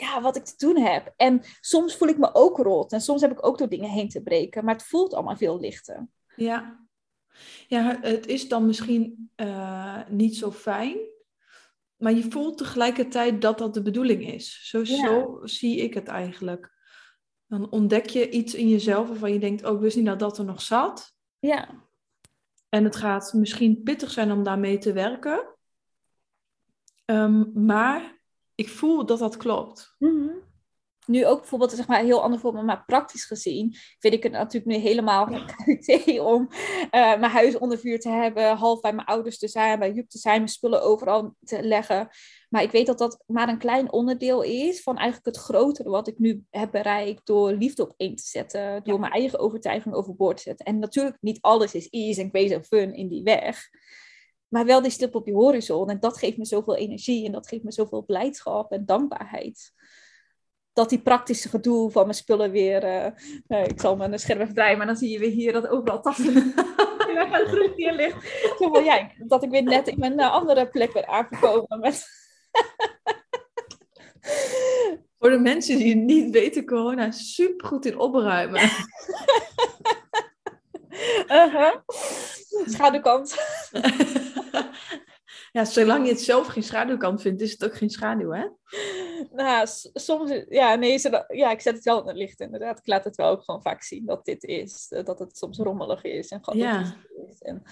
ja, 0.01 0.21
wat 0.21 0.37
ik 0.37 0.45
te 0.45 0.55
doen 0.57 0.77
heb. 0.77 1.13
En 1.17 1.43
soms 1.61 1.97
voel 1.97 2.09
ik 2.09 2.19
me 2.19 2.35
ook 2.35 2.57
rot. 2.57 2.93
En 2.93 3.01
soms 3.01 3.21
heb 3.21 3.31
ik 3.31 3.47
ook 3.47 3.59
door 3.59 3.69
dingen 3.69 3.91
heen 3.91 4.09
te 4.09 4.23
breken. 4.23 4.65
Maar 4.65 4.75
het 4.75 4.87
voelt 4.87 5.15
allemaal 5.15 5.37
veel 5.37 5.61
lichter. 5.61 6.09
Ja, 6.37 6.87
ja 7.69 7.99
het 8.01 8.27
is 8.27 8.49
dan 8.49 8.67
misschien 8.67 9.31
uh, 9.37 10.09
niet 10.09 10.37
zo 10.37 10.53
fijn. 10.53 10.99
Maar 11.97 12.13
je 12.13 12.31
voelt 12.31 12.59
tegelijkertijd 12.59 13.43
dat 13.43 13.59
dat 13.59 13.75
de 13.75 13.83
bedoeling 13.83 14.27
is. 14.27 14.69
Zo, 14.69 14.85
zo 14.85 15.41
zie 15.43 15.77
ik 15.77 15.95
het 15.95 16.09
eigenlijk. 16.09 16.77
Dan 17.47 17.71
ontdek 17.71 18.07
je 18.07 18.31
iets 18.31 18.55
in 18.55 18.69
jezelf 18.69 19.09
waarvan 19.09 19.33
je 19.33 19.39
denkt... 19.39 19.65
oh, 19.65 19.75
ik 19.75 19.81
wist 19.81 19.97
niet 19.97 20.07
dat 20.07 20.19
dat 20.19 20.39
er 20.39 20.45
nog 20.45 20.63
zat. 20.63 21.15
Ja. 21.39 21.87
En 22.69 22.85
het 22.85 22.97
gaat 22.97 23.33
misschien 23.33 23.83
pittig 23.83 24.11
zijn 24.11 24.33
om 24.33 24.43
daarmee 24.43 24.79
te 24.79 24.93
werken. 24.93 25.57
Um, 27.05 27.51
maar 27.55 28.18
ik 28.59 28.69
voel 28.69 29.07
dat 29.07 29.19
dat 29.19 29.37
klopt. 29.37 29.95
Mhm. 29.99 30.31
Nu 31.07 31.27
ook 31.27 31.39
bijvoorbeeld, 31.39 31.73
zeg 31.73 31.87
maar, 31.87 32.01
een 32.01 32.07
heel 32.07 32.23
ander 32.23 32.41
voorbeeld, 32.41 32.65
maar 32.65 32.85
praktisch 32.85 33.25
gezien 33.25 33.75
vind 33.99 34.15
ik 34.15 34.23
het 34.23 34.33
natuurlijk 34.33 34.67
nu 34.67 34.75
helemaal 34.75 35.29
idee 35.67 36.23
om 36.23 36.49
uh, 36.51 36.91
mijn 36.91 37.23
huis 37.23 37.59
onder 37.59 37.79
vuur 37.79 38.01
te 38.01 38.09
hebben, 38.09 38.57
half 38.57 38.81
bij 38.81 38.93
mijn 38.93 39.07
ouders 39.07 39.39
te 39.39 39.49
zijn, 39.49 39.79
bij 39.79 39.93
Jup 39.93 40.09
te 40.09 40.19
zijn, 40.19 40.37
mijn 40.37 40.49
spullen 40.49 40.83
overal 40.83 41.35
te 41.45 41.63
leggen. 41.63 42.09
Maar 42.49 42.63
ik 42.63 42.71
weet 42.71 42.87
dat 42.87 42.99
dat 42.99 43.23
maar 43.27 43.49
een 43.49 43.59
klein 43.59 43.93
onderdeel 43.93 44.43
is 44.43 44.83
van 44.83 44.97
eigenlijk 44.97 45.37
het 45.37 45.45
grotere 45.45 45.91
wat 45.91 46.09
ik 46.09 46.19
nu 46.19 46.45
heb 46.51 46.71
bereikt 46.71 47.27
door 47.27 47.53
liefde 47.53 47.83
op 47.83 47.95
één 47.97 48.17
te 48.17 48.27
zetten, 48.27 48.85
door 48.85 49.01
mijn 49.01 49.13
eigen 49.13 49.39
overtuiging 49.39 49.95
overboord 49.95 50.37
te 50.37 50.43
zetten. 50.43 50.67
En 50.67 50.79
natuurlijk 50.79 51.17
niet 51.21 51.39
alles 51.41 51.75
is 51.75 51.89
ease 51.89 52.21
en 52.21 52.29
grace 52.29 52.55
en 52.55 52.65
fun 52.65 52.95
in 52.95 53.09
die 53.09 53.23
weg. 53.23 53.69
Maar 54.49 54.65
wel 54.65 54.83
die 54.83 54.91
stip 54.91 55.15
op 55.15 55.25
die 55.25 55.35
horizon. 55.35 55.91
En 55.91 56.01
dat 56.01 56.19
geeft 56.19 56.37
me 56.37 56.45
zoveel 56.45 56.77
energie 56.77 57.27
en 57.27 57.33
dat 57.33 57.49
geeft 57.49 57.65
me 57.65 57.73
zoveel 57.73 58.05
blijdschap 58.05 58.73
en 58.73 58.87
dankbaarheid. 58.87 59.73
Dat 60.73 60.89
die 60.89 61.03
praktische 61.03 61.49
gedoe 61.49 61.91
van 61.91 62.03
mijn 62.03 62.15
spullen 62.15 62.51
weer. 62.51 62.85
Uh, 63.49 63.65
ik 63.65 63.81
zal 63.81 63.97
mijn 63.97 64.19
scherm 64.19 64.41
even 64.41 64.55
draaien, 64.55 64.79
maar 64.79 64.87
dan 64.87 64.97
zie 64.97 65.11
je 65.11 65.19
weer 65.19 65.31
hier 65.31 65.53
dat 65.53 65.69
overal 65.69 66.01
tassen 66.01 66.55
hier 67.77 67.93
ligt. 67.93 68.17
Ja, 68.85 69.11
dat 69.19 69.43
ik 69.43 69.51
weer 69.51 69.63
net 69.63 69.89
in 69.89 69.99
mijn 69.99 70.21
uh, 70.21 70.33
andere 70.33 70.69
plek 70.69 70.93
ben 70.93 71.09
aangekomen. 71.09 71.81
Met 71.81 72.07
Voor 75.19 75.31
de 75.31 75.39
mensen 75.39 75.77
die 75.77 75.95
het 75.95 76.05
niet 76.05 76.31
weten, 76.31 76.67
corona 76.67 77.07
is 77.07 77.35
super 77.35 77.67
goed 77.67 77.87
in 77.87 77.99
opruimen. 77.99 78.63
uh 81.29 81.55
-huh. 81.55 81.75
Schaduwkant. 82.75 83.37
ja, 85.53 85.65
zolang 85.65 86.07
je 86.07 86.13
het 86.13 86.21
zelf 86.21 86.47
geen 86.47 86.63
schaduwkant 86.63 87.23
vindt, 87.23 87.41
is 87.41 87.53
het 87.53 87.65
ook 87.65 87.77
geen 87.77 87.91
schaduw, 87.91 88.31
hè? 88.31 88.47
Nou, 89.33 89.67
soms, 89.95 90.45
ja, 90.49 90.75
nee, 90.75 91.01
ja, 91.29 91.51
ik 91.51 91.61
zet 91.61 91.75
het 91.75 91.85
wel 91.85 92.01
in 92.01 92.07
het 92.07 92.17
licht, 92.17 92.41
inderdaad. 92.41 92.79
Ik 92.79 92.87
laat 92.87 93.05
het 93.05 93.17
wel 93.17 93.29
ook 93.29 93.45
gewoon 93.45 93.63
vaak 93.63 93.83
zien 93.83 94.07
dat 94.07 94.25
dit 94.25 94.45
is. 94.45 94.87
Dat 95.05 95.19
het 95.19 95.37
soms 95.37 95.59
rommelig 95.59 96.03
is 96.03 96.29
en 96.29 96.41
ja. 96.53 96.97
is. 97.29 97.43
En, 97.43 97.63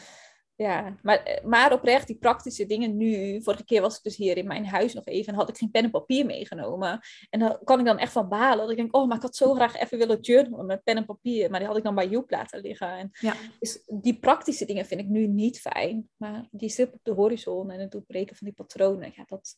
ja, 0.57 0.97
maar, 1.03 1.23
eh, 1.23 1.45
maar 1.45 1.73
oprecht, 1.73 2.07
die 2.07 2.16
praktische 2.16 2.66
dingen 2.66 2.97
nu. 2.97 3.42
Vorige 3.42 3.64
keer 3.64 3.81
was 3.81 3.97
ik 3.97 4.03
dus 4.03 4.16
hier 4.16 4.37
in 4.37 4.47
mijn 4.47 4.66
huis 4.66 4.95
nog 4.95 5.05
even 5.05 5.33
en 5.33 5.38
had 5.38 5.49
ik 5.49 5.57
geen 5.57 5.71
pen 5.71 5.85
en 5.85 5.90
papier 5.90 6.27
meegenomen. 6.27 7.01
En 7.31 7.40
dan 7.40 7.59
kan 7.64 7.79
ik 7.79 7.85
dan 7.85 7.99
echt 7.99 8.12
van 8.12 8.29
balen. 8.29 8.59
Dat 8.59 8.71
ik 8.71 8.77
denk, 8.77 8.97
oh, 8.97 9.07
maar 9.09 9.16
ik 9.16 9.23
had 9.23 9.37
zo 9.37 9.55
graag 9.55 9.77
even 9.77 9.99
willen 9.99 10.21
journalen 10.21 10.66
met 10.66 10.83
pen 10.85 10.97
en 10.97 11.05
papier. 11.05 11.51
Maar 11.51 11.59
die 11.59 11.69
had 11.69 11.77
ik 11.77 11.85
dan 11.85 11.95
bij 11.95 12.09
Joep 12.09 12.31
laten 12.31 12.61
liggen. 12.61 12.88
En 12.88 13.11
ja. 13.12 13.35
Dus 13.59 13.83
die 13.87 14.19
praktische 14.19 14.64
dingen 14.64 14.87
vind 14.87 15.01
ik 15.01 15.07
nu 15.07 15.27
niet 15.27 15.61
fijn. 15.61 16.09
Maar 16.16 16.49
die 16.51 16.69
stip 16.69 16.95
op 16.95 17.01
de 17.03 17.12
horizon 17.12 17.71
en 17.71 17.81
het 17.81 17.90
doorbreken 17.90 18.37
van 18.37 18.47
die 18.47 18.57
patronen, 18.57 19.12
ja, 19.16 19.25
dat, 19.27 19.57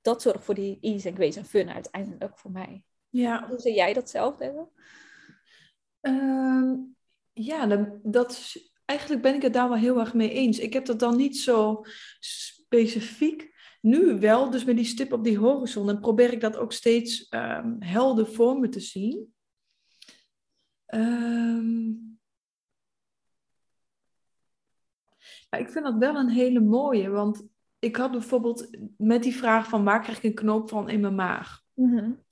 dat 0.00 0.22
zorgt 0.22 0.44
voor 0.44 0.54
die 0.54 0.78
ease 0.80 1.08
en 1.08 1.14
grace 1.14 1.38
en 1.38 1.44
fun 1.44 1.70
uiteindelijk 1.70 2.38
voor 2.38 2.50
mij. 2.50 2.84
Ja. 3.08 3.48
Hoe 3.48 3.58
zie 3.58 3.74
jij 3.74 3.92
dat 3.92 4.10
zelf, 4.10 4.38
hebben? 4.38 4.68
Ehm, 6.00 6.74
ja, 7.32 7.66
dat, 7.66 7.88
dat 8.02 8.54
eigenlijk 8.88 9.22
ben 9.22 9.34
ik 9.34 9.42
het 9.42 9.52
daar 9.52 9.68
wel 9.68 9.78
heel 9.78 9.98
erg 9.98 10.14
mee 10.14 10.30
eens. 10.30 10.58
Ik 10.58 10.72
heb 10.72 10.84
dat 10.84 10.98
dan 10.98 11.16
niet 11.16 11.38
zo 11.38 11.84
specifiek. 12.20 13.56
Nu 13.80 14.18
wel, 14.18 14.50
dus 14.50 14.64
met 14.64 14.76
die 14.76 14.84
stip 14.84 15.12
op 15.12 15.24
die 15.24 15.38
horizon. 15.38 15.86
Dan 15.86 16.00
probeer 16.00 16.32
ik 16.32 16.40
dat 16.40 16.56
ook 16.56 16.72
steeds 16.72 17.26
um, 17.30 17.76
helder 17.78 18.26
voor 18.26 18.58
me 18.58 18.68
te 18.68 18.80
zien. 18.80 19.34
Um, 20.94 22.18
ik 25.50 25.68
vind 25.68 25.84
dat 25.84 25.98
wel 25.98 26.16
een 26.16 26.30
hele 26.30 26.60
mooie, 26.60 27.08
want 27.08 27.46
ik 27.78 27.96
had 27.96 28.10
bijvoorbeeld 28.10 28.68
met 28.96 29.22
die 29.22 29.36
vraag 29.36 29.68
van 29.68 29.84
waar 29.84 30.00
krijg 30.00 30.18
ik 30.18 30.24
een 30.24 30.34
knoop 30.34 30.68
van 30.68 30.88
in 30.88 31.00
mijn 31.00 31.14
maag? 31.14 31.62
Mm 31.74 32.26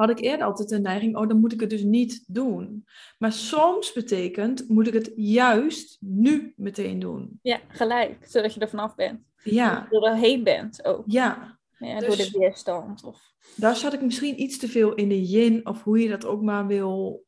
had 0.00 0.10
ik 0.10 0.20
eerder 0.24 0.46
altijd 0.46 0.68
de 0.68 0.80
neiging, 0.80 1.16
oh, 1.16 1.28
dan 1.28 1.40
moet 1.40 1.52
ik 1.52 1.60
het 1.60 1.70
dus 1.70 1.82
niet 1.82 2.24
doen. 2.26 2.86
Maar 3.18 3.32
soms 3.32 3.92
betekent, 3.92 4.68
moet 4.68 4.86
ik 4.86 4.92
het 4.92 5.12
juist 5.16 5.96
nu 6.00 6.52
meteen 6.56 6.98
doen. 6.98 7.38
Ja, 7.42 7.60
gelijk, 7.68 8.26
zodat 8.28 8.54
je 8.54 8.60
er 8.60 8.68
vanaf 8.68 8.94
bent. 8.94 9.20
Ja. 9.42 9.86
Je 9.90 10.06
er 10.06 10.16
heen 10.16 10.44
bent 10.44 10.84
ook. 10.84 11.04
Ja. 11.06 11.58
Ja, 11.78 11.98
Dus- 11.98 12.06
Door 12.06 12.16
de 12.16 12.38
weerstand. 12.38 13.04
Of... 13.04 13.32
Daar 13.56 13.76
zat 13.76 13.92
ik 13.92 14.02
misschien 14.02 14.40
iets 14.40 14.58
te 14.58 14.68
veel 14.68 14.94
in 14.94 15.08
de 15.08 15.26
yin, 15.26 15.66
of 15.66 15.82
hoe 15.82 15.98
je 16.02 16.08
dat 16.08 16.24
ook 16.24 16.42
maar 16.42 16.66
wil 16.66 17.24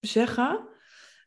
zeggen. 0.00 0.68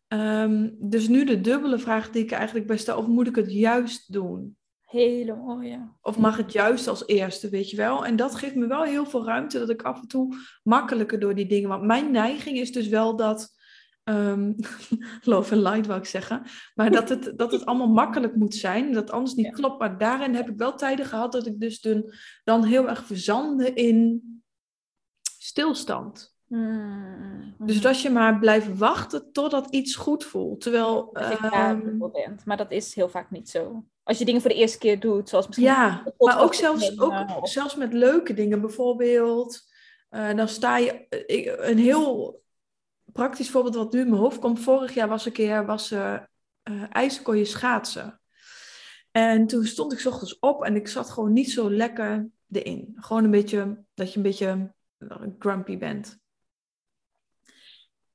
Ehm, 0.07 0.69
dus 0.79 1.07
nu 1.07 1.25
de 1.25 1.41
dubbele 1.41 1.79
vraag 1.79 2.09
die 2.09 2.23
ik 2.23 2.31
eigenlijk 2.31 2.67
bij 2.67 2.77
stel, 2.77 2.97
of 2.97 3.07
moet 3.07 3.27
ik 3.27 3.35
het 3.35 3.51
juist 3.51 4.13
doen? 4.13 4.57
Hele 4.93 5.35
mooie. 5.35 5.87
Of 6.01 6.17
mag 6.17 6.37
het 6.37 6.51
juist 6.51 6.87
als 6.87 7.07
eerste, 7.07 7.49
weet 7.49 7.69
je 7.69 7.77
wel? 7.77 8.05
En 8.05 8.15
dat 8.15 8.35
geeft 8.35 8.55
me 8.55 8.67
wel 8.67 8.83
heel 8.83 9.05
veel 9.05 9.25
ruimte 9.25 9.59
dat 9.59 9.69
ik 9.69 9.81
af 9.81 10.01
en 10.01 10.07
toe 10.07 10.35
makkelijker 10.63 11.19
door 11.19 11.35
die 11.35 11.45
dingen. 11.45 11.69
Want 11.69 11.83
mijn 11.83 12.11
neiging 12.11 12.57
is 12.57 12.71
dus 12.71 12.87
wel 12.87 13.15
dat. 13.15 13.49
ehm, 14.03 14.53
love 15.31 15.53
and 15.55 15.63
light 15.63 15.85
wou 15.87 15.99
ik 15.99 16.05
zeggen. 16.05 16.41
Maar 16.75 16.91
dat 16.91 17.09
het, 17.09 17.33
dat 17.35 17.51
het 17.51 17.65
allemaal 17.65 17.87
makkelijk 17.87 18.35
moet 18.35 18.55
zijn. 18.55 18.91
Dat 18.93 19.11
anders 19.11 19.35
niet 19.35 19.45
Ja. 19.45 19.51
klopt. 19.51 19.79
Maar 19.79 19.97
daarin 19.97 20.35
heb 20.35 20.49
ik 20.49 20.57
wel 20.57 20.75
tijden 20.75 21.05
gehad 21.05 21.31
dat 21.31 21.45
ik 21.45 21.59
dus 21.59 21.81
dan, 21.81 22.13
dan 22.43 22.63
heel 22.63 22.89
erg 22.89 23.05
verzande 23.05 23.73
in 23.73 24.21
stilstand. 25.39 26.35
Hmm. 26.47 27.55
Dus 27.57 27.81
dat 27.81 28.01
je 28.01 28.09
maar 28.09 28.39
blijft 28.39 28.77
wachten 28.77 29.31
totdat 29.31 29.73
iets 29.73 29.95
goed 29.95 30.23
voelt. 30.23 30.61
Terwijl. 30.61 31.09
Dat 31.13 31.29
je 31.31 31.37
ehm, 31.49 31.97
bent. 32.11 32.45
Maar 32.45 32.57
dat 32.57 32.71
is 32.71 32.95
heel 32.95 33.09
vaak 33.09 33.31
niet 33.31 33.49
zo. 33.49 33.83
Als 34.03 34.17
je 34.17 34.25
dingen 34.25 34.41
voor 34.41 34.49
de 34.49 34.55
eerste 34.55 34.77
keer 34.77 34.99
doet, 34.99 35.29
zoals 35.29 35.47
misschien... 35.47 35.67
Ja, 35.67 36.03
maar 36.17 36.41
ook 36.41 36.53
zelfs, 36.53 36.99
ook 36.99 37.47
zelfs 37.47 37.75
met 37.75 37.93
leuke 37.93 38.33
dingen. 38.33 38.61
Bijvoorbeeld, 38.61 39.61
eh, 40.09 40.33
dan 40.35 40.47
sta 40.47 40.77
je... 40.77 41.05
ik- 41.25 41.55
een 41.57 41.77
heel 41.77 42.41
praktisch 43.11 43.49
voorbeeld 43.49 43.75
wat 43.75 43.93
nu 43.93 43.99
in 43.99 44.09
mijn 44.09 44.21
hoofd 44.21 44.39
komt. 44.39 44.59
Vorig 44.59 44.93
jaar 44.93 45.07
was 45.07 45.25
een 45.25 45.31
keer 45.31 45.65
was, 45.65 45.91
eh 45.91 46.13
eh, 46.63 46.83
je 47.35 47.45
schaatsen. 47.45 48.21
En 49.11 49.47
toen 49.47 49.65
stond 49.65 49.93
ik 49.93 49.99
's 49.99 50.05
ochtends 50.05 50.39
op 50.39 50.63
en 50.63 50.75
ik 50.75 50.87
zat 50.87 51.09
gewoon 51.09 51.33
niet 51.33 51.51
zo 51.51 51.71
lekker 51.71 52.27
erin. 52.51 52.93
Gewoon 52.95 53.23
een 53.23 53.31
beetje, 53.31 53.83
dat 53.93 54.09
je 54.11 54.17
een 54.17 54.23
beetje 54.23 54.73
eh, 54.97 55.17
grumpy 55.39 55.77
bent. 55.77 56.21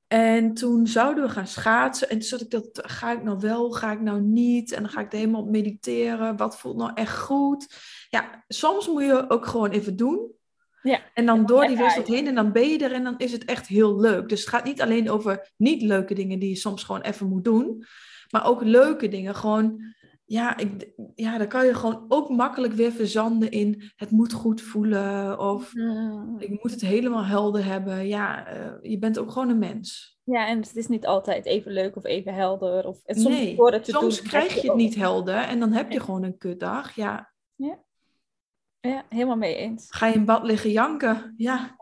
En 0.09 0.53
toen 0.53 0.87
zouden 0.87 1.23
we 1.23 1.29
gaan 1.29 1.47
schaatsen. 1.47 2.09
En 2.09 2.19
toen 2.19 2.27
zat 2.27 2.41
ik 2.41 2.49
dat, 2.49 2.69
ga 2.71 3.11
ik 3.11 3.23
nou 3.23 3.39
wel, 3.39 3.71
ga 3.71 3.91
ik 3.91 4.01
nou 4.01 4.21
niet? 4.21 4.71
En 4.71 4.81
dan 4.81 4.91
ga 4.91 5.01
ik 5.01 5.11
er 5.11 5.17
helemaal 5.17 5.41
op 5.41 5.49
mediteren. 5.49 6.37
Wat 6.37 6.59
voelt 6.59 6.77
nou 6.77 6.91
echt 6.93 7.17
goed? 7.17 7.67
Ja, 8.09 8.43
soms 8.47 8.87
moet 8.87 9.03
je 9.03 9.29
ook 9.29 9.45
gewoon 9.45 9.69
even 9.69 9.95
doen. 9.95 10.31
Ja. 10.81 10.99
En 11.13 11.25
dan 11.25 11.45
door 11.45 11.67
die 11.67 11.77
wereld 11.77 12.07
heen 12.07 12.27
en 12.27 12.35
dan 12.35 12.51
ben 12.51 12.69
je 12.69 12.77
er 12.77 12.91
en 12.91 13.03
dan 13.03 13.17
is 13.17 13.31
het 13.31 13.45
echt 13.45 13.67
heel 13.67 13.99
leuk. 13.99 14.29
Dus 14.29 14.39
het 14.39 14.49
gaat 14.49 14.63
niet 14.63 14.81
alleen 14.81 15.09
over 15.09 15.51
niet 15.57 15.81
leuke 15.81 16.13
dingen 16.13 16.39
die 16.39 16.49
je 16.49 16.55
soms 16.55 16.83
gewoon 16.83 17.01
even 17.01 17.27
moet 17.27 17.43
doen. 17.43 17.83
Maar 18.29 18.45
ook 18.45 18.63
leuke 18.63 19.07
dingen. 19.07 19.35
Gewoon, 19.35 19.81
ja, 20.31 20.57
ik, 20.57 20.89
ja 21.15 21.37
dan 21.37 21.47
kan 21.47 21.65
je 21.65 21.73
gewoon 21.73 22.05
ook 22.07 22.29
makkelijk 22.29 22.73
weer 22.73 22.91
verzanden 22.91 23.51
in 23.51 23.91
het 23.95 24.11
moet 24.11 24.33
goed 24.33 24.61
voelen. 24.61 25.39
Of 25.39 25.71
Hmm. 25.71 26.35
ik 26.39 26.49
moet 26.49 26.71
het 26.71 26.81
helemaal 26.81 27.25
helder 27.25 27.65
hebben. 27.65 28.07
Ja, 28.07 28.45
eh, 28.47 28.71
je 28.91 28.99
bent 28.99 29.19
ook 29.19 29.31
gewoon 29.31 29.49
een 29.49 29.59
mens. 29.59 30.17
Ja, 30.23 30.47
en 30.47 30.57
het 30.59 30.75
is 30.75 30.87
niet 30.87 31.05
altijd 31.05 31.45
even 31.45 31.71
leuk 31.71 31.95
of 31.95 32.05
even 32.05 32.33
helder. 32.33 32.87
Of, 32.87 33.03
en 33.05 33.15
soms 33.15 33.35
nee, 33.35 33.55
door 33.55 33.71
het 33.71 33.83
te 33.83 33.91
soms 33.91 34.17
doen, 34.19 34.27
krijg 34.27 34.53
je 34.53 34.59
het 34.61 34.69
ook- 34.69 34.75
niet 34.77 34.95
helder 34.95 35.35
en 35.37 35.59
dan 35.59 35.71
heb 35.71 35.87
je 35.91 35.97
Ja. 35.97 36.03
gewoon 36.03 36.23
een 36.23 36.37
kutdag. 36.37 36.95
Ja, 36.95 37.31
Ja, 38.81 39.03
helemaal 39.09 39.35
mee 39.37 39.55
eens. 39.55 39.85
ga 39.89 40.07
je 40.07 40.13
in 40.13 40.25
bad 40.25 40.43
liggen 40.43 40.71
janken? 40.71 41.33
Ja, 41.37 41.75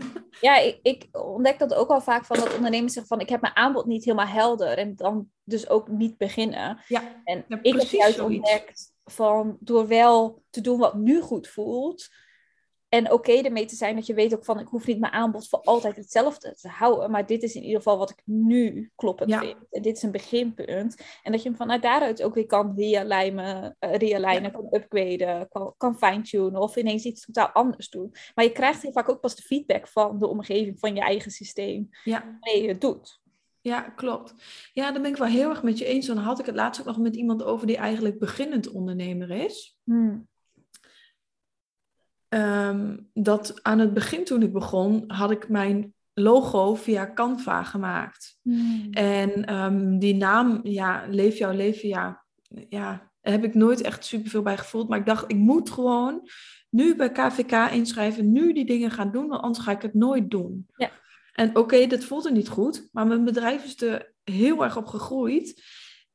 Ja, 0.40 0.58
ik, 0.58 0.78
ik 0.82 1.08
ontdek 1.12 1.58
dat 1.58 1.74
ook 1.74 1.88
al 1.88 2.00
vaak 2.00 2.24
van 2.24 2.36
dat 2.36 2.54
ondernemers 2.54 2.92
zeggen 2.92 3.16
van 3.16 3.20
ik 3.20 3.28
heb 3.28 3.40
mijn 3.40 3.56
aanbod 3.56 3.86
niet 3.86 4.04
helemaal 4.04 4.26
helder 4.26 4.78
en 4.78 4.96
dan 4.96 5.30
dus 5.44 5.68
ook 5.68 5.88
niet 5.88 6.16
beginnen. 6.16 6.78
ja, 6.88 7.20
En 7.24 7.44
Ja, 7.48 7.58
ik 7.62 7.80
heb 7.80 7.88
juist 7.88 8.16
zoiets. 8.16 8.36
ontdekt 8.50 8.92
van 9.04 9.56
door 9.60 9.86
wel 9.86 10.42
te 10.50 10.60
doen 10.60 10.78
wat 10.78 10.94
nu 10.94 11.20
goed 11.20 11.48
voelt 11.48 12.08
en 12.88 13.12
oké 13.12 13.32
ermee 13.32 13.64
te 13.64 13.74
zijn 13.76 13.94
dat 13.94 14.06
je 14.06 14.14
weet 14.14 14.34
ook 14.34 14.44
van 14.44 14.58
ik 14.58 14.66
hoef 14.68 14.86
niet 14.86 15.00
mijn 15.00 15.12
aanbod 15.12 15.48
voor 15.48 15.60
altijd 15.60 15.96
hetzelfde 15.96 16.54
te 16.54 16.68
houden, 16.68 17.10
maar 17.10 17.26
dit 17.26 17.42
is 17.42 17.54
in 17.54 17.62
ieder 17.62 17.76
geval 17.76 17.98
wat 17.98 18.10
ik 18.10 18.22
nu 18.24 18.90
kloppend 18.94 19.30
Ja. 19.30 19.38
vind. 19.38 19.56
En 19.70 19.82
dit 19.82 19.96
is 19.96 20.02
een 20.02 20.10
beginpunt. 20.10 20.96
En 21.22 21.32
dat 21.32 21.42
je 21.42 21.48
hem 21.48 21.56
vanuit 21.58 21.82
daaruit 21.82 22.22
ook 22.22 22.34
weer 22.34 22.46
kan 22.46 22.72
realignen, 22.76 23.76
eh, 23.78 23.94
realignen 23.94 24.52
kan 24.52 24.66
upgraden, 24.70 25.48
kan, 25.48 25.74
kan 25.76 25.98
fine-tunen 25.98 26.60
of 26.60 26.76
ineens 26.76 27.04
iets 27.04 27.24
totaal 27.24 27.48
anders 27.48 27.88
doen. 27.88 28.14
Maar 28.34 28.44
je 28.44 28.52
krijgt 28.52 28.82
heel 28.82 28.92
vaak 28.92 29.08
ook 29.08 29.20
pas 29.20 29.36
de 29.36 29.42
feedback 29.42 29.88
van 29.88 30.18
de 30.18 30.26
omgeving, 30.26 30.78
van 30.78 30.94
je 30.94 31.00
eigen 31.00 31.30
systeem, 31.30 31.88
ja, 32.04 32.20
wanneer 32.40 32.62
je 32.62 32.68
het 32.68 32.80
doet. 32.80 33.20
ja, 33.60 33.80
klopt. 33.80 34.34
Ja, 34.72 34.92
daar 34.92 35.02
ben 35.02 35.10
ik 35.10 35.16
wel 35.16 35.28
heel 35.28 35.50
erg 35.50 35.62
met 35.62 35.78
je 35.78 35.84
eens. 35.84 36.06
Dan 36.06 36.16
had 36.16 36.38
ik 36.38 36.46
het 36.46 36.54
laatst 36.54 36.80
ook 36.80 36.86
nog 36.86 36.98
met 36.98 37.16
iemand 37.16 37.42
over 37.42 37.66
die 37.66 37.76
eigenlijk 37.76 38.18
beginnend 38.18 38.70
ondernemer 38.70 39.30
is. 39.30 39.78
Hmm. 39.84 40.28
Ehm, 42.36 42.96
dat 43.12 43.58
aan 43.62 43.78
het 43.78 43.94
begin 43.94 44.24
toen 44.24 44.42
ik 44.42 44.52
begon, 44.52 45.04
had 45.06 45.30
ik 45.30 45.48
mijn 45.48 45.94
logo 46.14 46.74
via 46.74 47.12
Canva 47.14 47.62
gemaakt. 47.62 48.38
Hmm. 48.42 48.88
En 48.90 49.44
ehm, 49.44 49.98
die 49.98 50.14
naam, 50.14 50.60
ja, 50.62 51.04
Leef 51.08 51.38
jouw 51.38 51.52
leven, 51.52 51.88
ja, 51.88 52.24
ja, 52.68 53.10
daar 53.20 53.32
heb 53.32 53.44
ik 53.44 53.54
nooit 53.54 53.80
echt 53.80 54.04
superveel 54.04 54.42
bij 54.42 54.58
gevoeld. 54.58 54.88
Maar 54.88 54.98
ik 54.98 55.06
dacht, 55.06 55.24
ik 55.30 55.36
moet 55.36 55.70
gewoon 55.70 56.28
nu 56.70 56.96
bij 56.96 57.12
KVK 57.12 57.70
inschrijven, 57.72 58.32
nu 58.32 58.52
die 58.52 58.66
dingen 58.66 58.90
gaan 58.90 59.12
doen, 59.12 59.26
want 59.26 59.42
anders 59.42 59.64
ga 59.64 59.72
ik 59.72 59.82
het 59.82 59.94
nooit 59.94 60.30
doen. 60.30 60.66
Ja. 60.76 60.90
En 61.32 61.56
oké, 61.56 61.86
dat 61.86 62.04
voelde 62.04 62.32
niet 62.32 62.48
goed, 62.48 62.88
maar 62.92 63.06
mijn 63.06 63.24
bedrijf 63.24 63.64
is 63.64 63.82
er 63.82 64.14
heel 64.24 64.64
erg 64.64 64.76
op 64.76 64.86
gegroeid. 64.86 65.62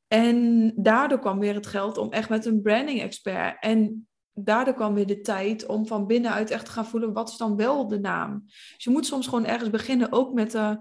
En 0.08 0.72
daardoor 0.76 1.18
kwam 1.18 1.38
weer 1.38 1.54
het 1.54 1.66
geld 1.66 1.96
om 1.98 2.12
echt 2.12 2.28
met 2.28 2.46
een 2.46 2.62
branding 2.62 3.00
expert. 3.00 3.56
En 3.60 4.06
daardoor 4.34 4.74
kwam 4.74 4.94
weer 4.94 5.06
de 5.06 5.20
tijd 5.20 5.66
om 5.66 5.86
van 5.86 6.06
binnenuit 6.06 6.50
echt 6.50 6.64
te 6.64 6.70
gaan 6.70 6.86
voelen, 6.86 7.12
wat 7.12 7.28
is 7.28 7.36
dan 7.36 7.56
wel 7.56 7.88
de 7.88 7.98
naam? 7.98 8.42
Dus 8.46 8.84
je 8.84 8.90
moet 8.90 9.06
soms 9.06 9.26
gewoon 9.26 9.46
ergens 9.46 9.70
beginnen, 9.70 10.12
ook 10.12 10.32
met 10.32 10.50
de 10.50 10.78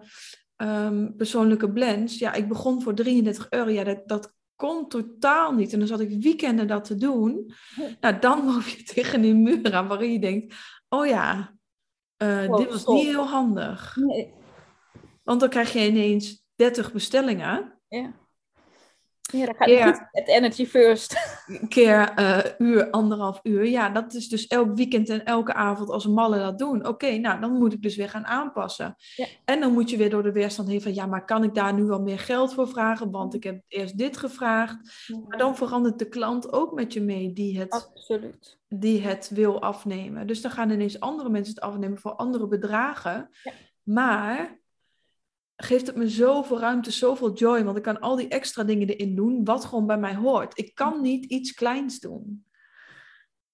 ehm, 0.56 1.16
persoonlijke 1.16 1.72
blends. 1.72 2.20
Ja, 2.20 2.34
ik 2.34 2.48
begon 2.48 2.82
voor 2.82 2.94
33 2.94 3.50
euro. 3.50 3.70
Ja, 3.70 3.84
dat, 3.84 4.08
dat 4.08 4.36
kon 4.56 4.88
totaal 4.88 5.54
niet. 5.54 5.74
En 5.74 5.80
dan 5.80 5.88
zat 5.88 6.00
ik 6.00 6.22
weekenden 6.22 6.68
dat 6.68 6.84
te 6.84 6.96
doen. 6.96 7.54
Nou, 8.02 8.20
dan 8.20 8.46
loop 8.54 8.64
je 8.64 8.84
tegen 8.84 9.22
die 9.22 9.36
muur 9.36 9.74
aan 9.74 9.88
waarin 9.88 10.12
je 10.12 10.20
denkt, 10.20 10.56
oh 10.90 11.06
ja, 11.06 11.56
eh, 12.18 12.46
Wow, 12.46 12.58
dit 12.58 12.70
was 12.70 12.82
stop. 12.82 12.96
niet 12.96 13.06
heel 13.06 13.28
handig. 13.28 13.96
Nee. 13.96 14.34
Want 15.24 15.40
dan 15.40 15.50
krijg 15.50 15.74
je 15.74 15.88
ineens 15.88 16.44
30 16.56 16.94
bestellingen. 16.94 17.80
Ja. 17.88 18.14
Ja, 19.32 19.46
dat 19.46 19.56
gaat 19.58 19.96
goed 19.96 20.08
met 20.12 20.28
energy 20.28 20.66
first. 20.66 21.16
keer 21.70 22.10
eh 22.16 22.40
uur, 22.58 22.90
anderhalf 22.90 23.40
uur. 23.44 23.66
Ja, 23.66 23.90
dat 23.90 24.14
is 24.14 24.28
dus 24.28 24.48
elk 24.48 24.76
weekend 24.76 25.10
en 25.10 25.26
elke 25.26 25.54
avond 25.54 25.90
als 25.90 26.08
malle 26.08 26.38
dat 26.38 26.60
doen. 26.60 26.88
Oké, 26.88 27.18
nou, 27.18 27.42
dan 27.42 27.52
moet 27.52 27.74
ik 27.74 27.82
dus 27.82 27.96
weer 27.96 28.10
gaan 28.10 28.26
aanpassen. 28.26 28.96
Ja. 29.16 29.26
En 29.46 29.60
dan 29.60 29.74
moet 29.74 29.90
je 29.90 29.98
weer 29.98 30.10
door 30.10 30.24
de 30.24 30.32
weerstand 30.32 30.70
heen 30.70 30.82
van... 30.82 30.94
ja, 30.94 31.06
maar 31.06 31.26
kan 31.26 31.44
ik 31.44 31.56
daar 31.56 31.74
nu 31.74 31.84
wel 31.84 32.02
meer 32.02 32.20
geld 32.20 32.54
voor 32.54 32.68
vragen? 32.68 33.12
Want 33.12 33.34
ik 33.34 33.44
heb 33.44 33.62
eerst 33.68 33.98
dit 33.98 34.18
gevraagd. 34.18 34.78
Maar 35.28 35.38
dan 35.38 35.56
verandert 35.56 36.00
de 36.00 36.10
klant 36.10 36.54
ook 36.54 36.74
met 36.74 36.94
je 36.94 37.02
mee 37.02 37.34
die 37.34 37.60
het, 37.60 37.72
Absoluut. 37.72 38.60
die 38.68 39.02
het 39.02 39.30
wil 39.34 39.62
afnemen. 39.62 40.28
Dus 40.28 40.42
dan 40.42 40.52
gaan 40.52 40.70
ineens 40.70 41.00
andere 41.00 41.30
mensen 41.30 41.54
het 41.54 41.64
afnemen 41.64 42.00
voor 42.00 42.16
andere 42.16 42.48
bedragen. 42.48 43.30
Ja. 43.44 43.52
Maar 43.84 44.61
geeft 45.62 45.88
het 45.88 45.96
me 45.96 46.10
zoveel 46.10 46.60
ruimte, 46.60 46.92
zoveel 46.92 47.34
joy. 47.34 47.64
Want 47.64 47.78
ik 47.78 47.84
kan 47.84 48.00
al 48.00 48.16
die 48.16 48.28
extra 48.28 48.64
dingen 48.64 48.88
erin 48.88 49.16
doen, 49.16 49.44
wat 49.46 49.66
gewoon 49.66 49.88
bij 49.88 49.98
mij 49.98 50.16
hoort. 50.16 50.58
Ik 50.58 50.76
kan 50.76 51.02
niet 51.02 51.26
iets 51.26 51.54
kleins 51.54 52.00
doen. 52.00 52.46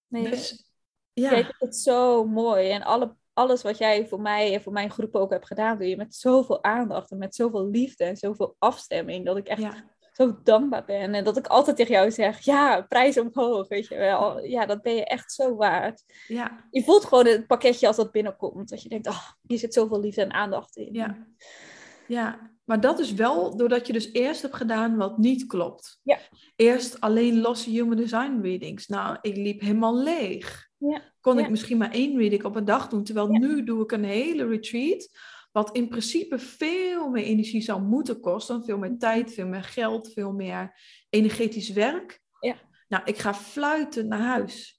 Nee, 0.08 0.30
Dus 0.30 0.68
Jij 1.14 1.38
ja, 1.38 1.44
doet 1.44 1.56
het 1.60 1.76
zo 1.76 2.26
mooi. 2.26 2.70
En 2.70 2.84
alle, 2.84 3.16
alles 3.34 3.62
wat 3.62 3.78
jij 3.78 4.08
voor 4.08 4.22
mij 4.22 4.54
en 4.54 4.62
voor 4.62 4.74
mijn 4.74 4.92
groep 4.92 5.16
ook 5.16 5.32
hebt 5.32 5.48
gedaan, 5.48 5.78
doe 5.78 5.90
je 5.90 5.98
met 5.98 6.16
zoveel 6.16 6.64
aandacht 6.64 7.12
en 7.12 7.18
met 7.18 7.36
zoveel 7.36 7.68
liefde 7.70 8.04
en 8.04 8.18
zoveel 8.18 8.56
afstemming. 8.60 9.26
Dat 9.26 9.38
ik 9.38 9.48
echt 9.48 9.62
ja, 9.62 9.96
zo 10.12 10.40
dankbaar 10.44 10.86
ben. 10.86 11.14
En 11.14 11.24
dat 11.24 11.38
ik 11.38 11.48
altijd 11.48 11.76
tegen 11.76 11.94
jou 11.94 12.12
zeg, 12.12 12.40
ja, 12.40 12.82
prijs 12.82 13.18
omhoog, 13.18 13.68
weet 13.68 13.88
je 13.88 13.98
wel. 13.98 14.44
Ja, 14.46 14.66
dat 14.66 14.82
ben 14.82 14.96
je 14.96 15.06
echt 15.06 15.32
zo 15.32 15.56
waard. 15.56 16.04
ja, 16.28 16.68
Je 16.72 16.84
voelt 16.84 17.06
gewoon 17.06 17.26
het 17.26 17.48
pakketje 17.48 17.88
als 17.88 17.96
dat 17.96 18.12
binnenkomt. 18.12 18.70
Dat 18.70 18.82
je 18.82 18.90
denkt, 18.90 19.08
oh, 19.08 19.30
hier 19.48 19.60
zit 19.60 19.74
zoveel 19.74 20.00
liefde 20.00 20.22
en 20.22 20.34
aandacht 20.34 20.76
in. 20.76 20.94
ja. 20.94 21.28
Ja. 22.08 22.56
Maar 22.68 22.82
dat 22.82 23.00
is 23.00 23.14
wel 23.14 23.58
doordat 23.58 23.88
je 23.88 23.94
dus 23.94 24.12
eerst 24.14 24.42
hebt 24.42 24.56
gedaan 24.56 24.98
wat 24.98 25.18
niet 25.18 25.46
klopt. 25.46 26.00
Ja. 26.04 26.20
Eerst 26.56 27.02
alleen 27.02 27.42
losse 27.42 27.70
human 27.70 27.98
design 27.98 28.40
readings. 28.42 28.88
Nou, 28.88 29.18
ik 29.22 29.36
liep 29.36 29.62
helemaal 29.62 29.98
leeg. 29.98 30.70
Ja, 30.78 31.02
Kon 31.22 31.38
ja. 31.38 31.44
ik 31.44 31.50
misschien 31.50 31.78
maar 31.78 31.92
één 31.92 32.18
reading 32.18 32.44
op 32.44 32.56
een 32.56 32.66
dag 32.66 32.88
doen. 32.88 33.04
Terwijl 33.04 33.28
nu 33.28 33.64
doe 33.64 33.84
ik 33.84 33.92
een 33.92 34.04
hele 34.04 34.48
retreat. 34.48 35.10
Wat 35.52 35.76
in 35.76 35.88
principe 35.88 36.40
veel 36.40 37.10
meer 37.10 37.24
energie 37.24 37.62
zou 37.62 37.82
moeten 37.82 38.20
kosten. 38.20 38.64
Veel 38.64 38.78
meer 38.78 38.98
tijd, 38.98 39.34
veel 39.34 39.48
meer 39.48 39.64
geld, 39.64 40.14
veel 40.14 40.32
meer 40.32 40.80
energetisch 41.10 41.70
werk. 41.70 42.22
Ja. 42.40 42.56
Nou, 42.88 43.04
ik 43.06 43.18
ga 43.18 43.34
fluiten 43.34 44.08
naar 44.08 44.22
huis. 44.22 44.77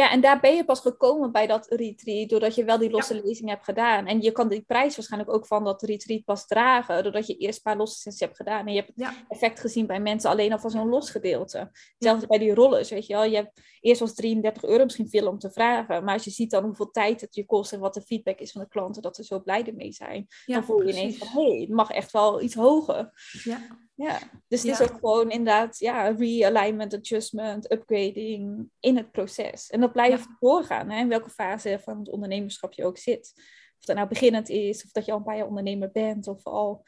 Ja, 0.00 0.10
en 0.10 0.20
daar 0.20 0.40
ben 0.40 0.54
je 0.54 0.64
pas 0.64 0.80
gekomen 0.80 1.32
bij 1.32 1.46
dat 1.46 1.66
retreat, 1.68 2.28
doordat 2.28 2.54
je 2.54 2.64
wel 2.64 2.78
die 2.78 2.90
losse 2.90 3.22
lezing 3.24 3.48
hebt 3.48 3.64
gedaan. 3.64 4.06
En 4.06 4.20
je 4.20 4.32
kan 4.32 4.48
die 4.48 4.62
prijs 4.62 4.96
waarschijnlijk 4.96 5.32
ook 5.32 5.46
van 5.46 5.64
dat 5.64 5.82
retreat 5.82 6.24
pas 6.24 6.46
dragen, 6.46 7.02
doordat 7.02 7.26
je 7.26 7.36
eerst 7.36 7.56
een 7.56 7.62
paar 7.62 7.76
losse 7.76 8.00
sessies 8.00 8.20
hebt 8.20 8.36
gedaan. 8.36 8.66
En 8.66 8.72
je 8.72 8.80
hebt 8.80 8.92
het 8.94 9.24
effect 9.28 9.60
gezien 9.60 9.86
bij 9.86 10.00
mensen 10.00 10.30
alleen 10.30 10.52
al 10.52 10.58
van 10.58 10.70
zo'n 10.70 10.88
los 10.88 11.10
gedeelte. 11.10 11.70
Zelfs 11.98 12.26
bij 12.26 12.38
die 12.38 12.54
rollers, 12.54 12.90
weet 12.90 13.06
je 13.06 13.12
wel. 13.12 13.24
Je 13.24 13.36
hebt, 13.36 13.60
eerst 13.80 14.00
was 14.00 14.14
33 14.14 14.64
euro 14.64 14.84
misschien 14.84 15.08
veel 15.08 15.28
om 15.28 15.38
te 15.38 15.50
vragen, 15.50 16.04
maar 16.04 16.14
als 16.14 16.24
je 16.24 16.30
ziet 16.30 16.50
dan 16.50 16.64
hoeveel 16.64 16.90
tijd 16.90 17.20
het 17.20 17.34
je 17.34 17.46
kost 17.46 17.72
en 17.72 17.80
wat 17.80 17.94
de 17.94 18.02
feedback 18.02 18.38
is 18.38 18.52
van 18.52 18.60
de 18.60 18.68
klanten, 18.68 19.02
dat 19.02 19.16
ze 19.16 19.24
zo 19.24 19.40
blij 19.40 19.66
ermee 19.66 19.92
zijn, 19.92 20.26
dan 20.46 20.64
voel 20.64 20.82
je 20.82 20.92
ineens 20.92 21.18
van, 21.18 21.28
hé, 21.28 21.50
hey, 21.50 21.60
het 21.60 21.70
mag 21.70 21.90
echt 21.90 22.10
wel 22.10 22.42
iets 22.42 22.54
hoger. 22.54 23.10
Ja. 23.44 23.60
Ja, 24.02 24.18
dus 24.48 24.62
het 24.62 24.80
is 24.80 24.90
ook 24.90 24.98
gewoon 24.98 25.30
inderdaad 25.30 25.78
ja, 25.78 26.08
realignment, 26.08 26.94
adjustment, 26.94 27.72
upgrading 27.72 28.68
in 28.80 28.96
het 28.96 29.10
proces. 29.10 29.70
En 29.70 29.80
dat 29.80 29.92
blijft 29.92 30.28
doorgaan, 30.38 30.90
hè, 30.90 31.00
in 31.00 31.08
welke 31.08 31.30
fase 31.30 31.78
van 31.82 31.98
het 31.98 32.08
ondernemerschap 32.08 32.72
je 32.72 32.84
ook 32.84 32.98
zit. 32.98 33.32
Of 33.78 33.84
dat 33.84 33.96
nou 33.96 34.08
beginnend 34.08 34.48
is, 34.48 34.84
of 34.84 34.90
dat 34.90 35.04
je 35.04 35.12
al 35.12 35.18
een 35.18 35.24
paar 35.24 35.36
jaar 35.36 35.46
ondernemer 35.46 35.90
bent, 35.90 36.28
of 36.28 36.44
al 36.44 36.84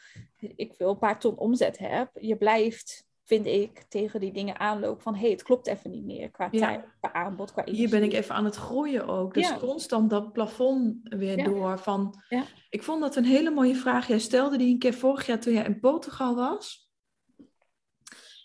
ik 0.57 0.75
wil 0.79 0.91
een 0.91 0.99
paar 0.99 1.21
ton 1.21 1.39
omzet 1.39 1.79
heb. 1.79 2.11
Je 2.21 2.37
blijft, 2.37 3.07
vind 3.25 3.47
ik, 3.47 3.85
tegen 3.89 4.21
die 4.21 4.33
dingen 4.33 4.59
aanlopen 4.59 5.03
van 5.03 5.15
hé, 5.15 5.21
hey, 5.21 5.31
het 5.31 5.43
klopt 5.43 5.67
even 5.67 5.91
niet 5.91 6.05
meer 6.05 6.31
qua 6.31 6.51
tijd, 6.51 6.85
qua 7.01 7.13
aanbod, 7.13 7.53
qua 7.53 7.65
Hier 7.65 7.91
ben 7.91 8.03
ik 8.03 8.13
even 8.13 8.35
aan 8.35 8.45
het 8.45 8.57
groeien 8.57 9.07
ook. 9.07 9.35
Dus 9.35 9.59
constant 9.59 10.11
dat 10.11 10.33
plafond 10.33 10.97
weer 11.03 11.45
door. 11.45 11.79
Van, 11.79 12.23
Ik 12.71 12.83
vond 12.83 13.01
dat 13.01 13.17
een 13.17 13.25
hele 13.25 13.51
mooie 13.51 13.77
vraag. 13.77 14.07
Jij 14.07 14.19
stelde 14.19 14.59
die 14.59 14.73
een 14.73 14.79
keer 14.79 14.95
vorig 14.95 15.27
jaar 15.27 15.41
toen 15.41 15.53
jij 15.53 15.65
in 15.65 15.81
Portugal 15.81 16.35
was. 16.35 16.82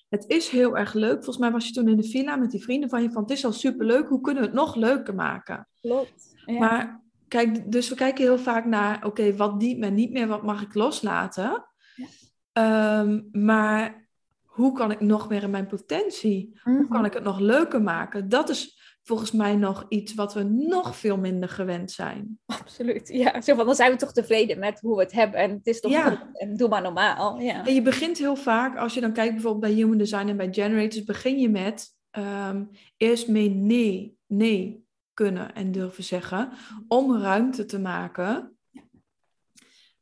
Het 0.09 0.25
is 0.27 0.49
heel 0.49 0.77
erg 0.77 0.93
leuk. 0.93 1.13
Volgens 1.13 1.37
mij 1.37 1.51
was 1.51 1.67
je 1.67 1.73
toen 1.73 1.87
in 1.87 1.97
de 1.97 2.09
villa 2.09 2.35
met 2.35 2.51
die 2.51 2.63
vrienden 2.63 2.89
van 2.89 3.01
je 3.01 3.11
van 3.11 3.21
het 3.21 3.31
is 3.31 3.45
al 3.45 3.51
superleuk. 3.51 4.07
Hoe 4.07 4.21
kunnen 4.21 4.43
we 4.43 4.49
het 4.49 4.57
nog 4.57 4.75
leuker 4.75 5.15
maken? 5.15 5.67
Klopt. 5.81 6.35
Ja. 6.45 6.59
Maar 6.59 7.03
kijk, 7.27 7.71
dus 7.71 7.89
we 7.89 7.95
kijken 7.95 8.23
heel 8.23 8.39
vaak 8.39 8.65
naar, 8.65 9.05
oké, 9.05 9.35
wat 9.35 9.59
dient 9.59 9.79
me 9.79 9.89
niet 9.89 10.11
meer, 10.11 10.27
wat 10.27 10.43
mag 10.43 10.61
ik 10.61 10.73
loslaten? 10.73 11.65
Ja. 11.95 12.05
Ehm, 12.51 13.21
maar 13.31 14.07
hoe 14.43 14.73
kan 14.73 14.91
ik 14.91 14.99
nog 14.99 15.29
meer 15.29 15.43
in 15.43 15.49
mijn 15.49 15.67
potentie? 15.67 16.59
Hoe 16.63 16.73
mhm. 16.73 16.87
kan 16.87 17.05
ik 17.05 17.13
het 17.13 17.23
nog 17.23 17.39
leuker 17.39 17.81
maken? 17.81 18.29
Dat 18.29 18.49
is 18.49 18.76
volgens 19.07 19.31
mij 19.31 19.55
nog 19.55 19.85
iets 19.89 20.13
wat 20.13 20.33
we 20.33 20.43
nog 20.43 20.95
veel 20.95 21.17
minder 21.17 21.49
gewend 21.49 21.91
zijn. 21.91 22.39
Absoluut, 22.45 23.07
ja. 23.07 23.41
Zo 23.41 23.55
van, 23.55 23.65
dan 23.65 23.75
zijn 23.75 23.91
we 23.91 23.97
toch 23.97 24.11
tevreden 24.11 24.59
met 24.59 24.79
hoe 24.79 24.95
we 24.95 25.03
het 25.03 25.11
hebben. 25.11 25.39
En 25.39 25.51
het 25.51 25.67
is 25.67 25.79
toch 25.79 25.91
ja. 25.91 26.31
en 26.33 26.55
doe 26.55 26.69
maar 26.69 26.81
normaal. 26.81 27.39
Ja. 27.39 27.65
En 27.65 27.73
je 27.73 27.81
begint 27.81 28.17
heel 28.17 28.35
vaak, 28.35 28.77
als 28.77 28.93
je 28.93 29.01
dan 29.01 29.13
kijkt 29.13 29.33
bijvoorbeeld 29.33 29.63
bij 29.63 29.73
Human 29.73 29.97
Design 29.97 30.27
en 30.27 30.37
bij 30.37 30.53
Generators, 30.53 31.03
begin 31.03 31.39
je 31.39 31.49
met 31.49 31.95
ehm, 32.11 32.63
eerst 32.97 33.27
mee 33.27 33.49
nee, 33.49 34.17
nee 34.25 34.85
kunnen 35.13 35.55
en 35.55 35.71
durven 35.71 36.03
zeggen, 36.03 36.51
om 36.87 37.17
ruimte 37.17 37.65
te 37.65 37.79
maken. 37.79 38.57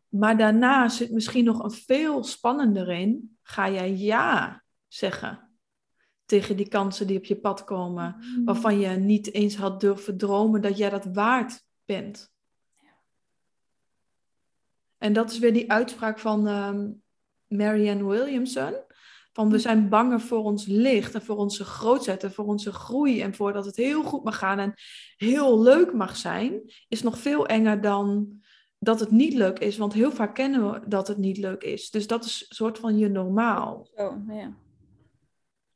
Maar 0.08 0.38
daarna 0.38 0.90
zit 0.90 1.12
misschien 1.12 1.46
nog 1.46 1.64
een 1.64 1.72
veel 1.72 2.24
spannender 2.24 2.92
in, 2.92 3.38
ga 3.42 3.70
jij 3.70 3.96
ja 3.96 4.64
zeggen 4.88 5.45
tegen 6.26 6.58
die 6.58 6.68
kansen 6.68 7.08
die 7.08 7.18
op 7.18 7.26
je 7.26 7.36
pad 7.36 7.64
komen, 7.64 8.16
mm. 8.20 8.46
waarvan 8.46 8.80
je 8.80 8.88
niet 8.88 9.34
eens 9.34 9.56
had 9.56 9.80
durven 9.80 10.18
dromen 10.18 10.62
dat 10.62 10.78
jij 10.78 10.90
dat 10.90 11.06
waard 11.14 11.64
bent. 11.86 12.34
En 14.98 15.14
dat 15.14 15.32
is 15.32 15.40
weer 15.40 15.54
die 15.54 15.72
uitspraak 15.72 16.20
van 16.20 16.48
um, 16.48 17.02
Marianne 17.48 18.06
Williamson. 18.06 18.74
Van 19.34 19.50
we 19.50 19.60
zijn 19.60 19.90
banger 19.90 20.20
voor 20.20 20.44
ons 20.44 20.66
licht 20.66 21.14
en 21.14 21.22
voor 21.22 21.36
onze 21.36 21.64
grootheid 21.64 22.24
en 22.24 22.32
voor 22.32 22.46
onze 22.46 22.74
groei 22.74 23.22
en 23.22 23.36
voor 23.36 23.54
dat 23.54 23.66
het 23.66 23.76
heel 23.76 24.04
goed 24.04 24.24
mag 24.24 24.38
gaan 24.38 24.60
en 24.60 24.74
heel 25.16 25.62
leuk 25.62 25.94
mag 25.94 26.16
zijn, 26.16 26.62
is 26.88 27.02
nog 27.02 27.18
veel 27.18 27.46
enger 27.48 27.82
dan 27.82 28.40
dat 28.80 29.00
het 29.00 29.12
niet 29.12 29.34
leuk 29.34 29.60
is. 29.60 29.78
Want 29.78 29.94
heel 29.94 30.12
vaak 30.12 30.36
kennen 30.36 30.72
we 30.72 30.82
dat 30.88 31.08
het 31.08 31.18
niet 31.18 31.38
leuk 31.38 31.64
is. 31.64 31.90
Dus 31.90 32.08
dat 32.08 32.26
is 32.26 32.46
een 32.50 32.56
soort 32.56 32.78
van 32.80 32.98
je 32.98 33.10
normaal. 33.10 33.88
Zo, 33.96 34.22
ja. 34.28 34.54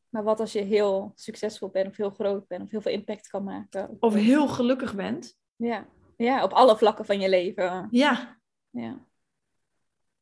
Maar 0.09 0.23
wat 0.23 0.39
als 0.39 0.51
je 0.51 0.61
heel 0.61 1.11
succesvol 1.15 1.69
bent 1.69 1.87
of 1.87 1.97
heel 1.97 2.09
groot 2.09 2.47
bent 2.47 2.63
of 2.63 2.69
heel 2.69 2.81
veel 2.81 2.91
impact 2.91 3.27
kan 3.27 3.43
maken? 3.43 3.97
Of 3.99 4.13
heel 4.13 4.47
gelukkig 4.47 4.95
bent. 4.95 5.37
Ja, 5.55 5.87
ja 6.17 6.43
op 6.43 6.51
alle 6.51 6.77
vlakken 6.77 7.05
van 7.05 7.19
je 7.19 7.29
leven. 7.29 7.87
Ja. 7.91 8.39
ja. 8.69 9.07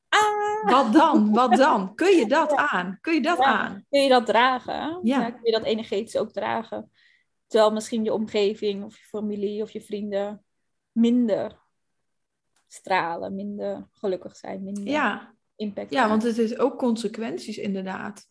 Ah! 0.10 0.72
Wat 0.72 0.94
dan? 0.94 1.34
Wat 1.34 1.56
dan? 1.56 1.96
Kun 1.96 2.18
je 2.18 2.28
dat 2.28 2.56
aan? 2.56 2.98
Kun 3.02 3.14
je 3.14 3.22
dat 3.22 3.40
aan? 3.40 3.86
Kun 3.90 4.02
je 4.02 4.10
dat 4.10 4.26
dragen? 4.26 5.00
Ja. 5.04 5.32
Kun 5.32 5.40
je 5.44 5.52
dat 5.52 5.64
energetisch 5.64 6.18
ook 6.18 6.32
dragen? 6.32 6.92
Terwijl 7.48 7.74
misschien 7.74 8.04
je 8.04 8.14
omgeving 8.14 8.84
of 8.84 8.98
je 8.98 9.04
familie 9.04 9.62
of 9.62 9.72
je 9.72 9.82
vrienden 9.82 10.46
minder 10.92 11.60
stralen, 12.68 13.36
minder 13.36 13.88
gelukkig 13.92 14.36
zijn, 14.36 14.64
minder 14.64 14.88
ja. 14.88 15.36
impact. 15.56 15.94
Ja, 15.94 16.08
want 16.08 16.24
het 16.24 16.38
is 16.38 16.58
ook 16.58 16.78
consequenties 16.78 17.58
inderdaad. 17.58 18.30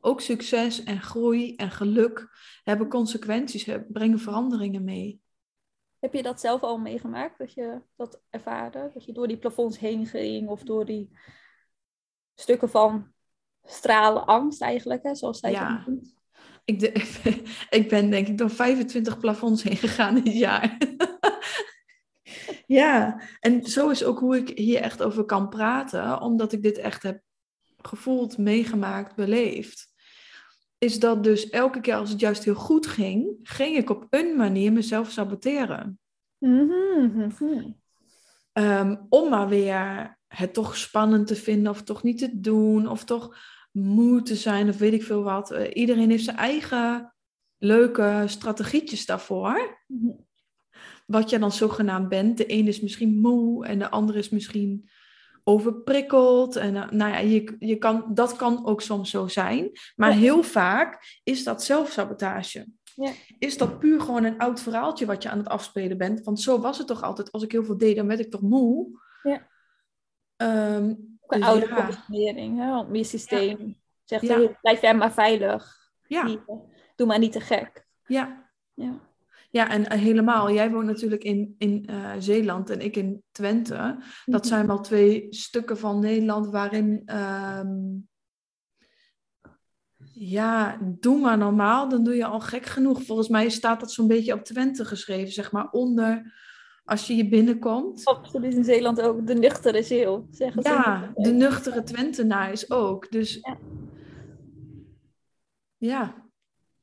Ook 0.00 0.20
succes 0.20 0.82
en 0.84 1.00
groei 1.00 1.54
en 1.56 1.70
geluk 1.70 2.28
hebben 2.64 2.88
consequenties, 2.88 3.68
brengen 3.88 4.18
veranderingen 4.18 4.84
mee. 4.84 5.20
Heb 5.98 6.12
je 6.14 6.22
dat 6.22 6.40
zelf 6.40 6.62
al 6.62 6.78
meegemaakt, 6.78 7.38
dat 7.38 7.52
je 7.52 7.80
dat 7.96 8.20
ervaarde? 8.30 8.90
Dat 8.94 9.04
je 9.04 9.12
door 9.12 9.28
die 9.28 9.38
plafonds 9.38 9.78
heen 9.78 10.06
ging 10.06 10.48
of 10.48 10.62
door 10.62 10.86
die 10.86 11.10
stukken 12.34 12.70
van 12.70 13.12
stralen 13.64 14.26
angst 14.26 14.62
eigenlijk, 14.62 15.02
hè, 15.02 15.14
zoals 15.14 15.38
zij 15.38 15.50
ja. 15.50 15.84
het 15.86 16.16
ik, 16.68 16.80
de, 16.80 16.92
ik 17.78 17.88
ben 17.88 18.10
denk 18.10 18.28
ik 18.28 18.38
door 18.38 18.50
25 18.50 19.18
plafonds 19.18 19.62
heen 19.62 19.76
gegaan 19.76 20.14
dit 20.14 20.34
jaar. 20.34 20.78
ja, 22.66 23.20
en 23.40 23.64
zo 23.64 23.88
is 23.88 24.04
ook 24.04 24.18
hoe 24.18 24.36
ik 24.36 24.58
hier 24.58 24.80
echt 24.80 25.02
over 25.02 25.24
kan 25.24 25.48
praten, 25.48 26.20
omdat 26.20 26.52
ik 26.52 26.62
dit 26.62 26.78
echt 26.78 27.02
heb 27.02 27.22
gevoeld, 27.88 28.38
meegemaakt, 28.38 29.14
beleefd. 29.14 29.86
Is 30.78 31.00
dat 31.00 31.24
dus 31.24 31.48
elke 31.48 31.80
keer 31.80 31.94
als 31.94 32.10
het 32.10 32.20
juist 32.20 32.44
heel 32.44 32.54
goed 32.54 32.86
ging, 32.86 33.38
ging 33.42 33.76
ik 33.76 33.90
op 33.90 34.06
een 34.10 34.36
manier 34.36 34.72
mezelf 34.72 35.10
saboteren. 35.10 35.98
Mm-hmm. 36.38 37.34
Um, 38.52 39.06
om 39.08 39.30
maar 39.30 39.48
weer 39.48 40.16
het 40.26 40.54
toch 40.54 40.76
spannend 40.76 41.26
te 41.26 41.36
vinden, 41.36 41.72
of 41.72 41.82
toch 41.82 42.02
niet 42.02 42.18
te 42.18 42.40
doen, 42.40 42.88
of 42.88 43.04
toch 43.04 43.36
moe 43.72 44.22
te 44.22 44.34
zijn, 44.34 44.68
of 44.68 44.78
weet 44.78 44.92
ik 44.92 45.02
veel 45.02 45.22
wat. 45.22 45.52
Uh, 45.52 45.66
iedereen 45.72 46.10
heeft 46.10 46.24
zijn 46.24 46.36
eigen 46.36 47.14
leuke 47.58 48.24
strategietjes 48.26 49.06
daarvoor. 49.06 49.84
Mm-hmm. 49.86 50.26
Wat 51.06 51.30
je 51.30 51.38
dan 51.38 51.52
zogenaamd 51.52 52.08
bent. 52.08 52.36
De 52.36 52.52
een 52.52 52.66
is 52.66 52.80
misschien 52.80 53.20
moe 53.20 53.66
en 53.66 53.78
de 53.78 53.90
ander 53.90 54.16
is 54.16 54.28
misschien 54.28 54.88
overprikkeld. 55.48 56.56
En 56.56 56.74
uh, 56.74 56.90
nou 56.90 57.12
ja, 57.12 57.18
je, 57.18 57.56
je 57.58 57.76
kan, 57.76 58.04
dat 58.08 58.36
kan 58.36 58.66
ook 58.66 58.80
soms 58.80 59.10
zo 59.10 59.28
zijn. 59.28 59.70
Maar 59.96 60.12
heel 60.12 60.42
vaak 60.42 61.20
is 61.24 61.44
dat 61.44 61.64
zelfsabotage. 61.64 62.66
Ja. 62.94 63.12
Is 63.38 63.58
dat 63.58 63.78
puur 63.78 64.00
gewoon 64.00 64.24
een 64.24 64.38
oud 64.38 64.60
verhaaltje 64.60 65.06
wat 65.06 65.22
je 65.22 65.28
aan 65.28 65.38
het 65.38 65.48
afspelen 65.48 65.98
bent? 65.98 66.24
Want 66.24 66.40
zo 66.40 66.60
was 66.60 66.78
het 66.78 66.86
toch 66.86 67.02
altijd. 67.02 67.32
Als 67.32 67.42
ik 67.42 67.52
heel 67.52 67.64
veel 67.64 67.78
deed, 67.78 67.96
dan 67.96 68.06
werd 68.06 68.20
ik 68.20 68.30
toch 68.30 68.40
moe. 68.40 69.00
Ja. 69.22 69.48
Um, 70.76 71.18
een 71.26 71.40
dus 71.40 71.48
oude 71.48 71.66
ja. 71.66 71.74
conditionering, 71.74 72.58
hè? 72.58 72.70
Want 72.70 72.96
je 72.96 73.04
systeem 73.04 73.80
zegt, 74.04 74.60
blijf 74.60 74.80
jij 74.80 74.94
maar 74.94 75.12
veilig. 75.12 75.90
Ja. 76.06 76.36
Doe 76.96 77.06
maar 77.06 77.18
niet 77.18 77.32
te 77.32 77.40
gek. 77.40 77.86
Ja. 78.06 78.50
ja. 78.74 79.07
Ja, 79.50 79.70
en 79.70 79.88
eh, 79.88 79.98
helemaal. 79.98 80.50
Jij 80.52 80.70
woont 80.70 80.86
natuurlijk 80.86 81.22
in, 81.22 81.54
in 81.58 81.86
uh, 81.90 82.12
Zeeland 82.18 82.70
en 82.70 82.80
ik 82.80 82.96
in 82.96 83.22
Twente. 83.30 83.96
Dat 84.24 84.40
mhm. 84.40 84.48
zijn 84.48 84.66
wel 84.66 84.80
twee 84.80 85.26
stukken 85.30 85.78
van 85.78 86.00
Nederland 86.00 86.50
waarin. 86.50 87.10
Um, 87.14 88.08
ja, 90.12 90.78
doe 91.00 91.20
maar 91.20 91.38
normaal, 91.38 91.88
dan 91.88 92.04
doe 92.04 92.14
je 92.14 92.24
al 92.24 92.40
gek 92.40 92.66
genoeg. 92.66 93.02
Volgens 93.02 93.28
mij 93.28 93.48
staat 93.48 93.80
dat 93.80 93.92
zo'n 93.92 94.06
beetje 94.06 94.32
op 94.32 94.44
Twente 94.44 94.84
geschreven, 94.84 95.32
zeg 95.32 95.52
maar 95.52 95.70
onder 95.70 96.32
als 96.84 97.06
je 97.06 97.12
hier 97.12 97.28
binnenkomt. 97.28 98.04
Absoluut 98.04 98.54
in 98.54 98.64
Zeeland 98.64 99.00
ook, 99.00 99.26
de 99.26 99.34
nuchtere 99.34 99.82
Zeeuw, 99.82 100.26
zeggen 100.30 100.62
ze. 100.62 100.68
Ja, 100.68 101.12
de 101.14 101.30
nuchtere 101.32 101.82
Twentenaar 101.82 102.52
is 102.52 102.70
ook. 102.70 103.10
Dus 103.10 103.34
ja. 103.34 103.58
ja. 105.76 106.26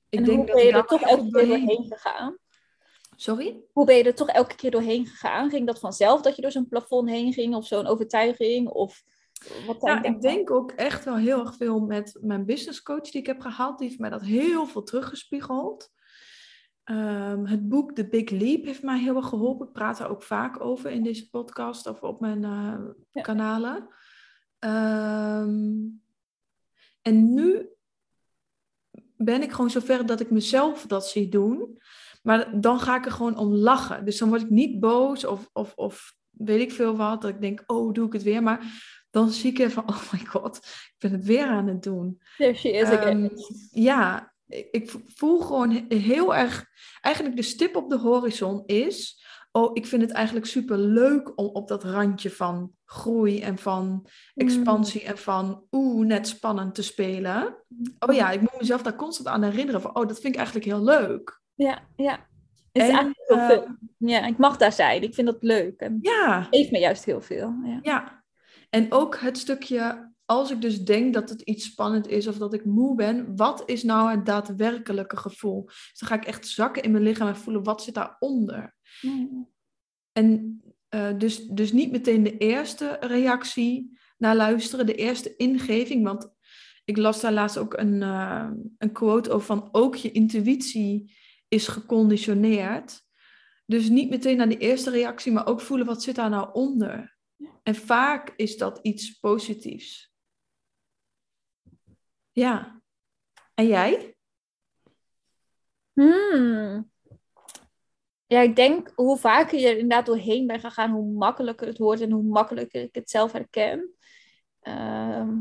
Ik 0.09 0.19
en 0.19 0.25
denk 0.25 0.47
dat 0.47 0.55
ben 0.55 0.65
je 0.65 0.71
er 0.71 0.85
toch 0.85 1.01
keer 1.01 1.31
doorheen 1.31 1.85
gegaan? 1.89 2.37
Sorry? 3.15 3.63
Hoe 3.71 3.85
ben 3.85 3.95
je 3.95 4.03
er 4.03 4.15
toch 4.15 4.29
elke 4.29 4.55
keer 4.55 4.71
doorheen 4.71 5.05
gegaan? 5.05 5.49
Ging 5.49 5.67
dat 5.67 5.79
vanzelf 5.79 6.21
dat 6.21 6.35
je 6.35 6.41
door 6.41 6.51
zo'n 6.51 6.67
plafond 6.67 7.09
heen 7.09 7.33
ging 7.33 7.55
of 7.55 7.67
zo'n 7.67 7.87
overtuiging? 7.87 8.67
Of 8.67 9.03
wat 9.65 9.77
ja, 9.81 10.03
ik 10.03 10.21
denk 10.21 10.51
ook 10.51 10.71
echt 10.71 11.05
wel 11.05 11.15
heel 11.15 11.39
erg 11.39 11.55
veel 11.55 11.79
met 11.79 12.17
mijn 12.21 12.45
business 12.45 12.81
coach 12.81 13.09
die 13.09 13.21
ik 13.21 13.27
heb 13.27 13.39
gehad. 13.39 13.77
Die 13.77 13.87
heeft 13.87 13.99
mij 13.99 14.09
dat 14.09 14.21
heel 14.21 14.65
veel 14.65 14.83
teruggespiegeld. 14.83 15.93
Um, 16.91 17.45
het 17.45 17.69
boek 17.69 17.91
The 17.91 18.07
Big 18.07 18.29
Leap 18.29 18.65
heeft 18.65 18.83
mij 18.83 18.99
heel 18.99 19.15
erg 19.15 19.27
geholpen. 19.27 19.67
Ik 19.67 19.73
praat 19.73 19.99
er 19.99 20.09
ook 20.09 20.23
vaak 20.23 20.61
over 20.61 20.91
in 20.91 21.03
deze 21.03 21.29
podcast 21.29 21.87
of 21.87 22.01
op 22.01 22.19
mijn 22.19 22.43
uh, 22.43 23.23
kanalen. 23.23 23.87
Um, 24.59 26.01
en 27.01 27.33
nu 27.33 27.69
ben 29.17 29.41
ik 29.41 29.51
gewoon 29.51 29.69
zover 29.69 30.05
dat 30.05 30.19
ik 30.19 30.31
mezelf 30.31 30.85
dat 30.85 31.07
zie 31.07 31.29
doen. 31.29 31.77
Maar 32.25 32.61
dan 32.61 32.79
ga 32.79 32.95
ik 32.95 33.05
er 33.05 33.11
gewoon 33.11 33.37
om 33.37 33.53
lachen. 33.53 34.05
Dus 34.05 34.17
dan 34.17 34.29
word 34.29 34.41
ik 34.41 34.49
niet 34.49 34.79
boos 34.79 35.25
of, 35.25 35.49
of, 35.53 35.73
of 35.75 36.15
weet 36.29 36.61
ik 36.61 36.71
veel 36.71 36.95
wat. 36.95 37.21
Dat 37.21 37.31
ik 37.31 37.41
denk, 37.41 37.63
oh, 37.65 37.93
doe 37.93 38.07
ik 38.07 38.13
het 38.13 38.23
weer. 38.23 38.43
Maar 38.43 38.59
dan 39.09 39.29
zie 39.29 39.51
ik 39.51 39.59
even 39.59 39.71
van, 39.71 39.89
oh 39.93 40.11
my 40.11 40.25
god, 40.25 40.55
ik 40.57 40.95
ben 40.97 41.11
het 41.11 41.25
weer 41.25 41.47
aan 41.47 41.67
het 41.67 41.83
doen. 41.83 42.21
There 42.37 42.53
she 42.53 42.69
is 42.69 42.87
again. 42.87 43.29
Ehm, 43.29 43.37
ja, 43.71 44.33
ik, 44.47 44.67
ik 44.71 44.93
voel 45.15 45.39
gewoon 45.39 45.85
heel 45.87 46.35
erg... 46.35 46.65
Eigenlijk 47.01 47.35
de 47.35 47.41
stip 47.41 47.75
op 47.75 47.89
de 47.89 47.97
horizon 47.97 48.63
is... 48.65 49.23
Oh, 49.51 49.69
ik 49.73 49.85
vind 49.85 50.01
het 50.01 50.11
eigenlijk 50.11 50.45
super 50.45 50.77
leuk 50.77 51.31
om 51.39 51.45
op 51.45 51.67
dat 51.67 51.83
randje 51.83 52.29
van 52.29 52.71
groei 52.85 53.41
en 53.41 53.57
van 53.57 54.07
expansie 54.33 55.03
en 55.03 55.17
van 55.17 55.65
oeh, 55.71 56.05
net 56.05 56.27
spannend 56.27 56.75
te 56.75 56.83
spelen. 56.83 57.57
Oh 57.99 58.15
ja, 58.15 58.31
ik 58.31 58.41
moet 58.41 58.59
mezelf 58.59 58.81
daar 58.81 58.95
constant 58.95 59.27
aan 59.27 59.43
herinneren 59.43 59.81
van, 59.81 59.95
oh, 59.95 60.07
dat 60.07 60.19
vind 60.19 60.33
ik 60.33 60.35
eigenlijk 60.35 60.65
heel 60.65 60.83
leuk. 60.83 61.43
Ja, 61.55 61.87
ja. 61.95 62.27
Het 62.71 62.83
is 62.83 62.89
En, 62.89 62.95
eigenlijk 62.95 63.19
heel 63.27 63.63
eh. 63.63 63.69
Ja, 63.97 64.25
ik 64.25 64.37
mag 64.37 64.57
daar 64.57 64.71
zijn. 64.71 65.03
Ik 65.03 65.13
vind 65.13 65.27
dat 65.27 65.43
leuk. 65.43 65.79
En 65.79 65.97
Ja, 66.01 66.39
het 66.39 66.55
geeft 66.55 66.71
me 66.71 66.79
juist 66.79 67.05
heel 67.05 67.21
veel. 67.21 67.53
Ja. 67.63 67.79
ja. 67.81 68.23
En 68.69 68.91
ook 68.91 69.17
het 69.19 69.37
stukje, 69.37 70.13
als 70.25 70.51
ik 70.51 70.61
dus 70.61 70.83
denk 70.83 71.13
dat 71.13 71.29
het 71.29 71.41
iets 71.41 71.65
spannend 71.65 72.07
is 72.07 72.27
of 72.27 72.37
dat 72.37 72.53
ik 72.53 72.65
moe 72.65 72.95
ben, 72.95 73.35
wat 73.35 73.63
is 73.65 73.83
nou 73.83 74.11
het 74.11 74.25
daadwerkelijke 74.25 75.17
gevoel? 75.17 75.65
Dus 75.65 75.95
dan 75.99 76.09
ga 76.09 76.15
ik 76.15 76.25
echt 76.25 76.47
zakken 76.47 76.83
in 76.83 76.91
mijn 76.91 77.03
lichaam 77.03 77.27
en 77.27 77.35
voelen, 77.35 77.63
wat 77.63 77.83
zit 77.83 77.93
daaronder? 77.93 78.75
Mm. 79.01 79.49
En 80.11 80.61
eh, 80.89 81.17
dus, 81.17 81.45
dus 81.45 81.71
niet 81.71 81.91
meteen 81.91 82.23
de 82.23 82.37
eerste 82.37 82.97
reactie 82.99 83.97
naar 84.17 84.35
luisteren, 84.35 84.85
de 84.85 84.95
eerste 84.95 85.35
ingeving. 85.35 86.03
Want 86.03 86.33
ik 86.85 86.97
las 86.97 87.21
daar 87.21 87.33
laatst 87.33 87.57
ook 87.57 87.73
een, 87.73 88.01
eh, 88.01 88.49
een 88.77 88.91
quote 88.91 89.31
over 89.31 89.45
van 89.45 89.69
ook 89.71 89.95
je 89.95 90.11
intuïtie 90.11 91.15
is 91.47 91.67
geconditioneerd. 91.67 93.03
Dus 93.65 93.89
niet 93.89 94.09
meteen 94.09 94.37
naar 94.37 94.49
de 94.49 94.57
eerste 94.57 94.89
reactie, 94.89 95.31
maar 95.31 95.47
ook 95.47 95.61
voelen 95.61 95.85
wat 95.85 96.03
zit 96.03 96.15
daar 96.15 96.29
nou 96.29 96.49
onder. 96.53 97.15
En 97.63 97.75
vaak 97.75 98.33
is 98.35 98.57
dat 98.57 98.79
iets 98.81 99.19
positiefs. 99.19 100.13
Ja. 102.31 102.81
En 103.53 103.67
jij? 103.67 104.15
Hmm. 105.93 106.91
Ja, 108.25 108.39
ik 108.39 108.55
denk 108.55 108.91
hoe 108.95 109.17
vaker 109.17 109.59
je 109.59 109.67
er 109.67 109.77
inderdaad 109.77 110.05
doorheen 110.05 110.47
bent 110.47 110.61
gegaan, 110.61 110.91
hoe 110.91 111.13
makkelijker 111.13 111.67
het 111.67 111.77
wordt 111.77 112.01
en 112.01 112.11
hoe 112.11 112.23
makkelijker 112.23 112.81
ik 112.81 112.95
het 112.95 113.09
zelf 113.09 113.31
herken. 113.31 113.95
Ehm, 114.59 115.37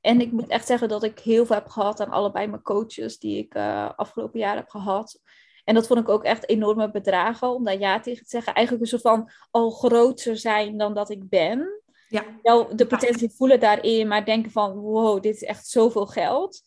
en 0.00 0.20
ik 0.20 0.32
moet 0.32 0.48
echt 0.48 0.66
zeggen 0.66 0.88
dat 0.88 1.02
ik 1.02 1.18
heel 1.18 1.46
veel 1.46 1.56
heb 1.56 1.68
gehad 1.68 2.00
aan 2.00 2.10
allebei 2.10 2.46
mijn 2.46 2.62
coaches 2.62 3.18
die 3.18 3.38
ik 3.38 3.54
eh, 3.54 3.90
afgelopen 3.96 4.38
jaar 4.38 4.56
heb 4.56 4.68
gehad. 4.68 5.20
En 5.64 5.74
dat 5.74 5.86
vond 5.86 6.00
ik 6.00 6.08
ook 6.08 6.24
echt 6.24 6.48
enorme 6.48 6.90
bedragen 6.90 7.48
om 7.48 7.64
daar 7.64 7.78
ja 7.78 8.00
tegen 8.00 8.22
te 8.22 8.30
zeggen. 8.30 8.54
Eigenlijk 8.54 8.84
een 8.84 8.98
soort 8.98 9.14
van 9.14 9.30
al 9.50 9.70
groter 9.70 10.36
zijn 10.36 10.78
dan 10.78 10.94
dat 10.94 11.10
ik 11.10 11.28
ben. 11.28 11.82
Ja. 12.08 12.24
Wel 12.42 12.76
de 12.76 12.86
potentie 12.86 13.30
voelen 13.30 13.60
daarin, 13.60 14.08
maar 14.08 14.24
denken 14.24 14.50
van 14.50 14.72
wow, 14.72 15.22
dit 15.22 15.34
is 15.34 15.42
echt 15.42 15.66
zoveel 15.66 16.06
geld. 16.06 16.62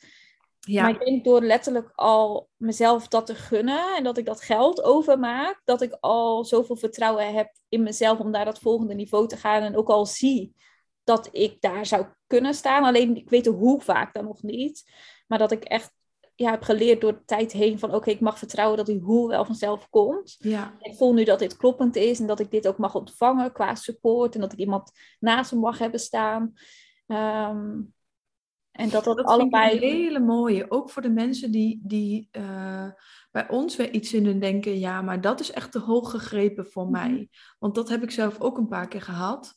Ja. 0.59 0.81
Maar 0.81 0.91
ik 0.91 1.05
denk 1.05 1.23
door 1.23 1.41
letterlijk 1.41 1.91
al 1.95 2.49
mezelf 2.55 3.07
dat 3.07 3.25
te 3.25 3.35
gunnen 3.35 3.95
en 3.95 4.03
dat 4.03 4.17
ik 4.17 4.25
dat 4.25 4.41
geld 4.41 4.83
overmaak, 4.83 5.61
dat 5.63 5.81
ik 5.81 5.97
al 5.99 6.45
zoveel 6.45 6.75
vertrouwen 6.75 7.33
heb 7.33 7.51
in 7.69 7.83
mezelf 7.83 8.19
om 8.19 8.29
naar 8.29 8.45
dat 8.45 8.59
volgende 8.59 8.93
niveau 8.93 9.27
te 9.27 9.37
gaan. 9.37 9.63
En 9.63 9.77
ook 9.77 9.89
al 9.89 10.05
zie 10.05 10.55
dat 11.03 11.29
ik 11.31 11.61
daar 11.61 11.85
zou 11.85 12.05
kunnen 12.27 12.53
staan. 12.53 12.83
Alleen 12.83 13.15
ik 13.15 13.29
weet 13.29 13.45
hoe 13.45 13.81
vaak 13.81 14.13
dan 14.13 14.25
nog 14.25 14.43
niet. 14.43 14.91
Maar 15.27 15.39
dat 15.39 15.51
ik 15.51 15.63
echt 15.63 15.91
ja, 16.35 16.51
heb 16.51 16.61
geleerd 16.63 17.01
door 17.01 17.11
de 17.13 17.25
tijd 17.25 17.51
heen 17.51 17.79
van 17.79 17.93
oké, 17.93 18.09
ik 18.09 18.19
mag 18.19 18.37
vertrouwen 18.37 18.77
dat 18.77 18.85
die 18.85 18.99
hoe 18.99 19.27
wel 19.29 19.45
vanzelf 19.45 19.89
komt. 19.89 20.35
ja. 20.39 20.73
Ik 20.79 20.95
voel 20.95 21.13
nu 21.13 21.23
dat 21.23 21.39
dit 21.39 21.57
kloppend 21.57 21.95
is 21.95 22.19
en 22.19 22.27
dat 22.27 22.39
ik 22.39 22.51
dit 22.51 22.67
ook 22.67 22.77
mag 22.77 22.95
ontvangen 22.95 23.51
qua 23.51 23.75
support. 23.75 24.35
En 24.35 24.41
dat 24.41 24.51
ik 24.53 24.59
iemand 24.59 24.91
naast 25.19 25.51
me 25.51 25.59
mag 25.59 25.77
hebben 25.77 25.99
staan. 25.99 26.53
Ehm, 27.07 27.81
en 28.71 28.89
dat 28.89 29.03
dat, 29.03 29.17
Dat 29.17 29.25
allebei... 29.25 29.69
vind 29.69 29.83
ik 29.83 29.89
een 29.89 29.95
hele 29.95 30.19
mooie. 30.19 30.71
Ook 30.71 30.89
voor 30.89 31.01
de 31.01 31.09
mensen 31.09 31.51
die, 31.51 31.79
die 31.83 32.27
eh, 32.31 32.87
bij 33.31 33.49
ons 33.49 33.75
weer 33.75 33.91
iets 33.91 34.13
in 34.13 34.25
hun 34.25 34.39
denken. 34.39 34.79
Ja, 34.79 35.01
maar 35.01 35.21
dat 35.21 35.39
is 35.39 35.51
echt 35.51 35.71
te 35.71 35.79
hoog 35.79 36.11
gegrepen 36.11 36.65
voor 36.65 36.83
Mhm. 36.83 36.91
mij. 36.91 37.29
Want 37.59 37.75
dat 37.75 37.89
heb 37.89 38.03
ik 38.03 38.11
zelf 38.11 38.39
ook 38.41 38.57
een 38.57 38.67
paar 38.67 38.87
keer 38.87 39.01
gehad. 39.01 39.55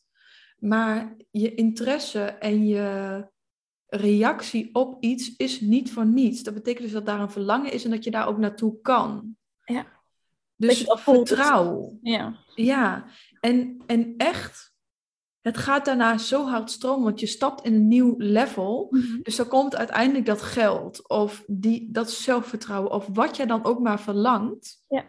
Maar 0.58 1.16
je 1.30 1.54
interesse 1.54 2.20
en 2.24 2.66
je 2.66 3.26
reactie 3.88 4.74
op 4.74 4.96
iets 5.00 5.36
is 5.36 5.60
niet 5.60 5.92
voor 5.92 6.06
niets. 6.06 6.42
Dat 6.42 6.54
betekent 6.54 6.84
dus 6.84 6.92
dat 6.92 7.06
daar 7.06 7.20
een 7.20 7.30
verlangen 7.30 7.72
is 7.72 7.84
en 7.84 7.90
dat 7.90 8.04
je 8.04 8.10
daar 8.10 8.28
ook 8.28 8.38
naartoe 8.38 8.80
kan. 8.80 9.36
Ja. 9.64 9.86
Dus 10.56 10.84
vertrouw. 10.86 11.98
Ja. 12.02 12.34
Ja, 12.54 13.04
en, 13.40 13.82
en 13.86 14.14
echt, 14.16 14.72
het 15.40 15.56
gaat 15.56 15.84
daarna 15.84 16.18
zo 16.18 16.46
hard 16.46 16.70
stromen, 16.70 17.04
want 17.04 17.20
je 17.20 17.26
stapt 17.26 17.64
in 17.64 17.74
een 17.74 17.88
nieuw 17.88 18.14
level. 18.16 18.96
Dus 19.22 19.36
dan 19.36 19.48
komt 19.48 19.76
uiteindelijk 19.76 20.26
dat 20.26 20.42
geld 20.42 21.08
of 21.08 21.44
die, 21.46 21.90
dat 21.90 22.10
zelfvertrouwen 22.10 22.90
of 22.92 23.06
wat 23.12 23.36
jij 23.36 23.46
dan 23.46 23.64
ook 23.64 23.78
maar 23.78 24.00
verlangt, 24.00 24.84
Ja. 24.88 25.04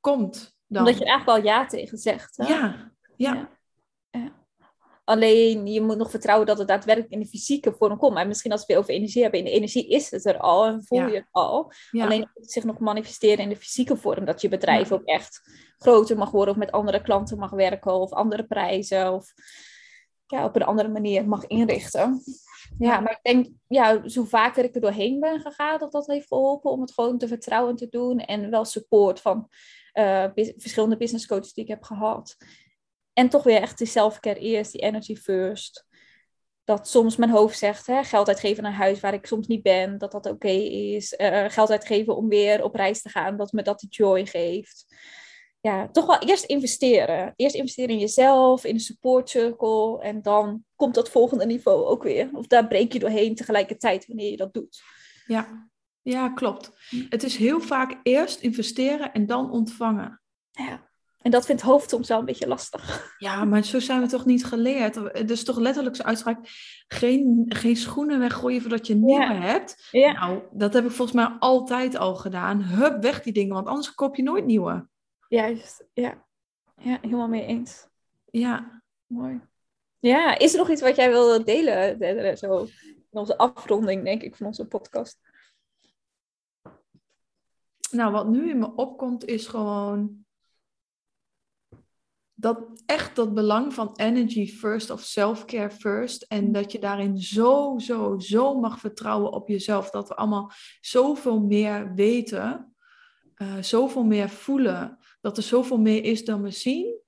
komt 0.00 0.56
dan. 0.66 0.82
Omdat 0.82 0.98
je 0.98 1.04
er 1.04 1.10
eigenlijk 1.10 1.38
al 1.38 1.44
ja 1.44 1.66
tegen 1.66 1.98
zegt. 1.98 2.36
Hè? 2.36 2.46
Ja, 2.46 2.58
ja, 2.60 2.92
Ja. 3.16 3.34
Ja. 3.34 3.48
Alleen 5.04 5.66
je 5.66 5.80
moet 5.80 5.96
nog 5.96 6.10
vertrouwen 6.10 6.46
dat 6.46 6.58
het 6.58 6.68
daadwerkelijk 6.68 7.12
in 7.12 7.20
de 7.20 7.26
fysieke 7.26 7.72
vorm 7.72 7.98
komt. 7.98 8.14
Maar 8.14 8.26
misschien 8.26 8.52
als 8.52 8.66
we 8.66 8.72
het 8.72 8.82
over 8.82 8.94
energie 8.94 9.22
hebben, 9.22 9.38
in 9.40 9.44
de 9.46 9.50
energie 9.52 9.88
is 9.88 10.10
het 10.10 10.26
er 10.26 10.38
al 10.38 10.64
en 10.66 10.84
voel 10.84 10.98
Ja. 10.98 11.06
je 11.06 11.14
het 11.14 11.28
al. 11.30 11.72
ja, 11.90 12.04
Alleen 12.04 12.20
het 12.20 12.30
moet 12.34 12.50
zich 12.50 12.64
nog 12.64 12.78
manifesteren 12.78 13.38
in 13.38 13.48
de 13.48 13.56
fysieke 13.56 13.96
vorm. 13.96 14.24
Dat 14.24 14.40
je 14.40 14.48
bedrijf 14.48 14.92
ook 14.92 15.04
echt 15.04 15.40
groter 15.78 16.16
mag 16.18 16.30
worden 16.30 16.54
of 16.54 16.60
met 16.60 16.72
andere 16.72 17.02
klanten 17.02 17.38
mag 17.38 17.50
werken 17.50 17.92
of 17.92 18.12
andere 18.12 18.44
prijzen 18.44 19.12
of 19.12 19.32
ja, 20.26 20.44
op 20.44 20.56
een 20.56 20.62
andere 20.62 20.88
manier 20.88 21.28
mag 21.28 21.46
inrichten. 21.46 22.22
Ja, 22.78 23.00
maar 23.00 23.12
ik 23.12 23.32
denk, 23.32 23.46
ja, 23.68 24.08
zo 24.08 24.24
vaker 24.24 24.64
ik 24.64 24.74
er 24.74 24.80
doorheen 24.80 25.20
ben 25.20 25.40
gegaan, 25.40 25.78
dat 25.78 25.92
dat 25.92 26.06
heeft 26.06 26.26
geholpen 26.26 26.70
om 26.70 26.80
het 26.80 26.92
gewoon 26.92 27.18
te 27.18 27.28
vertrouwen 27.28 27.70
en 27.70 27.76
te 27.76 27.88
doen. 27.88 28.18
En 28.18 28.50
wel 28.50 28.64
support 28.64 29.20
van 29.20 29.48
eh, 29.92 30.24
verschillende 30.56 30.96
business 30.96 31.26
coaches 31.26 31.52
die 31.52 31.64
ik 31.64 31.70
heb 31.70 31.82
gehad. 31.82 32.36
En 33.14 33.28
toch 33.28 33.42
weer 33.42 33.60
echt 33.60 33.78
die 33.78 33.86
self-care 33.86 34.40
eerst, 34.40 34.72
die 34.72 34.80
energy 34.80 35.16
first. 35.16 35.86
Dat 36.64 36.88
soms 36.88 37.16
mijn 37.16 37.30
hoofd 37.30 37.58
zegt, 37.58 37.86
hè, 37.86 38.04
geld 38.04 38.28
uitgeven 38.28 38.62
naar 38.62 38.72
huis 38.72 39.00
waar 39.00 39.14
ik 39.14 39.26
soms 39.26 39.46
niet 39.46 39.62
ben, 39.62 39.98
dat 39.98 40.12
dat 40.12 40.26
oké 40.26 40.48
is. 40.48 41.14
Eh, 41.14 41.44
geld 41.48 41.70
uitgeven 41.70 42.16
om 42.16 42.28
weer 42.28 42.64
op 42.64 42.74
reis 42.74 43.02
te 43.02 43.08
gaan, 43.08 43.36
dat 43.36 43.52
me 43.52 43.62
dat 43.62 43.80
die 43.80 43.88
joy 43.88 44.26
geeft. 44.26 44.86
Ja, 45.60 45.88
toch 45.88 46.06
wel 46.06 46.18
eerst 46.18 46.44
investeren. 46.44 47.32
Eerst 47.36 47.54
investeren 47.54 47.90
in 47.90 47.98
jezelf, 47.98 48.64
in 48.64 48.74
een 48.74 48.80
support 48.80 49.30
circle. 49.30 50.00
En 50.00 50.22
dan 50.22 50.64
komt 50.76 50.94
dat 50.94 51.10
volgende 51.10 51.46
niveau 51.46 51.84
ook 51.84 52.02
weer. 52.02 52.30
Of 52.32 52.46
daar 52.46 52.66
breek 52.66 52.92
je 52.92 52.98
doorheen 52.98 53.34
tegelijkertijd 53.34 54.06
wanneer 54.06 54.30
je 54.30 54.36
dat 54.36 54.54
doet. 54.54 54.82
ja. 55.26 55.72
Ja, 56.04 56.28
klopt. 56.28 56.70
Het 57.08 57.22
is 57.22 57.36
heel 57.36 57.60
vaak 57.60 58.00
eerst 58.02 58.40
investeren 58.40 59.12
en 59.12 59.26
dan 59.26 59.50
ontvangen. 59.50 60.22
Ja. 60.50 60.90
En 61.24 61.30
dat 61.30 61.46
vindt 61.46 61.62
hoofd 61.62 61.90
soms 61.90 62.08
wel 62.08 62.18
een 62.18 62.24
beetje 62.24 62.46
lastig. 62.46 63.14
Ja, 63.18 63.44
maar 63.44 63.64
zo 63.64 63.80
zijn 63.80 64.00
we 64.00 64.06
toch 64.06 64.24
niet 64.24 64.44
geleerd? 64.44 64.94
Het 64.94 65.30
is 65.30 65.44
toch 65.44 65.58
letterlijk 65.58 65.96
zo'n 65.96 66.06
uitspraak, 66.06 66.38
geen, 66.88 67.44
geen 67.48 67.76
schoenen 67.76 68.18
weggooien 68.18 68.60
voordat 68.60 68.86
je 68.86 68.94
nieuwe 68.94 69.20
Ja. 69.20 69.34
hebt? 69.34 69.88
Ja. 69.90 70.12
Nou, 70.12 70.42
dat 70.52 70.72
heb 70.72 70.84
ik 70.84 70.90
volgens 70.90 71.16
mij 71.16 71.36
altijd 71.38 71.96
al 71.96 72.14
gedaan. 72.16 72.62
Hup, 72.62 73.02
weg 73.02 73.22
die 73.22 73.32
dingen, 73.32 73.54
want 73.54 73.66
anders 73.66 73.94
koop 73.94 74.16
je 74.16 74.22
nooit 74.22 74.44
nieuwe. 74.46 74.88
Juist, 75.28 75.86
ja. 75.92 76.26
Ja, 76.76 76.98
helemaal 77.00 77.28
mee 77.28 77.46
eens. 77.46 77.86
Ja, 78.30 78.82
Mooi. 79.06 79.40
Ja, 79.98 80.38
is 80.38 80.52
er 80.52 80.58
nog 80.58 80.70
iets 80.70 80.80
wat 80.82 80.96
jij 80.96 81.10
wil 81.10 81.44
delen? 81.44 82.38
Zo 82.38 82.62
in 82.84 83.18
onze 83.20 83.38
afronding, 83.38 84.04
denk 84.04 84.22
ik, 84.22 84.36
van 84.36 84.46
onze 84.46 84.66
podcast. 84.66 85.18
nou 87.90 88.12
wat 88.12 88.28
nu 88.28 88.50
in 88.50 88.58
me 88.58 88.74
opkomt 88.74 89.24
is 89.24 89.46
gewoon 89.46 90.23
dat 92.34 92.82
echt 92.86 93.16
dat 93.16 93.34
belang 93.34 93.74
van 93.74 93.96
energy 93.96 94.46
first 94.46 94.90
of 94.90 95.00
self-care 95.00 95.70
first. 95.70 96.22
En 96.22 96.52
dat 96.52 96.72
je 96.72 96.78
daarin 96.78 97.18
zo, 97.18 97.78
zo, 97.78 98.18
zo 98.18 98.60
mag 98.60 98.78
vertrouwen 98.78 99.32
op 99.32 99.48
jezelf. 99.48 99.90
Dat 99.90 100.08
we 100.08 100.14
allemaal 100.14 100.50
zoveel 100.80 101.40
meer 101.40 101.94
weten, 101.94 102.74
eh, 103.34 103.58
zoveel 103.58 104.04
meer 104.04 104.28
voelen, 104.28 104.98
dat 105.20 105.36
er 105.36 105.42
zoveel 105.42 105.78
meer 105.78 106.04
is 106.04 106.24
dan 106.24 106.42
we 106.42 106.50
zien. 106.50 107.02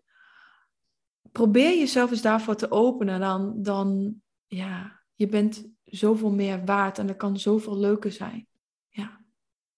Probeer 1.33 1.79
jezelf 1.79 2.11
eens 2.11 2.23
daarvoor 2.23 2.57
te 2.57 2.71
openen. 2.71 3.21
Dan, 3.21 3.63
dan 3.63 4.21
ja, 4.47 5.01
je 5.15 5.29
bent 5.29 5.69
zoveel 5.85 6.31
meer 6.31 6.65
waard 6.65 6.99
en 6.99 7.09
er 7.09 7.17
kan 7.17 7.39
zoveel 7.39 7.79
leuker 7.79 8.13
zijn. 8.13 8.47
Ja. 8.89 9.21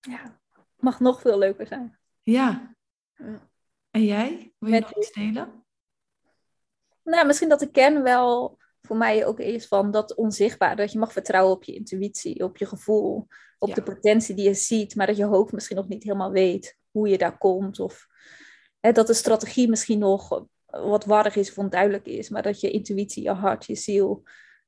Ja, 0.01 0.41
mag 0.77 1.01
nog 1.01 1.21
veel 1.21 1.39
leuker 1.39 1.67
zijn. 1.67 1.99
Ja. 2.23 2.77
Ja. 3.15 3.49
En 3.91 4.05
jij? 4.05 4.53
Wil 4.59 4.73
je 4.73 4.75
Met- 4.75 4.81
nog 4.81 4.97
iets 4.97 5.13
delen? 5.13 5.65
Nou, 7.03 7.27
misschien 7.27 7.49
dat 7.49 7.59
de 7.61 7.71
kern 7.71 8.03
wel 8.03 8.59
voor 8.83 8.97
mij 8.97 9.27
ook 9.27 9.39
is 9.41 9.67
van 9.67 9.91
dat 9.91 10.15
onzichtbaar. 10.15 10.77
Dat 10.77 10.93
je 10.93 10.99
mag 10.99 11.13
vertrouwen 11.13 11.55
op 11.55 11.65
je 11.65 11.75
intuïtie, 11.75 12.45
op 12.45 12.57
je 12.57 12.67
gevoel, 12.67 13.27
op 13.59 13.69
Ja. 13.69 13.75
de 13.75 13.83
potentie 13.83 14.35
die 14.35 14.45
je 14.45 14.55
ziet, 14.55 14.95
maar 14.95 15.07
dat 15.07 15.17
je 15.17 15.25
hoofd 15.25 15.53
misschien 15.53 15.77
nog 15.77 15.89
niet 15.89 16.03
helemaal 16.03 16.31
weet 16.31 16.77
hoe 16.91 17.09
je 17.09 17.19
daar 17.19 17.39
komt. 17.39 17.81
Of 17.81 18.07
hè, 18.81 18.93
dat 18.93 19.07
de 19.07 19.15
strategie 19.15 19.69
misschien 19.69 19.99
nog 19.99 20.45
wat 20.67 21.05
warrig 21.05 21.37
is 21.37 21.51
of 21.51 21.59
onduidelijk 21.59 22.07
is, 22.07 22.29
maar 22.29 22.43
dat 22.43 22.61
je 22.61 22.71
intuïtie, 22.71 23.23
je 23.23 23.31
hart, 23.31 23.65
je 23.67 23.75
ziel 23.75 24.23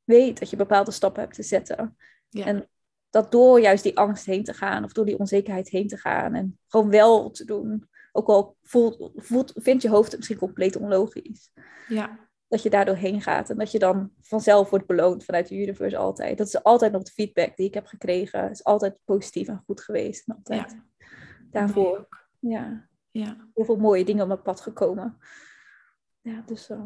weet 0.04 0.38
dat 0.38 0.50
je 0.50 0.56
bepaalde 0.56 0.90
stappen 0.90 1.22
hebt 1.22 1.34
te 1.34 1.42
zetten. 1.42 1.96
Ja. 2.28 2.44
En 2.44 2.68
dat 3.10 3.32
door 3.32 3.60
juist 3.60 3.82
die 3.82 3.98
angst 3.98 4.24
heen 4.26 4.44
te 4.44 4.54
gaan 4.54 4.84
of 4.84 4.92
door 4.92 5.04
die 5.04 5.18
onzekerheid 5.18 5.68
heen 5.68 5.88
te 5.88 5.96
gaan 5.96 6.34
en 6.34 6.58
gewoon 6.68 6.90
wel 6.90 7.30
te 7.30 7.44
doen. 7.44 7.88
Ook 8.12 8.28
al 8.28 8.56
voelt, 8.62 9.11
voelt, 9.14 9.52
vindt 9.54 9.82
je 9.82 9.88
hoofd 9.88 10.08
het 10.08 10.16
misschien 10.16 10.38
compleet 10.38 10.76
onlogisch 10.76 11.52
ja. 11.88 12.28
dat 12.48 12.62
je 12.62 12.70
daar 12.70 12.84
doorheen 12.84 13.20
gaat 13.22 13.50
en 13.50 13.58
dat 13.58 13.70
je 13.70 13.78
dan 13.78 14.12
vanzelf 14.20 14.70
wordt 14.70 14.86
beloond 14.86 15.24
vanuit 15.24 15.48
de 15.48 15.56
universe 15.56 15.96
altijd. 15.96 16.38
Dat 16.38 16.46
is 16.46 16.62
altijd 16.62 16.92
nog 16.92 17.02
de 17.02 17.12
feedback 17.12 17.56
die 17.56 17.66
ik 17.66 17.74
heb 17.74 17.86
gekregen. 17.86 18.50
is 18.50 18.64
altijd 18.64 18.96
positief 19.04 19.48
en 19.48 19.62
goed 19.66 19.80
geweest. 19.80 20.28
En 20.28 20.34
altijd 20.34 20.76
daarvoor 21.50 22.08
ja, 22.38 22.88
Ja. 23.11 23.48
heel 23.54 23.64
veel 23.64 23.76
mooie 23.76 24.04
dingen 24.04 24.22
op 24.22 24.28
mijn 24.28 24.42
pad 24.42 24.61
gekomen. 24.61 25.18
Ja, 26.20 26.42
dus 26.46 26.70
eh, 26.70 26.82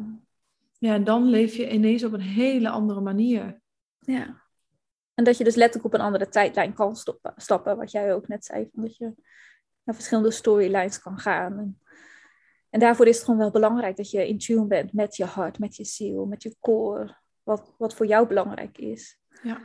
ja, 0.77 0.99
dan 0.99 1.23
leef 1.23 1.55
je 1.55 1.71
ineens 1.71 2.03
op 2.03 2.13
een 2.13 2.19
hele 2.21 2.69
andere 2.69 3.01
manier. 3.01 3.61
ja. 3.99 4.43
En 5.13 5.23
dat 5.23 5.37
je 5.37 5.43
dus 5.43 5.55
letterlijk 5.55 5.93
op 5.93 5.99
een 5.99 6.05
andere 6.05 6.29
tijdlijn 6.29 6.73
kan 6.73 6.95
stoppen, 6.95 7.33
stappen, 7.35 7.77
wat 7.77 7.91
jij 7.91 8.13
ook 8.13 8.27
net 8.27 8.45
zei. 8.45 8.69
Van 8.73 8.83
dat 8.83 8.97
je 8.97 9.13
naar 9.85 9.95
verschillende 9.95 10.31
storylines 10.31 10.99
kan 10.99 11.19
gaan. 11.19 11.59
En, 11.59 11.79
en 12.69 12.79
daarvoor 12.79 13.07
is 13.07 13.15
het 13.15 13.25
gewoon 13.25 13.39
wel 13.39 13.51
belangrijk 13.51 13.95
dat 13.95 14.11
je 14.11 14.27
in 14.27 14.37
tune 14.37 14.67
bent 14.67 14.93
met 14.93 15.15
je 15.15 15.25
hart, 15.25 15.59
met 15.59 15.75
je 15.75 15.83
ziel, 15.83 16.25
met 16.25 16.43
je 16.43 16.55
core. 16.59 17.17
Wat, 17.43 17.73
wat 17.77 17.93
voor 17.93 18.05
jou 18.05 18.27
belangrijk 18.27 18.77
is. 18.77 19.19
Ja. 19.43 19.61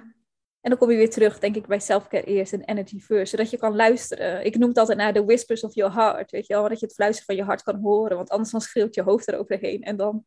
En 0.60 0.70
dan 0.70 0.78
kom 0.78 0.90
je 0.90 0.96
weer 0.96 1.10
terug, 1.10 1.38
denk 1.38 1.56
ik, 1.56 1.66
bij 1.66 1.80
selfcare 1.80 2.24
eerst 2.24 2.52
en 2.52 2.64
energy 2.64 2.98
first. 2.98 3.30
Zodat 3.30 3.50
je 3.50 3.56
kan 3.56 3.76
luisteren. 3.76 4.44
Ik 4.44 4.58
noem 4.58 4.68
het 4.68 4.78
altijd 4.78 4.98
naar 4.98 5.12
de 5.12 5.24
whispers 5.24 5.64
of 5.64 5.74
your 5.74 5.94
heart. 5.94 6.30
Weet 6.30 6.46
je 6.46 6.54
wel, 6.54 6.68
dat 6.68 6.80
je 6.80 6.86
het 6.86 6.94
fluisteren 6.94 7.26
van 7.26 7.36
je 7.36 7.50
hart 7.50 7.62
kan 7.62 7.80
horen. 7.80 8.16
Want 8.16 8.30
anders 8.30 8.50
dan 8.50 8.60
schreeuwt 8.60 8.94
je 8.94 9.02
hoofd 9.02 9.28
eroverheen. 9.28 9.82
En 9.82 9.96
dan 9.96 10.24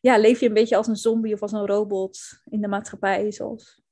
ja, 0.00 0.18
leef 0.18 0.40
je 0.40 0.46
een 0.46 0.54
beetje 0.54 0.76
als 0.76 0.86
een 0.86 0.96
zombie 0.96 1.34
of 1.34 1.42
als 1.42 1.52
een 1.52 1.66
robot 1.66 2.18
in 2.44 2.60
de 2.60 2.68
maatschappij. 2.68 3.32
Zoals 3.32 3.82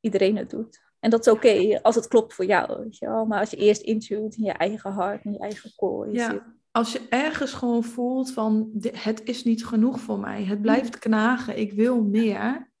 iedereen 0.00 0.36
het 0.36 0.50
doet. 0.50 0.83
En 1.04 1.10
dat 1.10 1.26
is 1.26 1.32
oké 1.32 1.80
als 1.82 1.94
het 1.94 2.08
klopt 2.08 2.34
voor 2.34 2.44
jou. 2.44 2.82
Weet 2.82 2.98
je 2.98 3.06
wel. 3.06 3.24
Maar 3.26 3.40
als 3.40 3.50
je 3.50 3.56
eerst 3.56 3.82
intunt 3.82 4.36
in 4.36 4.44
je 4.44 4.52
eigen 4.52 4.92
hart, 4.92 5.24
in 5.24 5.32
je 5.32 5.38
eigen. 5.38 5.72
Je 5.76 6.08
Ja. 6.12 6.56
Als 6.70 6.92
je 6.92 7.06
ergens 7.08 7.52
gewoon 7.52 7.84
voelt 7.84 8.32
van 8.32 8.70
het 8.92 9.22
is 9.24 9.44
niet 9.44 9.66
genoeg 9.66 10.00
voor 10.00 10.18
mij, 10.18 10.44
het 10.44 10.62
blijft 10.62 10.98
knagen, 10.98 11.58
ik 11.58 11.72
wil 11.72 12.02
meer. 12.02 12.72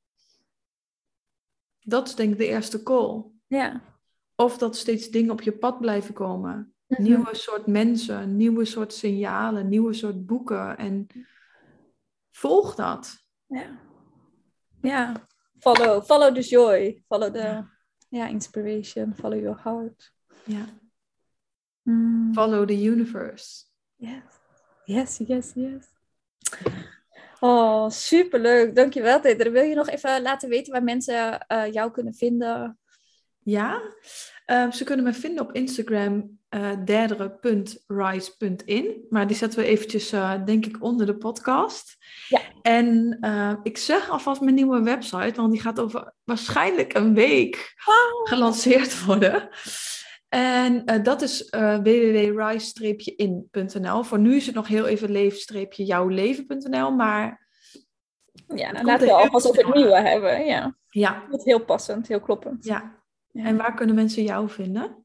Dat 1.80 2.08
is 2.08 2.14
denk 2.14 2.32
ik 2.32 2.38
de 2.38 2.46
eerste 2.46 2.82
call. 2.82 3.24
ja. 3.46 3.92
Of 4.36 4.58
dat 4.58 4.76
steeds 4.76 5.08
dingen 5.08 5.32
op 5.32 5.40
je 5.42 5.52
pad 5.52 5.80
blijven 5.80 6.14
komen. 6.14 6.74
Mhm. 6.86 7.02
Nieuwe 7.02 7.34
soort 7.34 7.66
mensen, 7.66 8.36
nieuwe 8.36 8.64
soort 8.64 8.92
signalen, 8.92 9.68
nieuwe 9.68 9.92
soort 9.92 10.26
boeken. 10.26 10.76
En 10.76 11.06
volg 12.30 12.74
dat. 12.74 13.16
Ja. 13.46 13.78
ja. 14.82 15.28
Follow, 15.58 16.02
follow 16.02 16.34
the 16.34 16.40
joy. 16.40 17.02
Follow 17.06 17.32
the 17.32 17.38
Ja. 17.38 17.72
Ja. 18.16 18.28
inspiration. 18.28 19.14
Follow 19.14 19.40
your 19.40 19.60
heart. 19.62 20.12
Ja. 20.44 20.66
Mm. 21.82 22.32
Follow 22.34 22.66
the 22.66 22.90
universe. 22.90 23.64
Yes, 23.96 24.22
yes, 24.84 25.18
yes, 25.18 25.52
yes. 25.54 25.92
Oh, 27.40 27.90
superleuk. 27.90 28.74
Dankjewel, 28.74 29.20
Peter. 29.20 29.52
Wil 29.52 29.62
je 29.62 29.74
nog 29.74 29.88
even 29.88 30.22
laten 30.22 30.48
weten 30.48 30.72
waar 30.72 30.82
mensen 30.82 31.46
eh, 31.46 31.72
jou 31.72 31.90
kunnen 31.90 32.14
vinden? 32.14 32.78
Ja, 33.44 33.82
Ehm, 34.44 34.70
ze 34.70 34.84
kunnen 34.84 35.04
me 35.04 35.12
vinden 35.12 35.44
op 35.44 35.52
Instagram 35.52 36.38
eh 36.48 36.70
derdere.rise.in. 36.84 39.06
Maar 39.08 39.26
die 39.26 39.36
zetten 39.36 39.58
we 39.58 39.64
eventjes, 39.66 40.12
eh, 40.12 40.44
denk 40.44 40.66
ik, 40.66 40.82
onder 40.82 41.06
de 41.06 41.16
podcast. 41.16 41.96
Ja. 42.28 42.40
En 42.62 43.16
eh, 43.20 43.52
ik 43.62 43.78
zeg 43.78 44.10
alvast 44.10 44.40
mijn 44.40 44.54
nieuwe 44.54 44.82
website, 44.82 45.32
want 45.36 45.52
die 45.52 45.60
gaat 45.60 45.80
over 45.80 46.14
waarschijnlijk 46.24 46.94
een 46.94 47.14
week 47.14 47.72
gelanceerd 48.24 49.04
worden. 49.04 49.48
En 50.28 50.84
dat 51.02 51.22
is 51.22 51.48
www.rise-in.nl. 51.50 54.02
Voor 54.02 54.18
nu 54.18 54.36
is 54.36 54.46
het 54.46 54.54
nog 54.54 54.68
heel 54.68 54.86
even 54.86 55.10
leef-jouwleven.nl, 55.10 56.90
maar 56.90 57.48
Ja, 58.54 58.72
dan 58.72 58.84
laten 58.84 59.06
we 59.06 59.12
alvast 59.12 59.48
over 59.48 59.64
het 59.64 59.74
nieuwe 59.74 60.00
hebben. 60.00 60.46
Ja, 60.46 60.76
ja, 60.88 61.26
dat 61.30 61.38
is 61.38 61.44
heel 61.44 61.64
passend, 61.64 62.08
heel 62.08 62.20
kloppend. 62.20 62.64
ja. 62.64 63.02
Ja. 63.34 63.44
En 63.44 63.56
waar 63.56 63.74
kunnen 63.74 63.94
mensen 63.94 64.22
jou 64.22 64.48
vinden? 64.48 65.04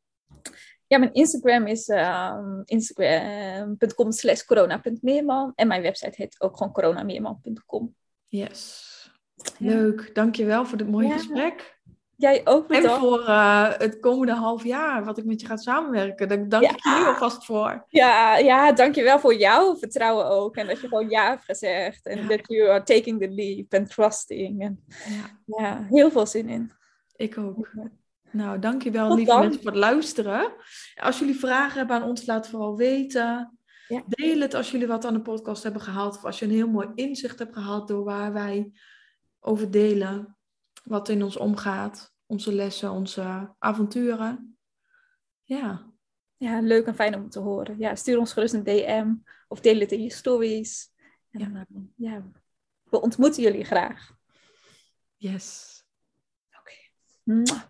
Ja, 0.87 0.97
mijn 0.97 1.13
Instagram 1.13 1.67
is 1.67 1.87
ehm, 1.87 2.61
instagram.com 2.65 4.11
slash 4.11 4.43
corona.meerman. 4.43 5.51
En 5.55 5.67
mijn 5.67 5.81
website 5.81 6.13
heet 6.15 6.41
ook 6.41 6.57
gewoon 6.57 6.73
coronameerman.com. 6.73 7.95
Yes. 8.25 8.87
Ja. 9.57 9.73
Leuk, 9.75 10.15
dankjewel 10.15 10.65
voor 10.65 10.77
dit 10.77 10.89
mooie 10.89 11.07
Ja. 11.07 11.13
gesprek. 11.13 11.77
Jij 12.15 12.41
ook 12.43 12.69
En 12.71 12.81
bedankt. 12.81 12.99
voor 13.05 13.25
eh, 13.25 13.77
het 13.77 13.99
komende 13.99 14.33
half 14.33 14.63
jaar, 14.63 15.03
wat 15.05 15.17
ik 15.17 15.25
met 15.25 15.41
je 15.41 15.47
ga 15.47 15.57
samenwerken. 15.57 16.27
Daar 16.27 16.47
dank 16.49 16.63
Ja. 16.63 16.69
ik 16.69 16.83
je 16.83 16.97
nu 16.99 17.05
alvast 17.05 17.45
voor. 17.45 17.85
Ja, 17.87 18.37
ja, 18.37 18.71
dankjewel 18.71 19.19
voor 19.19 19.33
jouw 19.35 19.75
vertrouwen 19.77 20.25
ook. 20.25 20.55
En 20.55 20.67
dat 20.67 20.81
je 20.81 20.87
gewoon 20.87 21.09
ja 21.09 21.29
hebt 21.29 21.43
gezegd. 21.43 22.05
En 22.05 22.21
Ja. 22.21 22.27
dat 22.27 22.39
you 22.47 22.69
are 22.69 22.83
taking 22.83 23.19
the 23.21 23.29
leap 23.29 23.73
en 23.73 23.85
trusting. 23.87 24.61
En 24.61 24.83
Ja, 24.87 25.39
ja, 25.61 25.85
heel 25.89 26.11
veel 26.11 26.25
zin 26.25 26.49
in. 26.49 26.71
ik 27.15 27.37
ook. 27.37 27.69
Nou, 28.31 28.59
dankjewel 28.59 29.07
Tot 29.07 29.17
lieve 29.17 29.31
dan. 29.31 29.41
mensen 29.41 29.61
voor 29.61 29.71
het 29.71 29.79
luisteren. 29.79 30.53
Als 30.95 31.19
jullie 31.19 31.35
vragen 31.39 31.77
hebben 31.77 31.95
aan 31.95 32.03
ons, 32.09 32.25
laat 32.25 32.37
het 32.41 32.49
vooral 32.49 32.77
weten. 32.77 33.57
Ja. 33.87 34.03
Deel 34.07 34.39
het 34.41 34.53
als 34.53 34.71
jullie 34.71 34.87
wat 34.87 35.05
aan 35.05 35.13
de 35.13 35.21
podcast 35.21 35.63
hebben 35.63 35.81
gehad. 35.81 36.15
Of 36.15 36.25
als 36.25 36.39
je 36.39 36.45
een 36.45 36.51
heel 36.51 36.67
mooi 36.69 36.89
inzicht 36.95 37.39
hebt 37.39 37.53
gehad 37.53 37.87
door 37.87 38.03
waar 38.03 38.33
wij 38.33 38.71
over 39.39 39.71
delen. 39.71 40.37
Wat 40.83 41.09
in 41.09 41.23
ons 41.23 41.37
omgaat. 41.37 42.13
Onze 42.25 42.53
lessen, 42.53 42.91
onze 42.91 43.55
avonturen. 43.59 44.57
Ja, 45.43 45.87
Ja, 46.37 46.61
leuk 46.61 46.85
en 46.85 46.95
fijn 46.95 47.15
om 47.15 47.29
te 47.29 47.39
horen. 47.39 47.75
Ja, 47.79 47.95
stuur 47.95 48.17
ons 48.19 48.33
gerust 48.33 48.53
een 48.53 48.63
DM 48.63 49.13
of 49.47 49.59
deel 49.61 49.79
het 49.79 49.91
in 49.91 50.01
je 50.03 50.11
stories. 50.11 50.91
En 51.31 51.39
Ja. 51.39 51.47
ja. 51.53 51.65
ja, 51.95 52.23
we 52.83 53.01
ontmoeten 53.01 53.43
jullie 53.43 53.63
graag. 53.65 54.11
yes. 55.17 55.77
Mwah. 57.23 57.61